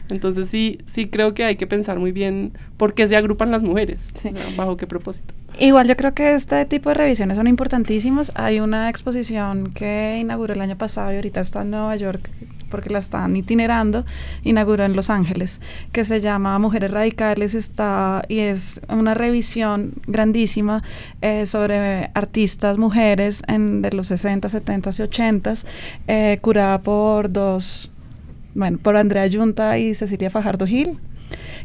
Entonces 0.09 0.49
sí, 0.49 0.79
sí 0.85 1.07
creo 1.07 1.33
que 1.33 1.43
hay 1.43 1.55
que 1.55 1.67
pensar 1.67 1.99
muy 1.99 2.11
bien 2.11 2.53
por 2.77 2.93
qué 2.93 3.07
se 3.07 3.15
agrupan 3.15 3.51
las 3.51 3.63
mujeres, 3.63 4.09
bajo 4.55 4.77
qué 4.77 4.87
propósito. 4.87 5.33
Igual 5.59 5.87
yo 5.87 5.97
creo 5.97 6.13
que 6.13 6.35
este 6.35 6.65
tipo 6.65 6.89
de 6.89 6.95
revisiones 6.95 7.37
son 7.37 7.47
importantísimas. 7.47 8.31
Hay 8.35 8.59
una 8.59 8.89
exposición 8.89 9.71
que 9.73 10.17
inauguró 10.19 10.53
el 10.53 10.61
año 10.61 10.77
pasado 10.77 11.11
y 11.11 11.15
ahorita 11.15 11.41
está 11.41 11.63
en 11.63 11.71
Nueva 11.71 11.95
York 11.95 12.29
porque 12.69 12.89
la 12.89 12.99
están 12.99 13.35
itinerando, 13.35 14.05
inauguró 14.43 14.83
en 14.83 14.95
Los 14.95 15.09
Ángeles, 15.09 15.61
que 15.91 16.03
se 16.03 16.21
llama 16.21 16.59
Mujeres 16.59 16.91
Radicales, 16.91 17.55
está 17.55 18.23
y 18.27 18.39
es 18.39 18.81
una 18.89 19.13
revisión 19.13 19.93
grandísima 20.05 20.83
eh, 21.21 21.45
sobre 21.45 22.11
artistas 22.13 22.77
mujeres 22.77 23.41
en, 23.47 23.81
de 23.81 23.91
los 23.91 24.07
60, 24.07 24.49
70 24.49 24.89
y 24.97 25.01
80, 25.01 25.53
eh, 26.07 26.39
curada 26.41 26.81
por 26.81 27.31
dos 27.31 27.91
bueno, 28.57 28.79
por 28.79 28.97
Andrea 28.97 29.27
Yunta 29.27 29.77
y 29.77 29.93
Cecilia 29.93 30.31
Fajardo 30.31 30.65
Gil, 30.65 30.97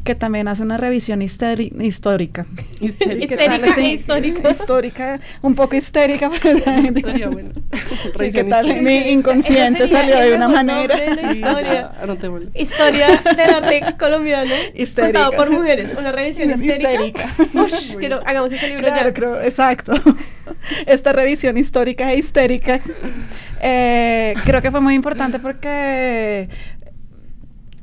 que 0.04 0.14
también 0.14 0.46
hace 0.46 0.62
una 0.62 0.76
revisión 0.76 1.22
histórica. 1.22 2.44
Histérica, 2.82 3.46
histórica. 3.80 4.50
histórica, 4.50 5.20
un 5.40 5.54
poco 5.54 5.74
histérica. 5.74 6.30
Historia, 6.94 7.30
bueno. 7.30 7.50
Sí, 8.18 8.30
¿qué 8.32 8.44
tal? 8.44 8.82
Mi 8.82 9.10
inconsciente 9.10 9.88
salió 9.88 10.20
de 10.20 10.34
una 10.34 10.48
manera. 10.48 10.94
historia. 11.32 11.92
historia 12.54 13.06
del 13.36 13.50
arte 13.54 13.82
colombiano. 13.98 14.52
Histérica. 14.74 15.20
Contado 15.24 15.32
por 15.32 15.50
mujeres. 15.50 15.98
Una 15.98 16.12
revisión 16.12 16.50
histérica. 16.62 17.24
histérica. 17.54 18.22
hagamos 18.26 18.52
ese 18.52 18.68
libro 18.68 18.88
claro, 18.88 19.08
ya. 19.08 19.14
Creo, 19.14 19.40
exacto. 19.40 19.94
Esta 20.86 21.12
revisión 21.14 21.56
histórica 21.56 22.12
e 22.12 22.18
histérica. 22.18 22.80
Eh, 23.64 24.34
creo 24.44 24.60
que 24.60 24.72
fue 24.72 24.80
muy 24.80 24.94
importante 24.94 25.38
porque 25.38 26.48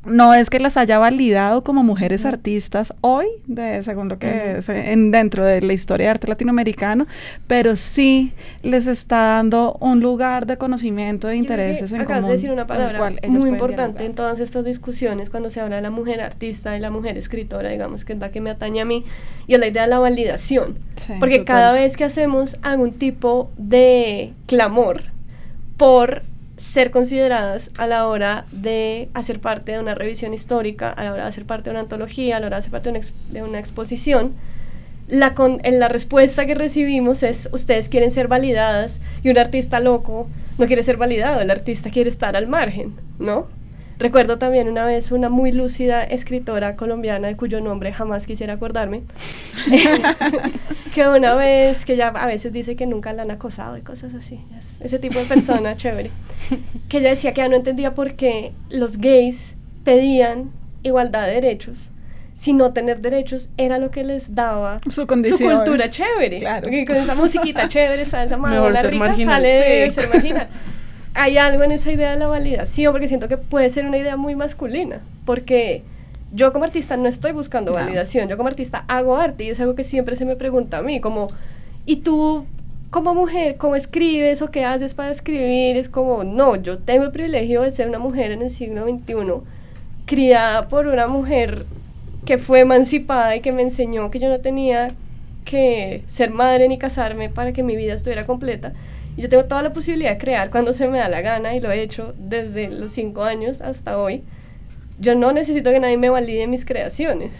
no 0.05 0.33
es 0.33 0.49
que 0.49 0.59
las 0.59 0.77
haya 0.77 0.97
validado 0.99 1.63
como 1.63 1.83
mujeres 1.83 2.25
artistas 2.25 2.93
hoy, 3.01 3.27
de, 3.47 3.83
según 3.83 4.09
lo 4.09 4.19
que 4.19 4.57
es 4.57 4.69
en, 4.69 5.11
dentro 5.11 5.43
de 5.45 5.61
la 5.61 5.73
historia 5.73 6.07
de 6.07 6.11
arte 6.11 6.27
latinoamericano, 6.27 7.07
pero 7.47 7.75
sí 7.75 8.33
les 8.63 8.87
está 8.87 9.17
dando 9.17 9.77
un 9.79 9.99
lugar 9.99 10.45
de 10.45 10.57
conocimiento, 10.57 11.27
de 11.27 11.35
intereses 11.35 11.91
en 11.91 12.01
acabas 12.01 12.25
de 12.25 12.31
decir 12.31 12.51
una 12.51 12.67
palabra 12.67 13.13
muy 13.27 13.49
importante 13.49 14.05
en 14.05 14.15
todas 14.15 14.39
estas 14.39 14.63
discusiones 14.65 15.29
cuando 15.29 15.49
se 15.49 15.59
habla 15.59 15.77
de 15.77 15.81
la 15.81 15.91
mujer 15.91 16.21
artista 16.21 16.77
y 16.77 16.79
la 16.79 16.91
mujer 16.91 17.17
escritora, 17.17 17.69
digamos, 17.69 18.05
que 18.05 18.13
es 18.13 18.19
la 18.19 18.31
que 18.31 18.41
me 18.41 18.49
atañe 18.49 18.81
a 18.81 18.85
mí, 18.85 19.03
y 19.47 19.53
es 19.53 19.59
la 19.59 19.67
idea 19.67 19.83
de 19.83 19.89
la 19.89 19.99
validación. 19.99 20.77
porque 21.19 21.43
cada 21.43 21.73
vez 21.73 21.97
que 21.97 22.03
hacemos 22.03 22.57
algún 22.61 22.93
tipo 22.93 23.51
de 23.57 24.33
clamor 24.45 25.03
por 25.77 26.23
ser 26.59 26.91
consideradas 26.91 27.71
a 27.77 27.87
la 27.87 28.05
hora 28.07 28.45
de 28.51 29.09
hacer 29.13 29.39
parte 29.39 29.71
de 29.71 29.79
una 29.79 29.95
revisión 29.95 30.33
histórica, 30.33 30.89
a 30.89 31.05
la 31.05 31.13
hora 31.13 31.23
de 31.23 31.29
hacer 31.29 31.45
parte 31.45 31.69
de 31.69 31.71
una 31.71 31.79
antología, 31.79 32.37
a 32.37 32.39
la 32.41 32.47
hora 32.47 32.57
de 32.57 32.59
hacer 32.59 32.71
parte 32.71 33.13
de 33.31 33.43
una, 33.43 33.59
exposición, 33.59 34.33
la, 35.07 35.33
con, 35.33 35.61
en 35.63 35.79
la 35.79 35.87
respuesta 35.87 36.45
que 36.45 36.55
recibimos 36.55 37.23
es 37.23 37.49
ustedes 37.53 37.87
quieren 37.87 38.11
ser 38.11 38.27
validadas 38.27 38.99
y 39.23 39.29
un 39.29 39.37
artista 39.37 39.79
loco 39.79 40.27
no 40.57 40.67
quiere 40.67 40.83
ser 40.83 40.97
validado, 40.97 41.39
el 41.39 41.49
artista 41.49 41.89
quiere 41.89 42.09
estar 42.09 42.35
al 42.35 42.47
margen, 42.47 42.93
¿no? 43.17 43.47
Recuerdo 43.99 44.37
también 44.37 44.69
una 44.69 44.85
vez 44.85 45.11
una 45.11 45.27
muy 45.27 45.51
lúcida 45.51 46.01
escritora 46.01 46.77
colombiana 46.77 47.27
de 47.27 47.35
cuyo 47.35 47.59
nombre 47.59 47.91
jamás 47.91 48.25
quisiera 48.25 48.53
acordarme, 48.53 49.03
que 50.95 51.07
una 51.09 51.35
vez, 51.35 51.83
que 51.83 51.97
ya 51.97 52.07
a 52.07 52.25
veces 52.25 52.53
dice 52.53 52.77
que 52.77 52.85
nunca 52.87 53.11
la 53.11 53.23
han 53.23 53.31
acosado 53.31 53.77
y 53.77 53.81
cosas 53.81 54.13
así, 54.13 54.39
ese 54.79 54.99
tipo 54.99 55.19
de 55.19 55.25
persona 55.25 55.75
chévere, 55.75 56.11
que 56.87 56.99
ella 56.99 57.09
decía 57.09 57.33
que 57.33 57.41
ya 57.41 57.49
no 57.49 57.57
entendía 57.57 57.93
por 57.93 58.13
qué 58.13 58.53
los 58.69 58.97
gays 58.99 59.55
pedían 59.83 60.51
igualdad 60.81 61.27
de 61.27 61.33
derechos 61.33 61.89
si 62.37 62.53
no 62.53 62.71
tener 62.71 63.01
derechos 63.01 63.49
era 63.57 63.79
lo 63.79 63.91
que 63.91 64.05
les 64.05 64.33
daba 64.33 64.79
su, 64.89 65.05
condición. 65.05 65.37
su 65.37 65.57
cultura 65.57 65.89
chévere. 65.89 66.37
Claro. 66.37 66.69
con 66.87 66.95
esa 66.95 67.13
musiquita 67.13 67.67
chévere, 67.67 68.03
esa 68.03 68.37
madura 68.37 68.81
rica 68.81 69.13
sale 69.13 69.49
de 69.49 69.91
ser 69.91 70.07
marginal 70.07 70.47
hay 71.13 71.37
algo 71.37 71.63
en 71.63 71.71
esa 71.71 71.91
idea 71.91 72.11
de 72.11 72.17
la 72.17 72.27
validación, 72.27 72.93
porque 72.93 73.07
siento 73.07 73.27
que 73.27 73.37
puede 73.37 73.69
ser 73.69 73.85
una 73.85 73.97
idea 73.97 74.17
muy 74.17 74.35
masculina, 74.35 75.01
porque 75.25 75.83
yo 76.31 76.53
como 76.53 76.65
artista 76.65 76.97
no 76.97 77.07
estoy 77.07 77.31
buscando 77.31 77.73
validación, 77.73 78.27
yo 78.29 78.37
como 78.37 78.49
artista 78.49 78.85
hago 78.87 79.17
arte 79.17 79.45
y 79.45 79.49
es 79.49 79.59
algo 79.59 79.75
que 79.75 79.83
siempre 79.83 80.15
se 80.15 80.25
me 80.25 80.35
pregunta 80.35 80.77
a 80.77 80.81
mí, 80.81 80.99
como, 80.99 81.27
¿y 81.85 81.97
tú 81.97 82.45
como 82.89 83.13
mujer, 83.13 83.57
cómo 83.57 83.75
escribes 83.75 84.41
o 84.41 84.49
qué 84.49 84.65
haces 84.65 84.93
para 84.93 85.11
escribir? 85.11 85.77
Es 85.77 85.89
como, 85.89 86.23
no, 86.23 86.55
yo 86.55 86.79
tengo 86.79 87.03
el 87.05 87.11
privilegio 87.11 87.61
de 87.61 87.71
ser 87.71 87.87
una 87.87 87.99
mujer 87.99 88.31
en 88.31 88.41
el 88.41 88.49
siglo 88.49 88.83
XXI, 88.87 89.15
criada 90.05 90.67
por 90.67 90.87
una 90.87 91.07
mujer 91.07 91.65
que 92.25 92.37
fue 92.37 92.59
emancipada 92.59 93.35
y 93.35 93.41
que 93.41 93.51
me 93.51 93.61
enseñó 93.63 94.11
que 94.11 94.19
yo 94.19 94.29
no 94.29 94.39
tenía 94.39 94.89
que 95.45 96.03
ser 96.07 96.31
madre 96.31 96.67
ni 96.67 96.77
casarme 96.77 97.29
para 97.29 97.53
que 97.53 97.63
mi 97.63 97.75
vida 97.75 97.93
estuviera 97.93 98.25
completa 98.27 98.73
yo 99.19 99.29
tengo 99.29 99.45
toda 99.45 99.61
la 99.61 99.73
posibilidad 99.73 100.11
de 100.11 100.17
crear 100.17 100.49
cuando 100.49 100.73
se 100.73 100.87
me 100.87 100.99
da 100.99 101.09
la 101.09 101.21
gana 101.21 101.55
y 101.55 101.59
lo 101.59 101.71
he 101.71 101.81
hecho 101.81 102.13
desde 102.17 102.69
los 102.69 102.91
cinco 102.91 103.23
años 103.23 103.61
hasta 103.61 103.97
hoy. 103.97 104.23
Yo 104.99 105.15
no 105.15 105.31
necesito 105.31 105.71
que 105.71 105.79
nadie 105.79 105.97
me 105.97 106.09
valide 106.09 106.47
mis 106.47 106.65
creaciones. 106.65 107.31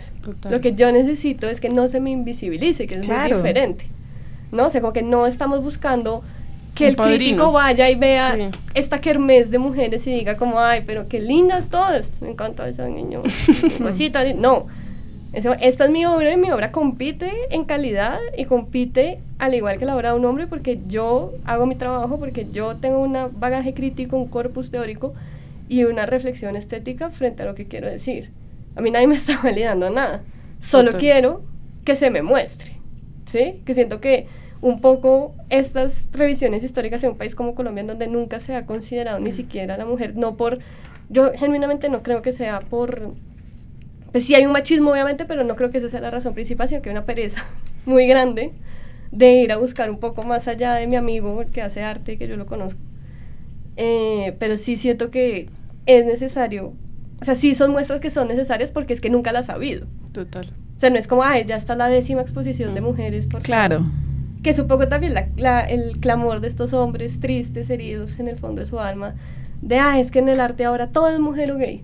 Lo 0.50 0.62
que 0.62 0.74
yo 0.74 0.92
necesito 0.92 1.50
es 1.50 1.60
que 1.60 1.70
no 1.70 1.88
se 1.88 2.00
me 2.00 2.10
invisibilice, 2.12 2.88
que 2.88 2.96
es 2.96 3.08
muy 3.08 3.32
diferente. 3.34 3.88
¿No? 4.52 4.68
O 4.68 4.70
sea, 4.70 4.82
como 4.82 4.94
que 4.94 5.02
no 5.02 5.28
estamos 5.28 5.62
buscando 5.62 6.24
que 6.74 6.88
el 6.88 6.96
crítico 6.96 7.52
vaya 7.52 7.89
y 7.89 7.96
vea 7.96 8.52
esta 8.74 9.02
kermés 9.02 9.52
de 9.52 9.58
mujeres 9.58 10.08
y 10.08 10.13
diga 10.13 10.38
como, 10.38 10.60
ay, 10.60 10.84
pero 10.86 11.08
qué 11.08 11.20
lindas 11.20 11.70
todas. 11.70 12.22
Me 12.22 12.32
encanta 12.32 12.68
esa 12.68 12.88
niño. 12.88 13.22
Cosita. 13.82 14.24
no 14.34 14.68
esta 15.34 15.86
es 15.86 15.92
mi 15.92 16.06
obra 16.06 16.34
y 16.34 16.38
mi 16.38 16.50
obra 16.52 16.72
compite 16.72 17.32
en 17.52 17.65
calidad 17.65 18.20
y 18.36 18.46
compite 18.46 19.20
al 19.38 19.54
igual 19.54 19.78
que 19.78 19.86
la 19.86 19.96
obra 19.96 20.12
de 20.12 20.20
un 20.20 20.26
hombre 20.26 20.48
porque 20.48 20.80
yo 20.88 21.34
hago 21.46 21.65
mi 21.68 21.76
trabajo, 21.76 22.18
porque 22.18 22.48
yo 22.52 22.78
tengo 22.78 23.00
un 23.00 23.15
bagaje 23.39 23.74
crítico, 23.74 24.18
un 24.18 24.28
corpus 24.28 24.72
teórico 24.72 25.13
y 25.68 25.84
una 25.84 26.08
reflexión 26.08 26.56
estética 26.56 27.12
frente 27.12 27.44
a 27.44 27.46
lo 27.46 27.54
que 27.54 27.68
quiero 27.68 27.88
decir. 27.88 28.32
A 28.76 28.82
mí 28.82 28.89
nadie 28.89 29.08
me 29.08 29.15
está 29.18 29.39
validando 29.42 29.89
nada, 29.89 30.24
solo 30.60 30.94
quiero 30.94 31.44
que 31.86 31.96
se 31.96 32.10
me 32.10 32.24
muestre, 32.24 32.74
¿sí? 33.26 33.62
Que 33.65 33.74
siento 33.74 34.02
que 34.02 34.28
un 34.62 34.82
poco 34.82 35.36
estas 35.50 36.10
revisiones 36.12 36.63
históricas 36.63 37.04
en 37.04 37.12
un 37.12 37.18
país 37.18 37.36
como 37.36 37.56
Colombia, 37.56 37.82
en 37.82 37.88
donde 37.88 38.08
nunca 38.08 38.39
se 38.39 38.56
ha 38.56 38.65
considerado 38.65 39.20
ni 39.20 39.32
siquiera 39.32 39.78
la 39.78 39.86
mujer, 39.86 40.15
no 40.15 40.36
por, 40.36 40.60
yo 41.10 41.32
genuinamente 41.34 41.88
no 41.88 42.04
creo 42.04 42.22
que 42.22 42.32
sea 42.32 42.62
por 42.62 43.13
pues 44.12 44.26
sí 44.26 44.36
hay 44.36 44.45
un 44.45 44.52
machismo 44.52 44.91
obviamente, 44.91 45.26
pero 45.26 45.43
no 45.43 45.56
creo 45.56 45.69
que 45.69 45.78
esa 45.78 45.89
sea 45.89 46.02
la 46.02 46.12
razón 46.12 46.34
principal, 46.34 46.67
sino 46.67 46.82
que 46.82 46.89
hay 46.89 46.95
una 46.95 47.06
pereza 47.06 47.45
muy 47.86 48.08
grande 48.08 48.54
de 49.12 49.34
ir 49.34 49.52
a 49.52 49.58
buscar 49.58 49.89
un 49.89 50.00
poco 50.00 50.24
más 50.24 50.48
allá 50.48 50.74
de 50.74 50.88
mi 50.88 50.95
amigo 50.95 51.43
que 51.52 51.62
hace 51.62 51.82
arte, 51.82 52.17
que 52.17 52.28
yo 52.28 52.38
lo 52.38 52.45
conozco. 52.45 52.80
Eh, 53.78 54.36
pero 54.39 54.58
sí 54.58 54.78
siento 54.78 55.10
que 55.10 55.50
es 55.86 56.06
necesario, 56.06 56.74
o 57.22 57.26
sea, 57.26 57.36
sí 57.36 57.56
son 57.56 57.72
muestras 57.72 58.00
que 58.00 58.10
son 58.10 58.28
necesarias 58.28 58.72
porque 58.72 58.93
es 58.93 59.02
que 59.02 59.10
nunca 59.10 59.32
las 59.32 59.50
ha 59.50 59.54
habido. 59.54 59.88
Total. 60.12 60.48
O 60.76 60.80
sea, 60.80 60.89
no 60.89 60.98
es 60.98 61.08
como, 61.08 61.24
ay, 61.24 61.43
ya 61.45 61.56
está 61.56 61.76
la 61.76 61.88
décima 61.88 62.22
exposición 62.22 62.74
de 62.74 62.82
mujeres. 62.82 63.28
Por 63.28 63.41
claro. 63.41 63.86
Que 64.43 64.52
es 64.52 64.60
un 64.60 64.67
poco 64.67 64.88
también 64.88 65.13
la, 65.36 65.62
el 65.62 66.00
clamor 66.00 66.39
de 66.39 66.48
estos 66.48 66.74
hombres 66.74 67.19
tristes, 67.19 67.69
heridos 67.69 68.19
en 68.19 68.30
el 68.30 68.38
fondo 68.38 68.62
de 68.62 68.65
su 68.65 68.80
alma, 68.80 69.15
de, 69.62 69.78
ah, 69.78 70.00
es 70.00 70.12
que 70.12 70.19
en 70.19 70.30
el 70.30 70.39
arte 70.39 70.63
ahora 70.63 70.88
todo 70.88 71.10
es 71.10 71.19
mujer 71.19 71.52
o 71.52 71.58
gay 71.58 71.84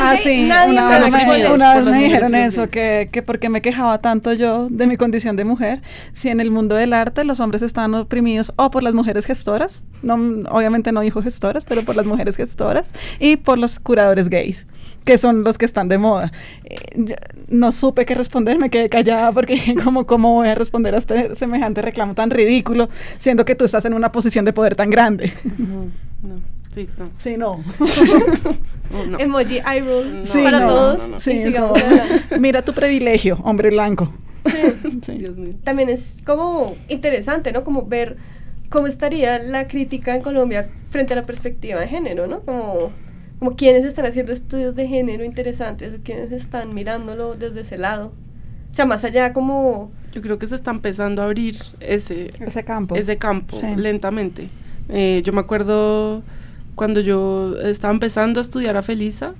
ah, 0.00 0.16
sí, 0.22 0.44
una, 0.44 0.98
vez 0.98 1.84
me, 1.84 1.98
dijeron 1.98 2.34
eso, 2.34 2.68
que, 2.68 3.08
que 3.12 3.22
porque 3.22 3.48
me 3.48 3.62
quejaba 3.62 3.98
tanto 3.98 4.32
yo 4.32 4.68
de 4.70 4.86
mi 4.86 4.96
condición 4.96 5.36
de 5.36 5.44
mujer, 5.44 5.82
si 6.12 6.28
en 6.28 6.40
el 6.40 6.50
mundo 6.50 6.74
del 6.74 6.92
arte 6.92 7.24
los 7.24 7.40
hombres 7.40 7.62
están 7.62 7.94
oprimidos 7.94 8.52
o 8.56 8.70
por 8.70 8.82
las 8.82 8.94
mujeres 8.94 9.26
gestoras, 9.26 9.82
no, 10.02 10.14
obviamente 10.50 10.92
no 10.92 11.00
dijo 11.00 11.22
gestoras, 11.22 11.64
pero 11.64 11.82
por 11.82 11.96
las 11.96 12.06
mujeres 12.06 12.36
gestoras, 12.36 12.90
y 13.18 13.36
por 13.36 13.58
los 13.58 13.78
curadores 13.78 14.28
gays, 14.28 14.66
que 15.04 15.18
son 15.18 15.44
los 15.44 15.58
que 15.58 15.64
están 15.64 15.88
de 15.88 15.98
moda. 15.98 16.32
Eh, 16.64 17.16
no 17.48 17.72
supe 17.72 18.06
qué 18.06 18.14
responder, 18.14 18.58
me 18.58 18.70
quedé 18.70 18.88
callada 18.88 19.32
porque 19.32 19.74
como 19.84 20.06
cómo 20.06 20.34
voy 20.34 20.48
a 20.48 20.54
responder 20.54 20.94
a 20.94 20.98
este 20.98 21.34
semejante 21.34 21.82
reclamo 21.82 22.14
tan 22.14 22.30
ridículo, 22.30 22.88
siendo 23.18 23.44
que 23.44 23.54
tú 23.54 23.64
estás 23.64 23.84
en 23.84 23.94
una 23.94 24.12
posición 24.12 24.44
de 24.44 24.52
poder 24.52 24.76
tan 24.76 24.90
grande. 24.90 25.32
no. 25.58 26.55
Sí, 26.76 26.88
no. 26.98 27.10
Sí, 27.18 27.36
no. 29.08 29.18
Emoji 29.18 29.60
eye 29.60 29.80
roll 29.80 30.22
para 30.44 30.66
todos. 30.66 31.22
sí, 31.22 31.44
mira 32.38 32.62
tu 32.62 32.74
privilegio, 32.74 33.38
hombre 33.44 33.70
blanco. 33.70 34.12
Sí. 34.44 35.24
También 35.64 35.88
es 35.88 36.18
como 36.26 36.76
interesante, 36.88 37.50
¿no? 37.52 37.64
Como 37.64 37.86
ver 37.86 38.18
cómo 38.68 38.88
estaría 38.88 39.38
la 39.38 39.68
crítica 39.68 40.14
en 40.14 40.20
Colombia 40.20 40.68
frente 40.90 41.14
a 41.14 41.16
la 41.16 41.24
perspectiva 41.24 41.80
de 41.80 41.88
género, 41.88 42.26
¿no? 42.26 42.40
Como, 42.40 42.92
como 43.38 43.52
quienes 43.52 43.86
están 43.86 44.04
haciendo 44.04 44.32
estudios 44.32 44.74
de 44.74 44.86
género 44.86 45.24
interesantes 45.24 45.98
o 45.98 46.02
quienes 46.02 46.30
están 46.30 46.74
mirándolo 46.74 47.36
desde 47.36 47.60
ese 47.60 47.78
lado. 47.78 48.12
O 48.70 48.74
sea, 48.74 48.84
más 48.84 49.02
allá 49.02 49.32
como... 49.32 49.90
Yo 50.12 50.20
creo 50.20 50.38
que 50.38 50.46
se 50.46 50.54
está 50.54 50.72
empezando 50.72 51.22
a 51.22 51.24
abrir 51.24 51.56
ese, 51.80 52.28
ese 52.38 52.64
campo, 52.64 52.96
ese 52.96 53.16
campo 53.16 53.58
lentamente. 53.76 54.50
Eh, 54.90 55.22
yo 55.24 55.32
me 55.32 55.40
acuerdo 55.40 56.22
cuando 56.76 57.00
yo 57.00 57.56
estaba 57.58 57.92
empezando 57.92 58.38
a 58.38 58.42
estudiar 58.42 58.76
a 58.76 58.82
Felisa, 58.82 59.34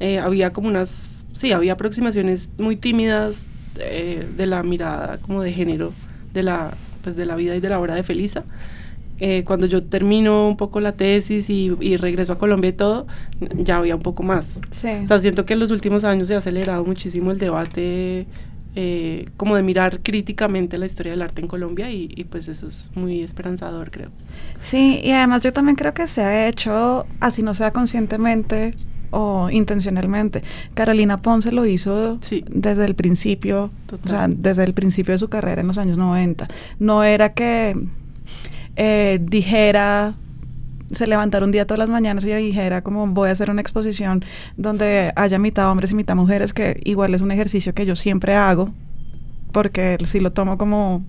eh, 0.00 0.18
había 0.18 0.52
como 0.52 0.68
unas, 0.68 1.26
sí, 1.32 1.52
había 1.52 1.74
aproximaciones 1.74 2.50
muy 2.58 2.76
tímidas 2.76 3.46
eh, 3.78 4.26
de 4.36 4.46
la 4.46 4.62
mirada 4.62 5.18
como 5.18 5.42
de 5.42 5.52
género 5.52 5.92
de 6.32 6.42
la, 6.42 6.74
pues 7.02 7.16
de 7.16 7.26
la 7.26 7.34
vida 7.36 7.56
y 7.56 7.60
de 7.60 7.68
la 7.68 7.80
obra 7.80 7.94
de 7.94 8.02
Felisa. 8.02 8.44
Eh, 9.18 9.44
cuando 9.44 9.66
yo 9.66 9.82
termino 9.82 10.46
un 10.46 10.56
poco 10.58 10.78
la 10.78 10.92
tesis 10.92 11.48
y, 11.48 11.72
y, 11.80 11.96
regreso 11.96 12.34
a 12.34 12.38
Colombia 12.38 12.68
y 12.68 12.74
todo, 12.74 13.06
ya 13.56 13.78
había 13.78 13.96
un 13.96 14.02
poco 14.02 14.22
más. 14.22 14.60
Sí. 14.70 14.90
O 15.02 15.06
sea, 15.06 15.18
siento 15.18 15.46
que 15.46 15.54
en 15.54 15.60
los 15.60 15.70
últimos 15.70 16.04
años 16.04 16.28
se 16.28 16.34
ha 16.34 16.38
acelerado 16.38 16.84
muchísimo 16.84 17.30
el 17.30 17.38
debate 17.38 18.26
eh, 18.78 19.30
como 19.38 19.56
de 19.56 19.62
mirar 19.62 20.00
críticamente 20.02 20.76
la 20.78 20.84
historia 20.86 21.12
del 21.12 21.22
arte 21.22 21.40
en 21.40 21.48
Colombia 21.48 21.90
y, 21.90 22.08
y, 22.14 22.24
pues 22.24 22.46
eso 22.46 22.66
es 22.66 22.90
muy 22.94 23.22
esperanzador, 23.22 23.90
creo. 23.90 24.10
Sí, 24.60 25.00
y 25.02 25.10
además 25.12 25.40
yo 25.42 25.52
también 25.52 25.76
creo 25.76 25.94
que 25.94 26.06
se 26.06 26.20
ha 26.22 26.46
hecho, 26.46 27.06
así 27.18 27.42
no 27.42 27.54
sea 27.54 27.72
conscientemente 27.72 28.72
o 29.10 29.48
intencionalmente. 29.50 30.42
Carolina 30.74 31.22
Ponce 31.22 31.52
lo 31.52 31.64
hizo 31.64 32.18
Sí. 32.20 32.44
desde 32.50 32.84
el 32.84 32.94
principio, 32.94 33.70
Total. 33.86 34.04
o 34.04 34.08
sea, 34.10 34.28
desde 34.28 34.64
el 34.64 34.74
principio 34.74 35.12
de 35.12 35.18
su 35.18 35.28
carrera 35.28 35.62
en 35.62 35.68
los 35.68 35.78
años 35.78 35.96
90. 35.96 36.46
No 36.78 37.02
era 37.02 37.32
que 37.32 37.74
eh, 38.76 39.18
dijera, 39.22 40.16
se 40.92 41.06
levantara 41.06 41.44
un 41.44 41.52
día 41.52 41.66
todas 41.66 41.78
las 41.78 41.90
mañanas 41.90 42.24
y 42.24 42.32
dijera 42.32 42.82
como 42.82 43.06
voy 43.06 43.28
a 43.28 43.32
hacer 43.32 43.50
una 43.50 43.60
exposición 43.60 44.24
donde 44.56 45.12
haya 45.16 45.38
mitad 45.38 45.70
hombres 45.70 45.90
y 45.90 45.94
mitad 45.94 46.14
mujeres, 46.14 46.52
que 46.52 46.80
igual 46.84 47.14
es 47.14 47.22
un 47.22 47.30
ejercicio 47.30 47.74
que 47.74 47.86
yo 47.86 47.96
siempre 47.96 48.34
hago, 48.34 48.72
porque 49.52 49.96
sí 50.04 50.20
lo 50.20 50.32
tomo 50.32 50.58
como 50.58 51.04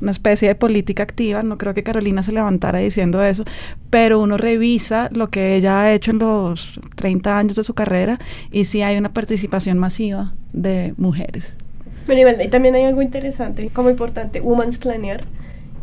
una 0.00 0.10
especie 0.10 0.48
de 0.48 0.54
política 0.54 1.02
activa, 1.02 1.42
no 1.42 1.56
creo 1.58 1.74
que 1.74 1.82
Carolina 1.82 2.22
se 2.22 2.32
levantara 2.32 2.78
diciendo 2.78 3.22
eso, 3.22 3.44
pero 3.90 4.20
uno 4.20 4.36
revisa 4.36 5.08
lo 5.12 5.30
que 5.30 5.56
ella 5.56 5.80
ha 5.80 5.92
hecho 5.92 6.10
en 6.10 6.18
los 6.18 6.80
30 6.96 7.38
años 7.38 7.56
de 7.56 7.62
su 7.62 7.74
carrera 7.74 8.18
y 8.50 8.64
sí 8.64 8.82
hay 8.82 8.96
una 8.96 9.12
participación 9.12 9.78
masiva 9.78 10.34
de 10.52 10.94
mujeres. 10.96 11.56
Pero 12.06 12.42
y 12.42 12.48
también 12.48 12.74
hay 12.74 12.84
algo 12.84 13.00
interesante, 13.00 13.70
como 13.72 13.88
importante, 13.88 14.40
Woman's 14.40 14.78
Planear, 14.78 15.22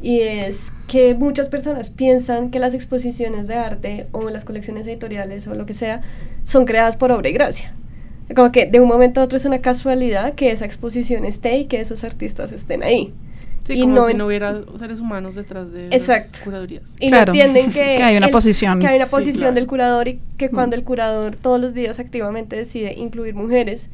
y 0.02 0.22
es 0.22 0.72
que 0.88 1.14
muchas 1.14 1.48
personas 1.48 1.90
piensan 1.90 2.50
que 2.52 2.60
las 2.60 2.74
exposiciones 2.74 3.48
de 3.48 3.56
arte 3.56 4.08
o 4.12 4.30
las 4.30 4.46
colecciones 4.46 4.88
editoriales 4.88 5.48
o 5.48 5.56
lo 5.56 5.66
que 5.66 5.74
sea 5.74 6.02
son 6.44 6.66
creadas 6.66 6.98
por 6.98 7.12
obra 7.12 7.30
y 7.30 7.34
gracia. 7.34 7.74
Como 8.36 8.52
que 8.52 8.66
de 8.66 8.80
un 8.80 8.88
momento 8.88 9.20
a 9.22 9.24
otro 9.26 9.38
es 9.38 9.46
una 9.46 9.60
casualidad 9.60 10.34
que 10.36 10.52
esa 10.52 10.66
exposición 10.66 11.26
esté 11.26 11.58
y 11.58 11.66
que 11.66 11.80
esos 11.82 12.04
artistas 12.04 12.52
estén 12.52 12.82
ahí. 12.84 13.14
Sí, 13.64 13.74
Y 13.74 13.82
como 13.82 13.94
no 13.96 14.08
si 14.08 14.14
no 14.16 14.26
hubiera 14.26 14.60
seres 14.80 15.02
humanos 15.02 15.36
detrás 15.36 15.72
de 15.72 15.88
Exacto. 15.92 16.30
las 16.32 16.42
curadurías. 16.42 16.96
Y 17.00 17.10
Claro, 17.10 17.34
no 17.34 17.40
entienden 17.40 17.72
que, 17.74 17.96
que 17.96 18.04
hay 18.04 18.18
una 18.18 18.30
posición. 18.30 18.80
que 18.80 18.88
hay 18.88 18.96
una 18.96 19.06
Sí, 19.06 19.12
posición 19.12 19.38
claro. 19.38 19.54
del 19.56 19.68
curador 19.68 20.08
y 20.08 20.20
que 20.38 20.48
Mm. 20.50 20.52
cuando 20.54 20.76
el 20.76 20.84
curador 20.84 21.36
todos 21.36 21.60
los 21.62 21.74
días 21.76 22.00
activamente 22.00 22.56
decide 22.56 22.94
incluir 22.94 23.36
mujeres, 23.36 23.90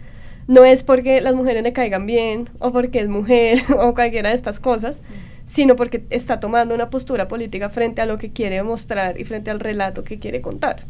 no 0.47 0.63
es 0.63 0.83
porque 0.83 1.19
las 1.19 1.33
mujeres 1.35 1.63
le 1.63 1.73
caigan 1.73 2.05
bien 2.05 2.49
o 2.59 2.71
porque 2.71 2.99
es 3.01 3.09
mujer 3.09 3.59
o 3.77 3.93
cualquiera 3.93 4.29
de 4.29 4.35
estas 4.35 4.61
cosas, 4.61 4.99
sino 5.47 5.75
porque 5.75 6.05
está 6.11 6.39
tomando 6.39 6.75
una 6.75 6.91
postura 6.91 7.27
política 7.27 7.69
frente 7.69 8.01
a 8.01 8.05
lo 8.05 8.19
que 8.19 8.29
quiere 8.31 8.61
mostrar 8.61 9.19
y 9.19 9.23
frente 9.23 9.49
al 9.49 9.59
relato 9.59 10.03
que 10.03 10.19
quiere 10.19 10.41
contar. 10.41 10.83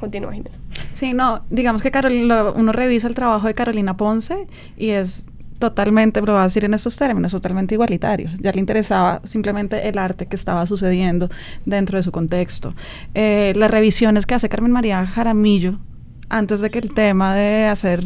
Continúa, 0.00 0.32
Jimena. 0.32 0.56
Sí, 0.94 1.14
no, 1.14 1.44
digamos 1.50 1.80
que 1.82 1.92
Carol- 1.92 2.26
lo- 2.26 2.52
uno 2.54 2.72
revisa 2.72 3.06
el 3.06 3.14
trabajo 3.14 3.46
de 3.46 3.54
Carolina 3.54 3.96
Ponce 3.96 4.46
y 4.76 4.90
es 4.90 5.26
totalmente, 5.60 6.20
lo 6.20 6.32
voy 6.32 6.40
a 6.40 6.44
decir 6.44 6.64
en 6.64 6.74
estos 6.74 6.96
términos, 6.96 7.30
totalmente 7.32 7.74
igualitario. 7.76 8.28
Ya 8.40 8.50
le 8.52 8.58
interesaba 8.60 9.20
simplemente 9.24 9.88
el 9.88 9.96
arte 9.98 10.26
que 10.26 10.36
estaba 10.36 10.66
sucediendo 10.66 11.30
dentro 11.64 11.96
de 11.96 12.02
su 12.02 12.10
contexto. 12.10 12.74
Eh, 13.14 13.52
las 13.56 13.70
revisiones 13.70 14.26
que 14.26 14.34
hace 14.34 14.48
Carmen 14.48 14.72
María 14.72 15.06
Jaramillo 15.06 15.78
antes 16.28 16.60
de 16.60 16.70
que 16.70 16.80
el 16.80 16.92
tema 16.92 17.34
de 17.34 17.66
hacer 17.66 18.02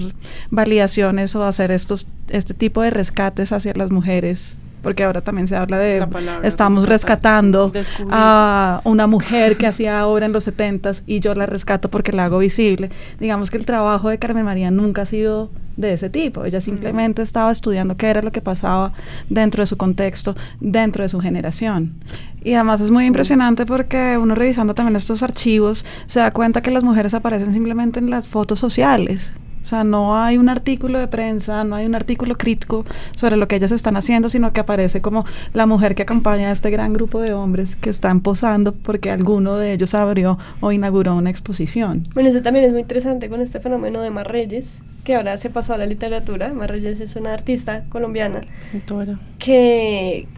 validaciones 0.51 1.35
o 1.35 1.45
hacer 1.45 1.71
estos 1.71 2.07
este 2.29 2.53
tipo 2.53 2.83
de 2.83 2.91
rescates 2.91 3.53
hacia 3.53 3.73
las 3.75 3.91
mujeres 3.91 4.59
porque 4.83 5.05
ahora 5.05 5.21
también 5.21 5.49
se 5.49 5.57
habla 5.57 5.79
de 5.79 6.07
estamos 6.43 6.85
rescatar, 6.85 6.89
rescatando 6.89 7.71
descubrir. 7.71 8.13
a 8.13 8.81
una 8.85 9.07
mujer 9.07 9.57
que 9.57 9.67
hacía 9.67 10.07
obra 10.07 10.27
en 10.27 10.33
los 10.33 10.45
70 10.45 10.93
y 11.07 11.21
yo 11.21 11.35
la 11.35 11.47
rescato 11.47 11.91
porque 11.91 12.13
la 12.13 12.25
hago 12.25 12.39
visible. 12.39 12.91
Digamos 13.19 13.51
que 13.51 13.57
el 13.57 13.67
trabajo 13.67 14.09
de 14.09 14.19
Carmen 14.19 14.45
María 14.45 14.71
nunca 14.71 15.03
ha 15.03 15.07
sido 15.07 15.51
de 15.77 15.93
ese 15.93 16.11
tipo. 16.11 16.45
Ella 16.45 16.61
simplemente 16.61 17.23
estaba 17.23 17.51
estudiando 17.51 17.97
qué 17.97 18.09
era 18.09 18.21
lo 18.21 18.33
que 18.33 18.43
pasaba 18.43 18.93
dentro 19.29 19.63
de 19.63 19.67
su 19.67 19.77
contexto, 19.77 20.37
dentro 20.61 21.03
de 21.03 21.09
su 21.09 21.21
generación. 21.21 21.95
Y 22.43 22.55
además 22.55 22.81
es 22.81 22.91
muy 22.91 23.07
impresionante 23.07 23.65
porque 23.65 24.19
uno 24.19 24.35
revisando 24.35 24.75
también 24.75 24.97
estos 24.97 25.23
archivos 25.23 25.85
se 26.07 26.21
da 26.21 26.33
cuenta 26.33 26.61
que 26.61 26.71
las 26.71 26.85
mujeres 26.85 27.15
aparecen 27.15 27.53
simplemente 27.53 28.01
en 28.01 28.11
las 28.11 28.29
fotos 28.29 28.59
sociales. 28.59 29.35
O 29.69 29.71
sea, 29.71 29.85
no 29.85 30.17
hay 30.17 30.39
un 30.39 30.49
artículo 30.49 30.99
de 30.99 31.09
prensa, 31.09 31.63
no 31.63 31.77
hay 31.77 31.85
un 31.85 31.95
artículo 31.95 32.37
crítico 32.37 32.87
sobre 33.15 33.37
lo 33.37 33.49
que 33.49 33.57
ellas 33.57 33.71
están 33.71 33.99
haciendo, 33.99 34.31
sino 34.31 34.51
que 34.55 34.61
aparece 34.61 35.03
como 35.03 35.27
la 35.53 35.67
mujer 35.67 35.95
que 35.95 36.05
acompaña 36.05 36.49
a 36.49 36.53
este 36.53 36.71
gran 36.71 36.95
grupo 36.95 37.21
de 37.21 37.35
hombres 37.35 37.77
que 37.77 37.91
están 37.91 38.23
posando 38.23 38.73
porque 38.73 39.11
alguno 39.11 39.57
de 39.57 39.75
ellos 39.75 39.93
abrió 39.93 40.39
o 40.61 40.73
inauguró 40.73 41.17
una 41.17 41.29
exposición. 41.29 42.09
Bueno, 42.15 42.31
eso 42.31 42.41
también 42.41 42.65
es 42.65 42.71
muy 42.71 42.81
interesante 42.81 43.29
con 43.29 43.43
este 43.43 43.61
fenómeno 43.61 44.01
de 44.01 44.09
Mar 44.09 44.33
Reyes, 44.33 44.69
que 45.05 45.17
ahora 45.17 45.37
se 45.37 45.51
pasó 45.51 45.75
a 45.75 45.77
la 45.77 45.85
literatura. 45.85 46.51
Mar 46.55 46.71
Reyes 46.71 47.01
es 47.01 47.15
una 47.17 47.35
artista 47.35 47.85
colombiana 47.91 48.41
que 49.39 50.29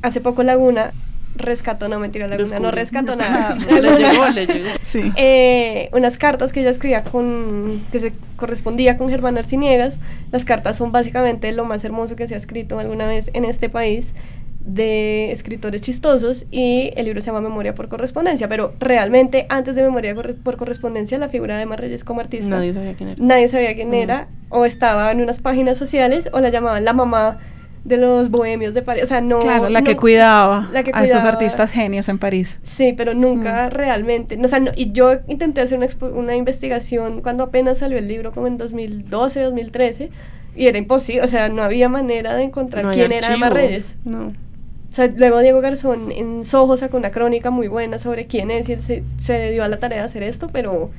hace 0.00 0.20
poco 0.20 0.44
Laguna 0.44 0.92
rescató, 1.36 1.88
no 1.88 1.98
mentira, 1.98 2.28
Laguna 2.28 2.60
no 2.60 2.70
rescató 2.70 3.16
nada. 3.16 3.56
le 3.56 3.98
llegó, 3.98 4.28
le 4.28 4.46
llegó. 4.46 4.68
Sí. 4.84 5.12
Eh, 5.16 5.88
unas 5.92 6.18
cartas 6.18 6.52
que 6.52 6.60
ella 6.60 6.70
escribía 6.70 7.02
con, 7.02 7.82
que 7.90 7.98
se 7.98 8.12
correspondía 8.36 8.96
con 8.98 9.08
Germán 9.08 9.38
Arciniegas. 9.38 9.98
Las 10.32 10.44
cartas 10.44 10.76
son 10.76 10.92
básicamente 10.92 11.50
lo 11.52 11.64
más 11.64 11.84
hermoso 11.84 12.16
que 12.16 12.26
se 12.26 12.34
ha 12.34 12.38
escrito 12.38 12.78
alguna 12.78 13.06
vez 13.06 13.30
en 13.34 13.44
este 13.44 13.68
país 13.68 14.14
de 14.60 15.30
escritores 15.30 15.82
chistosos 15.82 16.46
y 16.50 16.90
el 16.96 17.04
libro 17.04 17.20
se 17.20 17.26
llama 17.26 17.42
Memoria 17.42 17.74
por 17.74 17.88
correspondencia, 17.88 18.48
pero 18.48 18.72
realmente 18.80 19.44
antes 19.50 19.74
de 19.76 19.82
Memoria 19.82 20.14
por 20.14 20.56
correspondencia 20.56 21.18
la 21.18 21.28
figura 21.28 21.58
de 21.58 21.66
Mar 21.66 21.80
Reyes 21.80 22.02
como 22.02 22.20
artista 22.20 22.48
Nadie 22.48 22.72
sabía 22.72 22.94
quién 22.94 23.10
era. 23.10 23.22
nadie 23.22 23.48
sabía 23.48 23.74
quién 23.74 23.90
Mm. 23.90 23.94
era, 23.94 24.28
o 24.48 24.64
estaba 24.64 25.12
en 25.12 25.20
unas 25.20 25.38
páginas 25.38 25.76
sociales, 25.76 26.30
o 26.32 26.40
la 26.40 26.48
llamaban 26.48 26.82
la 26.84 26.94
mamá 26.94 27.38
de 27.84 27.98
los 27.98 28.30
bohemios 28.30 28.72
de 28.74 28.80
París. 28.82 29.04
O 29.04 29.06
sea, 29.06 29.20
no. 29.20 29.40
Claro, 29.40 29.68
la 29.68 29.82
que 29.82 29.94
cuidaba 29.96 30.68
la 30.72 30.82
que 30.82 30.90
a 30.94 31.04
esos 31.04 31.24
artistas 31.24 31.70
genios 31.70 32.08
en 32.08 32.18
París. 32.18 32.58
Sí, 32.62 32.94
pero 32.96 33.12
nunca 33.14 33.68
realmente. 33.70 34.38
O 34.42 34.48
sea, 34.48 34.60
no- 34.60 34.72
y 34.74 34.92
yo 34.92 35.12
intenté 35.28 35.60
hacer 35.60 35.76
una, 35.78 35.86
expo- 35.86 36.12
una 36.12 36.34
investigación 36.34 37.20
cuando 37.20 37.44
apenas 37.44 37.78
salió 37.78 37.98
el 37.98 38.08
libro, 38.08 38.32
como 38.32 38.46
en 38.46 38.56
2012, 38.56 39.40
2013, 39.42 40.10
y 40.56 40.66
era 40.66 40.78
imposible. 40.78 41.22
O 41.22 41.28
sea, 41.28 41.48
no 41.50 41.62
había 41.62 41.88
manera 41.90 42.34
de 42.34 42.44
encontrar 42.44 42.84
No 42.86 42.92
quién 42.92 43.12
era 43.12 43.34
Emma. 43.34 43.50
Reyes. 43.50 43.96
No. 44.04 44.28
O 44.28 44.96
sea, 44.96 45.08
luego 45.14 45.40
Diego 45.40 45.60
Garzón 45.60 46.12
en 46.12 46.44
Soho 46.44 46.76
sacó 46.76 46.96
una 46.96 47.10
crónica 47.10 47.50
muy 47.50 47.66
buena 47.68 47.98
sobre 47.98 48.26
quién 48.26 48.50
es 48.52 48.68
y 48.68 48.74
él 48.74 48.80
se, 48.80 49.02
se 49.16 49.50
dio 49.50 49.64
a 49.64 49.68
la 49.68 49.78
tarea 49.80 49.98
de 49.98 50.04
hacer 50.04 50.22
esto, 50.22 50.48
pero, 50.52 50.90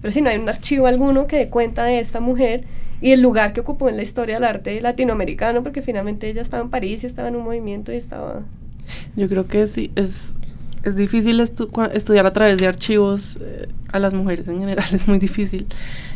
pero 0.00 0.10
sí 0.10 0.22
no 0.22 0.30
hay 0.30 0.38
un 0.38 0.48
archivo 0.48 0.86
alguno 0.86 1.26
que 1.26 1.36
dé 1.36 1.48
cuenta 1.50 1.84
de 1.84 2.00
esta 2.00 2.18
mujer 2.18 2.64
y 3.02 3.10
el 3.10 3.20
lugar 3.20 3.52
que 3.52 3.60
ocupó 3.60 3.88
en 3.90 3.96
la 3.96 4.02
historia 4.02 4.36
del 4.36 4.44
arte 4.44 4.80
latinoamericano, 4.80 5.62
porque 5.62 5.82
finalmente 5.82 6.30
ella 6.30 6.40
estaba 6.40 6.62
en 6.62 6.70
París 6.70 7.02
y 7.02 7.06
estaba 7.06 7.28
en 7.28 7.36
un 7.36 7.44
movimiento 7.44 7.92
y 7.92 7.96
estaba... 7.96 8.42
Yo 9.16 9.28
creo 9.28 9.46
que 9.46 9.66
sí, 9.66 9.90
es, 9.96 10.34
es 10.84 10.96
difícil 10.96 11.40
estu- 11.40 11.90
estudiar 11.92 12.26
a 12.26 12.32
través 12.32 12.58
de 12.58 12.66
archivos 12.66 13.38
eh, 13.40 13.68
a 13.92 13.98
las 13.98 14.14
mujeres 14.14 14.48
en 14.48 14.60
general, 14.60 14.86
es 14.92 15.06
muy 15.08 15.18
difícil. 15.18 15.66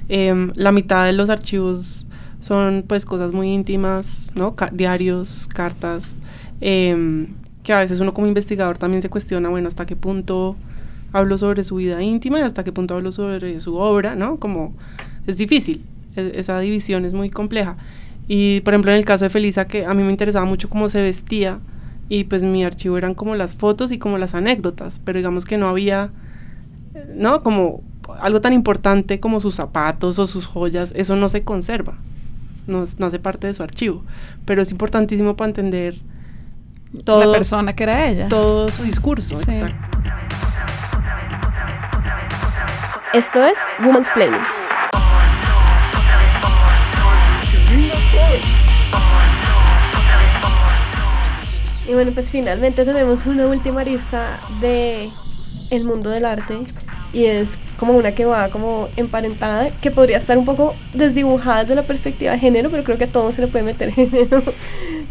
Em, 0.08 0.52
la 0.54 0.72
mitad 0.72 1.04
de 1.04 1.12
los 1.12 1.28
archivos 1.28 2.06
son 2.40 2.84
pues 2.86 3.04
cosas 3.04 3.32
muy 3.32 3.52
íntimas, 3.52 4.30
¿no? 4.36 4.54
Ca- 4.54 4.70
diarios, 4.72 5.48
cartas, 5.52 6.18
em, 6.60 7.28
que 7.64 7.72
a 7.72 7.78
veces 7.78 7.98
uno 8.00 8.14
como 8.14 8.26
investigador 8.28 8.78
también 8.78 9.02
se 9.02 9.10
cuestiona, 9.10 9.48
bueno, 9.48 9.66
hasta 9.68 9.86
qué 9.86 9.96
punto 9.96 10.54
hablo 11.12 11.36
sobre 11.38 11.64
su 11.64 11.76
vida 11.76 12.00
íntima 12.02 12.38
y 12.38 12.42
hasta 12.42 12.62
qué 12.62 12.70
punto 12.72 12.94
hablo 12.94 13.10
sobre 13.10 13.58
su 13.60 13.76
obra, 13.76 14.14
¿no? 14.14 14.36
Como 14.38 14.74
es 15.26 15.38
difícil, 15.38 15.82
esa 16.16 16.58
división 16.60 17.04
es 17.04 17.14
muy 17.14 17.30
compleja. 17.30 17.76
Y 18.28 18.60
por 18.62 18.74
ejemplo 18.74 18.90
en 18.92 18.98
el 18.98 19.04
caso 19.04 19.24
de 19.24 19.30
Felisa, 19.30 19.66
que 19.66 19.86
a 19.86 19.94
mí 19.94 20.02
me 20.02 20.10
interesaba 20.10 20.44
mucho 20.46 20.68
cómo 20.68 20.88
se 20.88 21.00
vestía, 21.02 21.58
y 22.08 22.24
pues 22.24 22.44
mi 22.44 22.64
archivo 22.64 22.96
eran 22.98 23.14
como 23.14 23.34
las 23.34 23.56
fotos 23.56 23.90
y 23.92 23.98
como 23.98 24.16
las 24.18 24.34
anécdotas, 24.34 25.00
pero 25.04 25.18
digamos 25.18 25.44
que 25.44 25.58
no 25.58 25.68
había, 25.68 26.10
¿no? 27.14 27.42
Como 27.42 27.82
algo 28.20 28.40
tan 28.40 28.52
importante 28.52 29.18
como 29.18 29.40
sus 29.40 29.56
zapatos 29.56 30.18
o 30.20 30.26
sus 30.28 30.46
joyas, 30.46 30.92
eso 30.96 31.16
no 31.16 31.28
se 31.28 31.42
conserva, 31.42 31.94
no, 32.68 32.84
no 32.98 33.06
hace 33.06 33.18
parte 33.18 33.48
de 33.48 33.54
su 33.54 33.62
archivo, 33.64 34.04
pero 34.44 34.62
es 34.62 34.70
importantísimo 34.70 35.36
para 35.36 35.48
entender 35.48 35.96
todo, 37.04 37.24
la 37.24 37.32
persona 37.32 37.74
que 37.74 37.82
era 37.82 38.08
ella. 38.08 38.28
todo 38.28 38.68
su 38.68 38.84
discurso, 38.84 39.36
Sí. 39.36 39.50
exacto. 39.50 39.98
Esto 43.12 43.44
es 43.44 43.56
Woman's 43.84 44.08
Planning. 44.14 44.40
Y 51.88 51.92
bueno, 51.92 52.12
pues 52.12 52.30
finalmente 52.30 52.84
tenemos 52.84 53.26
una 53.26 53.46
última 53.46 53.82
arista 53.82 54.40
de 54.60 55.10
el 55.70 55.84
mundo 55.84 56.10
del 56.10 56.24
arte 56.24 56.58
y 57.12 57.24
es 57.24 57.58
como 57.78 57.92
una 57.92 58.12
que 58.12 58.24
va 58.24 58.50
como 58.50 58.88
emparentada, 58.96 59.70
que 59.80 59.90
podría 59.90 60.16
estar 60.16 60.36
un 60.36 60.44
poco 60.44 60.74
desdibujada 60.94 61.62
desde 61.62 61.74
la 61.74 61.84
perspectiva 61.84 62.32
de 62.32 62.38
género, 62.38 62.70
pero 62.70 62.84
creo 62.84 62.98
que 62.98 63.04
a 63.04 63.12
todos 63.12 63.34
se 63.34 63.40
le 63.40 63.48
puede 63.48 63.64
meter 63.64 63.90
género, 63.94 64.42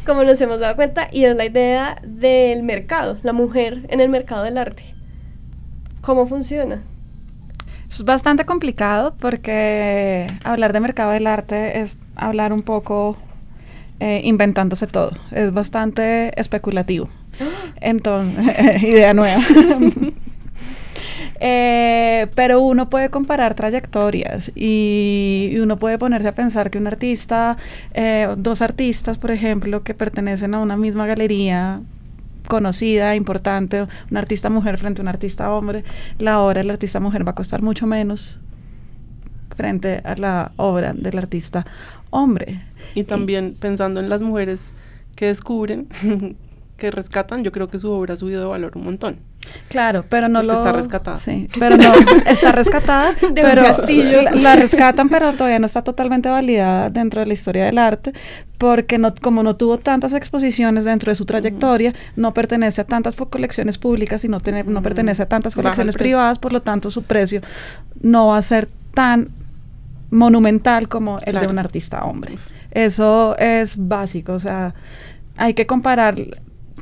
como 0.05 0.23
nos 0.23 0.39
hemos 0.41 0.59
dado 0.59 0.75
cuenta, 0.75 1.07
y 1.11 1.23
es 1.25 1.35
la 1.35 1.45
idea 1.45 2.01
del 2.03 2.63
mercado, 2.63 3.17
la 3.23 3.33
mujer 3.33 3.85
en 3.89 4.01
el 4.01 4.09
mercado 4.09 4.43
del 4.43 4.57
arte. 4.57 4.83
¿Cómo 6.01 6.27
funciona? 6.27 6.83
Es 7.89 8.03
bastante 8.03 8.45
complicado 8.45 9.15
porque 9.19 10.27
hablar 10.43 10.73
de 10.73 10.79
mercado 10.79 11.11
del 11.11 11.27
arte 11.27 11.79
es 11.79 11.97
hablar 12.15 12.51
un 12.51 12.61
poco 12.61 13.17
eh, 13.99 14.21
inventándose 14.23 14.87
todo. 14.87 15.11
Es 15.31 15.53
bastante 15.53 16.39
especulativo. 16.39 17.09
Entonces, 17.81 18.83
idea 18.83 19.13
nueva. 19.13 19.41
Eh, 21.41 22.27
pero 22.33 22.61
uno 22.61 22.89
puede 22.89 23.09
comparar 23.09 23.55
trayectorias 23.55 24.53
y, 24.55 25.57
uno 25.59 25.77
puede 25.77 25.97
ponerse 25.97 26.29
a 26.29 26.33
pensar 26.33 26.71
que 26.71 26.77
un 26.77 26.87
artista, 26.87 27.57
eh, 27.93 28.29
dos 28.37 28.61
artistas, 28.61 29.17
por 29.17 29.31
ejemplo, 29.31 29.83
que 29.83 29.93
pertenecen 29.93 30.53
a 30.53 30.59
una 30.59 30.77
misma 30.77 31.05
galería 31.07 31.81
conocida, 32.47 33.15
importante, 33.15 33.85
un 34.09 34.17
artista 34.17 34.49
mujer 34.49 34.77
frente 34.77 35.01
a 35.01 35.03
un 35.03 35.09
artista 35.09 35.51
hombre, 35.51 35.83
la 36.19 36.39
obra 36.39 36.61
del 36.61 36.71
artista 36.71 37.01
mujer 37.01 37.27
va 37.27 37.31
a 37.31 37.35
costar 37.35 37.61
mucho 37.61 37.85
menos 37.85 38.39
frente 39.55 40.01
a 40.03 40.15
la 40.15 40.51
obra 40.57 40.93
del 40.93 41.17
artista 41.17 41.65
hombre. 42.09 42.61
Y 42.93 43.03
también 43.03 43.55
pensando 43.59 43.99
en 43.99 44.09
las 44.09 44.21
mujeres 44.21 44.71
que 45.15 45.27
descubren, 45.27 45.87
que 46.77 46.91
rescatan, 46.91 47.43
yo 47.43 47.51
creo 47.51 47.69
que 47.69 47.79
su 47.79 47.89
obra 47.89 48.13
ha 48.13 48.17
subido 48.17 48.41
de 48.41 48.47
valor 48.47 48.73
un 48.75 48.83
montón. 48.83 49.17
Claro, 49.69 50.03
pero 50.09 50.27
no 50.27 50.43
lo 50.43 50.53
está 50.53 50.71
rescatada. 50.71 51.17
Sí, 51.17 51.47
pero 51.59 51.77
no 51.77 51.93
está 52.25 52.51
rescatada, 52.51 53.13
pero 53.33 53.61
la, 53.61 54.31
la, 54.31 54.55
rescatan, 54.55 55.07
pero 55.07 55.33
todavía 55.33 55.59
no 55.59 55.67
está 55.67 55.83
totalmente 55.83 56.29
validada 56.29 56.89
dentro 56.89 57.21
de 57.21 57.27
la 57.27 57.33
historia 57.33 57.65
del 57.65 57.77
arte, 57.77 58.11
porque 58.57 58.97
no 58.97 59.13
como 59.21 59.43
no 59.43 59.55
tuvo 59.55 59.77
tantas 59.77 60.13
exposiciones 60.13 60.83
dentro 60.83 61.11
de 61.11 61.15
su 61.15 61.25
trayectoria, 61.25 61.93
no 62.15 62.33
pertenece 62.33 62.81
a 62.81 62.85
tantas 62.85 63.15
colecciones 63.15 63.77
públicas 63.77 64.25
y 64.25 64.27
no 64.27 64.39
tiene, 64.39 64.63
no 64.63 64.81
pertenece 64.81 65.21
a 65.21 65.27
tantas 65.27 65.55
colecciones 65.55 65.95
privadas, 65.95 66.39
por 66.39 66.51
lo 66.51 66.61
tanto 66.61 66.89
su 66.89 67.03
precio 67.03 67.41
no 68.01 68.27
va 68.27 68.37
a 68.37 68.41
ser 68.41 68.67
tan 68.93 69.29
monumental 70.09 70.87
como 70.87 71.19
el 71.25 71.39
de 71.39 71.47
un 71.47 71.59
artista 71.59 72.03
hombre. 72.05 72.37
Eso 72.71 73.37
es 73.37 73.75
básico, 73.77 74.33
o 74.33 74.39
sea, 74.39 74.73
hay 75.37 75.53
que 75.53 75.65
comparar 75.65 76.15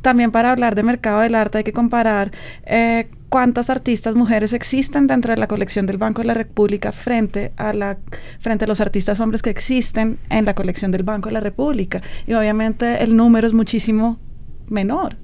también 0.03 0.31
para 0.31 0.51
hablar 0.51 0.75
de 0.75 0.83
mercado 0.83 1.21
del 1.21 1.33
arte 1.33 1.59
hay 1.59 1.63
que 1.63 1.71
comparar 1.71 2.31
eh, 2.65 3.09
cuántas 3.29 3.69
artistas 3.71 4.15
mujeres 4.15 4.53
existen 4.53 5.07
dentro 5.07 5.31
de 5.31 5.37
la 5.37 5.47
colección 5.47 5.87
del 5.87 5.97
Banco 5.97 6.21
de 6.21 6.27
la 6.27 6.33
República 6.35 6.91
frente 6.91 7.53
a 7.57 7.73
la 7.73 7.97
frente 8.39 8.65
a 8.65 8.67
los 8.67 8.81
artistas 8.81 9.19
hombres 9.19 9.41
que 9.41 9.49
existen 9.49 10.19
en 10.29 10.45
la 10.45 10.53
colección 10.53 10.91
del 10.91 11.03
Banco 11.03 11.29
de 11.29 11.33
la 11.33 11.39
República 11.39 12.01
y 12.27 12.33
obviamente 12.33 13.01
el 13.01 13.15
número 13.15 13.47
es 13.47 13.53
muchísimo 13.53 14.19
menor 14.67 15.15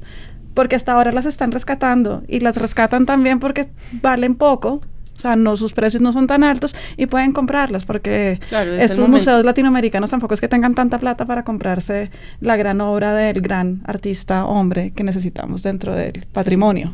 porque 0.53 0.75
hasta 0.75 0.93
ahora 0.93 1.11
las 1.11 1.25
están 1.25 1.51
rescatando 1.51 2.23
y 2.27 2.39
las 2.39 2.55
rescatan 2.57 3.05
también 3.05 3.39
porque 3.39 3.69
valen 4.01 4.35
poco 4.35 4.81
o 5.19 5.21
sea, 5.21 5.35
no, 5.35 5.57
sus 5.57 5.73
precios 5.73 6.01
no 6.01 6.13
son 6.13 6.27
tan 6.27 6.45
altos 6.45 6.73
y 6.95 7.05
pueden 7.07 7.33
comprarlas 7.33 7.83
porque 7.83 8.39
estos 8.79 9.09
museos 9.09 9.43
latinoamericanos 9.43 10.11
tampoco 10.11 10.33
es 10.33 10.39
que 10.39 10.47
tengan 10.47 10.75
tanta 10.75 10.97
plata 10.97 11.25
para 11.25 11.43
comprarse 11.43 12.09
la 12.39 12.55
gran 12.55 12.79
obra 12.79 13.13
del 13.13 13.41
gran 13.41 13.81
artista 13.83 14.45
hombre 14.45 14.91
que 14.91 15.03
necesitamos 15.03 15.61
dentro 15.61 15.93
del 15.93 16.25
patrimonio. 16.31 16.93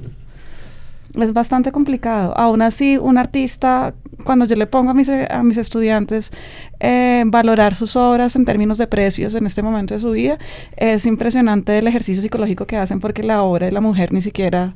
Es 1.13 1.33
bastante 1.33 1.71
complicado. 1.71 2.35
Aún 2.35 2.63
así, 2.63 2.97
un 2.97 3.19
artista, 3.19 3.93
cuando 4.23 4.45
yo 4.45 4.55
le 4.55 4.65
pongo 4.65 4.89
a 4.89 4.93
mis, 4.95 5.07
a 5.07 5.43
mis 5.43 5.57
estudiantes 5.57 6.31
eh, 6.79 7.23
valorar 7.25 7.75
sus 7.75 7.95
obras 7.95 8.35
en 8.35 8.45
términos 8.45 8.77
de 8.77 8.87
precios 8.87 9.35
en 9.35 9.45
este 9.45 9.61
momento 9.61 9.93
de 9.93 9.99
su 9.99 10.11
vida, 10.11 10.37
es 10.75 11.05
impresionante 11.05 11.77
el 11.77 11.87
ejercicio 11.87 12.21
psicológico 12.21 12.65
que 12.65 12.77
hacen 12.77 12.99
porque 12.99 13.23
la 13.23 13.43
obra 13.43 13.65
de 13.65 13.71
la 13.71 13.81
mujer 13.81 14.11
ni 14.11 14.21
siquiera 14.21 14.75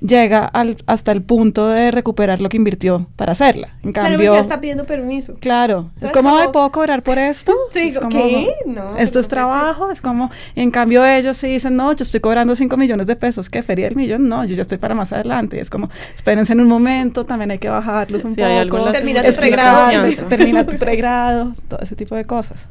llega 0.00 0.44
al, 0.44 0.76
hasta 0.86 1.12
el 1.12 1.22
punto 1.22 1.68
de 1.68 1.90
recuperar 1.90 2.40
lo 2.40 2.48
que 2.48 2.56
invirtió 2.56 3.06
para 3.16 3.32
hacerla. 3.32 3.76
En 3.82 3.92
cambio, 3.92 4.18
claro, 4.18 4.36
está 4.36 4.60
pidiendo 4.60 4.84
permiso. 4.84 5.34
Claro, 5.40 5.90
es 6.00 6.12
como, 6.12 6.36
¿puedo 6.52 6.70
cobrar 6.70 7.02
por 7.02 7.18
esto? 7.18 7.52
Sí, 7.72 7.88
es 7.88 7.98
como, 7.98 8.10
¿qué? 8.10 8.54
No, 8.66 8.96
esto 8.96 9.18
es 9.18 9.28
trabajo, 9.28 9.90
es 9.90 10.00
como, 10.00 10.30
en 10.54 10.70
cambio 10.70 11.04
ellos 11.04 11.36
sí 11.36 11.48
dicen, 11.48 11.76
no, 11.76 11.92
yo 11.92 12.04
estoy 12.04 12.20
cobrando 12.20 12.54
5 12.54 12.76
millones 12.76 13.06
de 13.06 13.16
pesos, 13.16 13.50
¿qué 13.50 13.62
feria 13.62 13.88
el 13.88 13.96
millón? 13.96 14.28
No, 14.28 14.44
yo 14.44 14.54
ya 14.54 14.62
estoy 14.62 14.78
para 14.78 14.94
más 14.94 15.12
adelante. 15.12 15.60
Es 15.60 15.68
como, 15.68 15.90
espérense 16.14 16.52
en 16.52 16.60
un 16.60 16.68
momento, 16.68 17.24
también 17.24 17.50
hay 17.50 17.58
que 17.58 17.68
bajarlos 17.68 18.24
un 18.24 18.34
poco. 18.34 18.92
termina 18.92 19.22
tu 19.22 19.34
pregrado. 19.36 20.08
Termina 20.28 20.66
tu 20.66 20.76
pregrado, 20.76 21.35
todo 21.68 21.80
ese 21.80 21.96
tipo 21.96 22.14
de 22.14 22.24
cosas. 22.24 22.68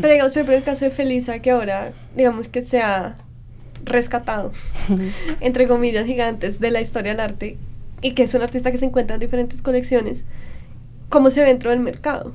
Pero 0.00 0.12
digamos, 0.12 0.32
por 0.32 0.40
ejemplo, 0.40 0.56
el 0.56 0.64
caso 0.64 0.84
de 0.84 0.90
Felisa, 0.90 1.38
que 1.38 1.50
ahora, 1.50 1.92
digamos 2.14 2.48
que 2.48 2.62
se 2.62 2.80
ha 2.82 3.16
rescatado, 3.84 4.52
entre 5.40 5.66
comillas 5.66 6.06
gigantes, 6.06 6.60
de 6.60 6.70
la 6.70 6.80
historia 6.80 7.12
del 7.12 7.20
arte, 7.20 7.58
y 8.02 8.12
que 8.12 8.24
es 8.24 8.34
un 8.34 8.42
artista 8.42 8.70
que 8.70 8.78
se 8.78 8.86
encuentra 8.86 9.14
en 9.14 9.20
diferentes 9.20 9.62
colecciones, 9.62 10.24
¿cómo 11.08 11.30
se 11.30 11.40
ve 11.40 11.48
dentro 11.48 11.70
del 11.70 11.80
mercado? 11.80 12.32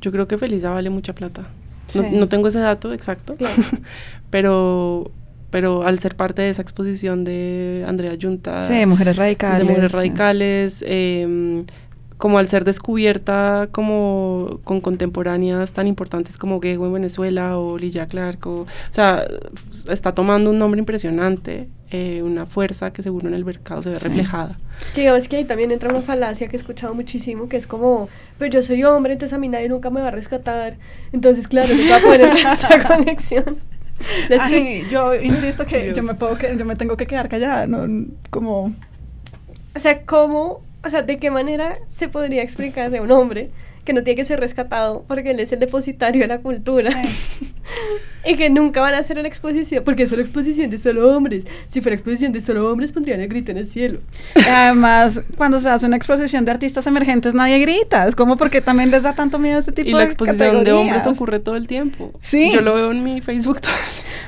Yo 0.00 0.12
creo 0.12 0.28
que 0.28 0.38
Felisa 0.38 0.70
vale 0.70 0.90
mucha 0.90 1.14
plata. 1.14 1.46
No, 1.94 2.28
tengo 2.28 2.48
ese 2.48 2.60
dato 2.60 2.92
exacto, 2.92 3.34
pero 4.30 5.10
pero 5.50 5.82
al 5.82 5.98
ser 5.98 6.14
parte 6.14 6.42
de 6.42 6.50
esa 6.50 6.62
exposición 6.62 7.24
de 7.24 7.84
Andrea 7.88 8.16
Junta, 8.20 8.62
sí, 8.62 8.86
mujeres 8.86 9.16
radicales, 9.16 9.58
de 9.58 9.64
mujeres 9.64 9.90
radicales, 9.90 10.84
eh, 10.86 11.64
como 12.20 12.38
al 12.38 12.48
ser 12.48 12.64
descubierta 12.64 13.68
como 13.72 14.60
con 14.62 14.82
contemporáneas 14.82 15.72
tan 15.72 15.86
importantes 15.86 16.36
como 16.36 16.60
Gego 16.60 16.84
en 16.86 16.92
Venezuela 16.92 17.56
o 17.56 17.78
Lilla 17.78 18.06
Clark, 18.06 18.46
o, 18.46 18.66
sea, 18.90 19.26
está 19.88 20.14
tomando 20.14 20.50
un 20.50 20.58
nombre 20.58 20.78
impresionante, 20.78 21.70
eh, 21.90 22.22
una 22.22 22.44
fuerza 22.44 22.92
que 22.92 23.02
seguro 23.02 23.26
en 23.26 23.34
el 23.34 23.46
mercado 23.46 23.82
se 23.82 23.88
ve 23.88 23.98
reflejada. 23.98 24.54
Que 24.94 25.00
digamos 25.00 25.28
que 25.28 25.36
ahí 25.36 25.44
también 25.46 25.70
entra 25.70 25.88
una 25.88 26.02
falacia 26.02 26.46
que 26.46 26.56
he 26.56 26.58
escuchado 26.58 26.94
muchísimo, 26.94 27.48
que 27.48 27.56
es 27.56 27.66
como, 27.66 28.10
pero 28.38 28.52
yo 28.52 28.62
soy 28.62 28.84
hombre, 28.84 29.14
entonces 29.14 29.34
a 29.34 29.38
mí 29.38 29.48
nadie 29.48 29.70
nunca 29.70 29.88
me 29.88 30.02
va 30.02 30.08
a 30.08 30.12
rescatar, 30.12 30.76
entonces 31.12 31.48
claro, 31.48 31.74
no 31.74 31.90
va 31.90 31.96
a 31.96 32.00
poder 32.00 32.20
entrar 32.20 32.54
esa 32.54 32.86
conexión. 32.86 33.56
Ay, 34.38 34.84
yo 34.90 35.14
insisto 35.14 35.64
que 35.64 35.94
yo 35.94 36.02
me, 36.02 36.12
puedo 36.12 36.36
que 36.36 36.54
yo 36.54 36.66
me 36.66 36.76
tengo 36.76 36.98
que 36.98 37.06
quedar 37.06 37.30
callada, 37.30 37.66
¿no? 37.66 38.08
Como... 38.28 38.74
O 39.74 39.78
sea, 39.78 40.02
¿cómo 40.04 40.62
o 40.84 40.90
sea, 40.90 41.02
¿de 41.02 41.18
qué 41.18 41.30
manera 41.30 41.74
se 41.88 42.08
podría 42.08 42.42
explicar 42.42 42.90
de 42.90 43.00
un 43.00 43.10
hombre 43.10 43.50
que 43.84 43.92
no 43.92 44.02
tiene 44.02 44.16
que 44.16 44.24
ser 44.24 44.40
rescatado 44.40 45.04
porque 45.08 45.30
él 45.30 45.40
es 45.40 45.52
el 45.52 45.58
depositario 45.58 46.22
de 46.22 46.28
la 46.28 46.38
cultura 46.38 46.90
y 48.26 48.36
que 48.36 48.50
nunca 48.50 48.80
van 48.80 48.94
a 48.94 48.98
hacer 48.98 49.18
una 49.18 49.28
exposición 49.28 49.82
porque 49.84 50.02
es 50.02 50.12
una 50.12 50.22
exposición 50.22 50.70
de 50.70 50.78
solo 50.78 51.14
hombres? 51.14 51.46
Si 51.68 51.80
fuera 51.80 51.94
exposición 51.94 52.32
de 52.32 52.40
solo 52.40 52.70
hombres 52.70 52.92
pondrían 52.92 53.20
el 53.20 53.28
grito 53.28 53.50
en 53.50 53.58
el 53.58 53.66
cielo. 53.66 54.00
Además, 54.48 55.22
cuando 55.36 55.60
se 55.60 55.68
hace 55.68 55.86
una 55.86 55.96
exposición 55.96 56.44
de 56.44 56.50
artistas 56.50 56.86
emergentes 56.86 57.34
nadie 57.34 57.58
grita, 57.58 58.06
es 58.06 58.14
como 58.14 58.36
porque 58.36 58.60
también 58.60 58.90
les 58.90 59.02
da 59.02 59.14
tanto 59.14 59.38
miedo 59.38 59.56
a 59.56 59.60
este 59.60 59.72
tipo 59.72 59.86
de 59.86 59.90
Y 59.90 59.94
la 59.94 60.04
exposición 60.04 60.64
de 60.64 60.72
hombres 60.72 61.06
ocurre 61.06 61.40
todo 61.40 61.56
el 61.56 61.66
tiempo. 61.66 62.12
Sí. 62.20 62.50
Yo 62.52 62.60
lo 62.60 62.74
veo 62.74 62.90
en 62.90 63.02
mi 63.02 63.20
Facebook 63.20 63.60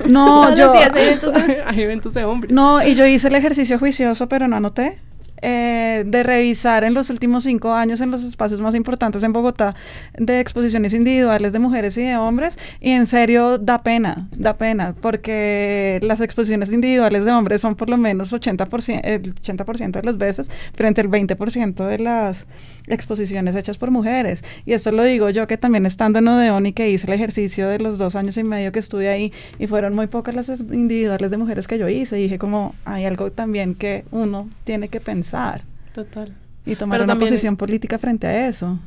No, 0.07 0.55
yo 0.55 0.73
hay 0.73 0.83
eventos, 0.83 1.35
hay 1.65 1.81
eventos 1.81 2.13
de 2.13 2.23
hombres. 2.25 2.51
No, 2.53 2.85
y 2.85 2.95
yo 2.95 3.05
hice 3.05 3.27
el 3.27 3.35
ejercicio 3.35 3.79
juicioso, 3.79 4.27
pero 4.27 4.47
no 4.47 4.55
anoté. 4.55 4.97
Eh, 5.45 6.05
de 6.05 6.23
revisar 6.23 6.85
en 6.85 6.93
los 6.93 7.09
últimos 7.09 7.43
cinco 7.43 7.73
años 7.73 7.99
en 7.99 8.11
los 8.11 8.23
espacios 8.23 8.61
más 8.61 8.75
importantes 8.75 9.23
en 9.23 9.33
Bogotá 9.33 9.75
de 10.17 10.39
exposiciones 10.39 10.93
individuales 10.93 11.51
de 11.51 11.59
mujeres 11.59 11.97
y 11.97 12.03
de 12.03 12.15
hombres 12.15 12.57
y 12.79 12.91
en 12.91 13.05
serio 13.05 13.57
da 13.57 13.83
pena, 13.83 14.29
da 14.31 14.55
pena, 14.55 14.95
porque 15.01 15.99
las 16.01 16.21
exposiciones 16.21 16.71
individuales 16.71 17.25
de 17.25 17.33
hombres 17.33 17.59
son 17.59 17.75
por 17.75 17.89
lo 17.89 17.97
menos 17.97 18.31
80%, 18.31 19.01
el 19.03 19.35
80% 19.35 19.91
de 19.91 20.03
las 20.03 20.17
veces 20.17 20.49
frente 20.75 21.01
al 21.01 21.09
20% 21.09 21.87
de 21.87 21.99
las 21.99 22.45
exposiciones 22.87 23.55
hechas 23.55 23.77
por 23.77 23.91
mujeres. 23.91 24.43
Y 24.65 24.73
esto 24.73 24.91
lo 24.91 25.03
digo 25.03 25.29
yo 25.29 25.47
que 25.47 25.57
también 25.57 25.85
estando 25.85 26.19
en 26.19 26.27
Odeón 26.27 26.65
y 26.65 26.73
que 26.73 26.89
hice 26.89 27.07
el 27.07 27.13
ejercicio 27.13 27.67
de 27.67 27.79
los 27.79 27.97
dos 27.97 28.15
años 28.15 28.37
y 28.37 28.43
medio 28.43 28.71
que 28.71 28.79
estuve 28.79 29.09
ahí 29.09 29.31
y 29.59 29.67
fueron 29.67 29.95
muy 29.95 30.07
pocas 30.07 30.35
las 30.35 30.49
individuales 30.59 31.31
de 31.31 31.37
mujeres 31.37 31.67
que 31.67 31.77
yo 31.77 31.87
hice, 31.87 32.19
y 32.19 32.23
dije 32.23 32.37
como 32.37 32.75
hay 32.85 33.05
algo 33.05 33.31
también 33.31 33.75
que 33.75 34.05
uno 34.11 34.49
tiene 34.63 34.89
que 34.89 34.99
pensar 34.99 35.61
Total. 35.93 36.33
Y 36.65 36.75
tomar 36.75 37.01
una 37.01 37.17
posición 37.17 37.55
política 37.55 37.99
frente 37.99 38.25
a 38.25 38.47
eso. 38.47 38.79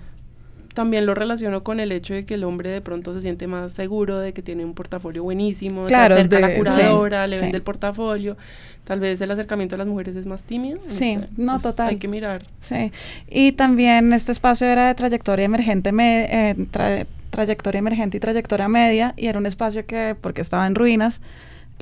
También 0.77 1.07
lo 1.07 1.15
relaciono 1.15 1.65
con 1.65 1.81
el 1.81 1.91
hecho 1.91 2.13
de 2.13 2.27
que 2.27 2.35
el 2.35 2.45
hombre 2.45 2.69
de 2.69 2.83
pronto 2.83 3.15
se 3.15 3.23
siente 3.23 3.47
más 3.47 3.73
seguro 3.73 4.19
de 4.19 4.35
que 4.35 4.43
tiene 4.43 4.63
un 4.63 4.75
portafolio 4.75 5.23
buenísimo, 5.23 5.87
claro, 5.87 6.17
se 6.17 6.21
acerca 6.21 6.37
a 6.37 6.41
la 6.41 6.55
curadora, 6.55 7.27
le 7.27 7.41
vende 7.41 7.57
el 7.57 7.63
portafolio. 7.63 8.37
Tal 8.85 9.01
vez 9.01 9.19
el 9.23 9.31
acercamiento 9.31 9.77
a 9.77 9.79
las 9.79 9.87
mujeres 9.87 10.17
es 10.17 10.27
más 10.27 10.43
tímido. 10.43 10.79
sí, 10.87 11.19
no, 11.39 11.53
pues 11.53 11.63
total. 11.63 11.89
Hay 11.89 11.97
que 11.97 12.09
mirar. 12.09 12.45
Sí. 12.61 12.93
Y 13.27 13.53
también 13.53 14.13
este 14.13 14.33
espacio 14.33 14.67
era 14.67 14.89
de 14.89 14.95
trayectoria 14.95 15.47
emergente, 15.47 15.91
eh, 15.95 17.07
trayectoria 17.31 17.79
emergente 17.79 18.19
y 18.19 18.21
trayectoria 18.21 18.69
media, 18.69 19.15
y 19.17 19.29
era 19.29 19.39
un 19.39 19.47
espacio 19.47 19.87
que, 19.87 20.15
porque 20.21 20.43
estaba 20.43 20.67
en 20.67 20.75
ruinas, 20.75 21.23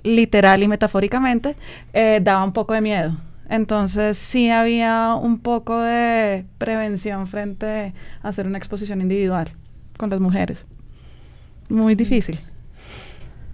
literal 0.05 0.63
y 0.63 0.69
metafóricamente, 0.69 1.57
eh, 1.95 2.21
daba 2.23 2.45
un 2.45 2.53
poco 2.53 2.75
de 2.75 2.81
miedo 2.81 3.17
Entonces 3.49 4.17
sí 4.17 4.51
había 4.51 5.15
un 5.15 5.39
poco 5.39 5.81
de 5.81 6.47
prevención 6.59 7.27
frente 7.27 7.93
a 8.23 8.29
hacer 8.29 8.47
una 8.47 8.59
exposición 8.59 9.01
individual 9.01 9.49
con 9.99 10.11
las 10.11 10.21
mujeres. 10.21 10.67
Muy 11.69 11.95
difícil. 11.95 12.41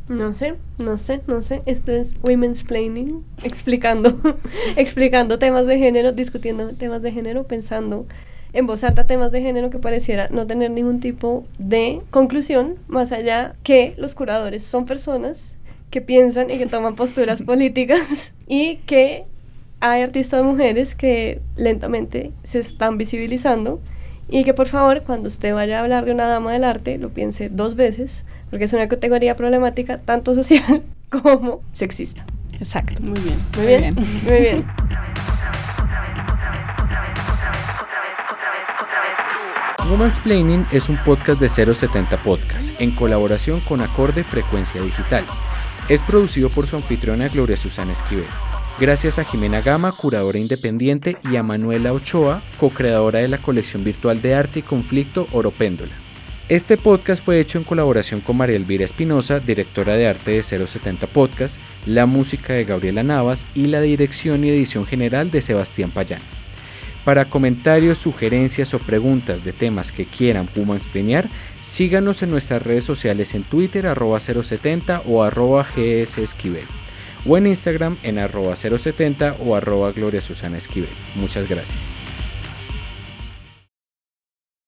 No 0.08 0.32
sé, 0.32 0.56
no 0.78 0.98
sé, 0.98 1.22
no 1.28 1.40
sé. 1.40 1.62
Esto 1.66 1.92
es 1.92 2.16
Women's 2.22 2.64
Planning, 2.64 3.24
explicando, 3.44 4.20
explicando 4.76 5.38
temas 5.38 5.66
de 5.66 5.78
género, 5.78 6.12
discutiendo 6.12 6.68
temas 6.70 7.02
de 7.02 7.12
género, 7.12 7.44
pensando 7.44 8.06
en 8.52 8.66
voz 8.66 8.82
alta 8.82 9.06
temas 9.06 9.30
de 9.30 9.40
género 9.40 9.70
que 9.70 9.78
pareciera 9.78 10.28
no 10.30 10.46
tener 10.46 10.72
ningún 10.72 10.98
tipo 10.98 11.46
de 11.58 12.00
conclusión, 12.10 12.74
más 12.88 13.12
allá 13.12 13.54
que 13.62 13.94
los 13.98 14.16
curadores 14.16 14.64
son 14.64 14.86
personas 14.86 15.56
que 15.90 16.00
piensan 16.00 16.50
y 16.50 16.58
que 16.58 16.66
toman 16.66 16.96
posturas 16.96 17.42
políticas 17.46 18.32
y 18.48 18.76
que 18.86 19.26
hay 19.80 20.02
artistas 20.02 20.42
mujeres 20.44 20.94
que 20.94 21.40
lentamente 21.56 22.32
se 22.42 22.58
están 22.58 22.98
visibilizando 22.98 23.80
y 24.28 24.44
que 24.44 24.54
por 24.54 24.68
favor 24.68 25.02
cuando 25.02 25.28
usted 25.28 25.54
vaya 25.54 25.78
a 25.78 25.82
hablar 25.82 26.04
de 26.04 26.12
una 26.12 26.26
dama 26.26 26.52
del 26.52 26.64
arte 26.64 26.98
lo 26.98 27.08
piense 27.08 27.48
dos 27.48 27.74
veces 27.74 28.24
porque 28.50 28.66
es 28.66 28.72
una 28.72 28.88
categoría 28.88 29.36
problemática 29.36 29.98
tanto 29.98 30.34
social 30.34 30.82
como 31.08 31.62
sexista. 31.72 32.24
Exacto. 32.58 33.02
Muy 33.02 33.18
bien. 33.20 33.38
Muy 33.56 33.66
bien, 33.66 33.94
muy 33.94 34.40
bien. 34.40 34.66
Woman's 39.88 40.20
Planning 40.20 40.66
es 40.70 40.88
un 40.88 41.02
podcast 41.02 41.40
de 41.40 41.48
070 41.48 42.22
Podcast 42.22 42.80
en 42.80 42.92
colaboración 42.94 43.60
con 43.60 43.80
Acorde 43.80 44.22
Frecuencia 44.22 44.80
Digital. 44.82 45.24
Es 45.88 46.02
producido 46.02 46.48
por 46.50 46.66
su 46.66 46.76
anfitriona 46.76 47.26
Gloria 47.28 47.56
Susana 47.56 47.92
Esquivel. 47.92 48.28
Gracias 48.80 49.18
a 49.18 49.24
Jimena 49.24 49.60
Gama, 49.60 49.92
curadora 49.92 50.38
independiente, 50.38 51.18
y 51.30 51.36
a 51.36 51.42
Manuela 51.42 51.92
Ochoa, 51.92 52.42
co-creadora 52.56 53.18
de 53.18 53.28
la 53.28 53.42
colección 53.42 53.84
virtual 53.84 54.22
de 54.22 54.34
arte 54.34 54.60
y 54.60 54.62
conflicto 54.62 55.26
Oro 55.32 55.50
Péndola. 55.50 55.92
Este 56.48 56.78
podcast 56.78 57.22
fue 57.22 57.40
hecho 57.40 57.58
en 57.58 57.64
colaboración 57.64 58.22
con 58.22 58.38
María 58.38 58.56
Elvira 58.56 58.86
Espinosa, 58.86 59.38
directora 59.38 59.96
de 59.96 60.06
arte 60.06 60.30
de 60.30 60.42
070 60.42 61.08
Podcast, 61.08 61.60
la 61.84 62.06
música 62.06 62.54
de 62.54 62.64
Gabriela 62.64 63.02
Navas 63.02 63.46
y 63.54 63.66
la 63.66 63.82
dirección 63.82 64.44
y 64.44 64.48
edición 64.48 64.86
general 64.86 65.30
de 65.30 65.42
Sebastián 65.42 65.90
Payán. 65.90 66.22
Para 67.04 67.26
comentarios, 67.26 67.98
sugerencias 67.98 68.72
o 68.72 68.78
preguntas 68.78 69.44
de 69.44 69.52
temas 69.52 69.92
que 69.92 70.06
quieran 70.06 70.48
Planear, 70.90 71.28
síganos 71.60 72.22
en 72.22 72.30
nuestras 72.30 72.62
redes 72.62 72.84
sociales 72.84 73.34
en 73.34 73.44
Twitter 73.44 73.86
arroba 73.86 74.20
070 74.20 75.02
o 75.04 75.22
arroba 75.22 75.64
GS 75.64 76.16
Esquivel 76.16 76.79
o 77.26 77.36
en 77.36 77.46
Instagram 77.46 77.98
en 78.02 78.18
arroba 78.18 78.56
070 78.56 79.36
o 79.40 79.54
arroba 79.54 79.92
Gloria 79.92 80.20
Susana 80.20 80.58
Esquivel. 80.58 80.90
Muchas 81.14 81.48
gracias. 81.48 81.94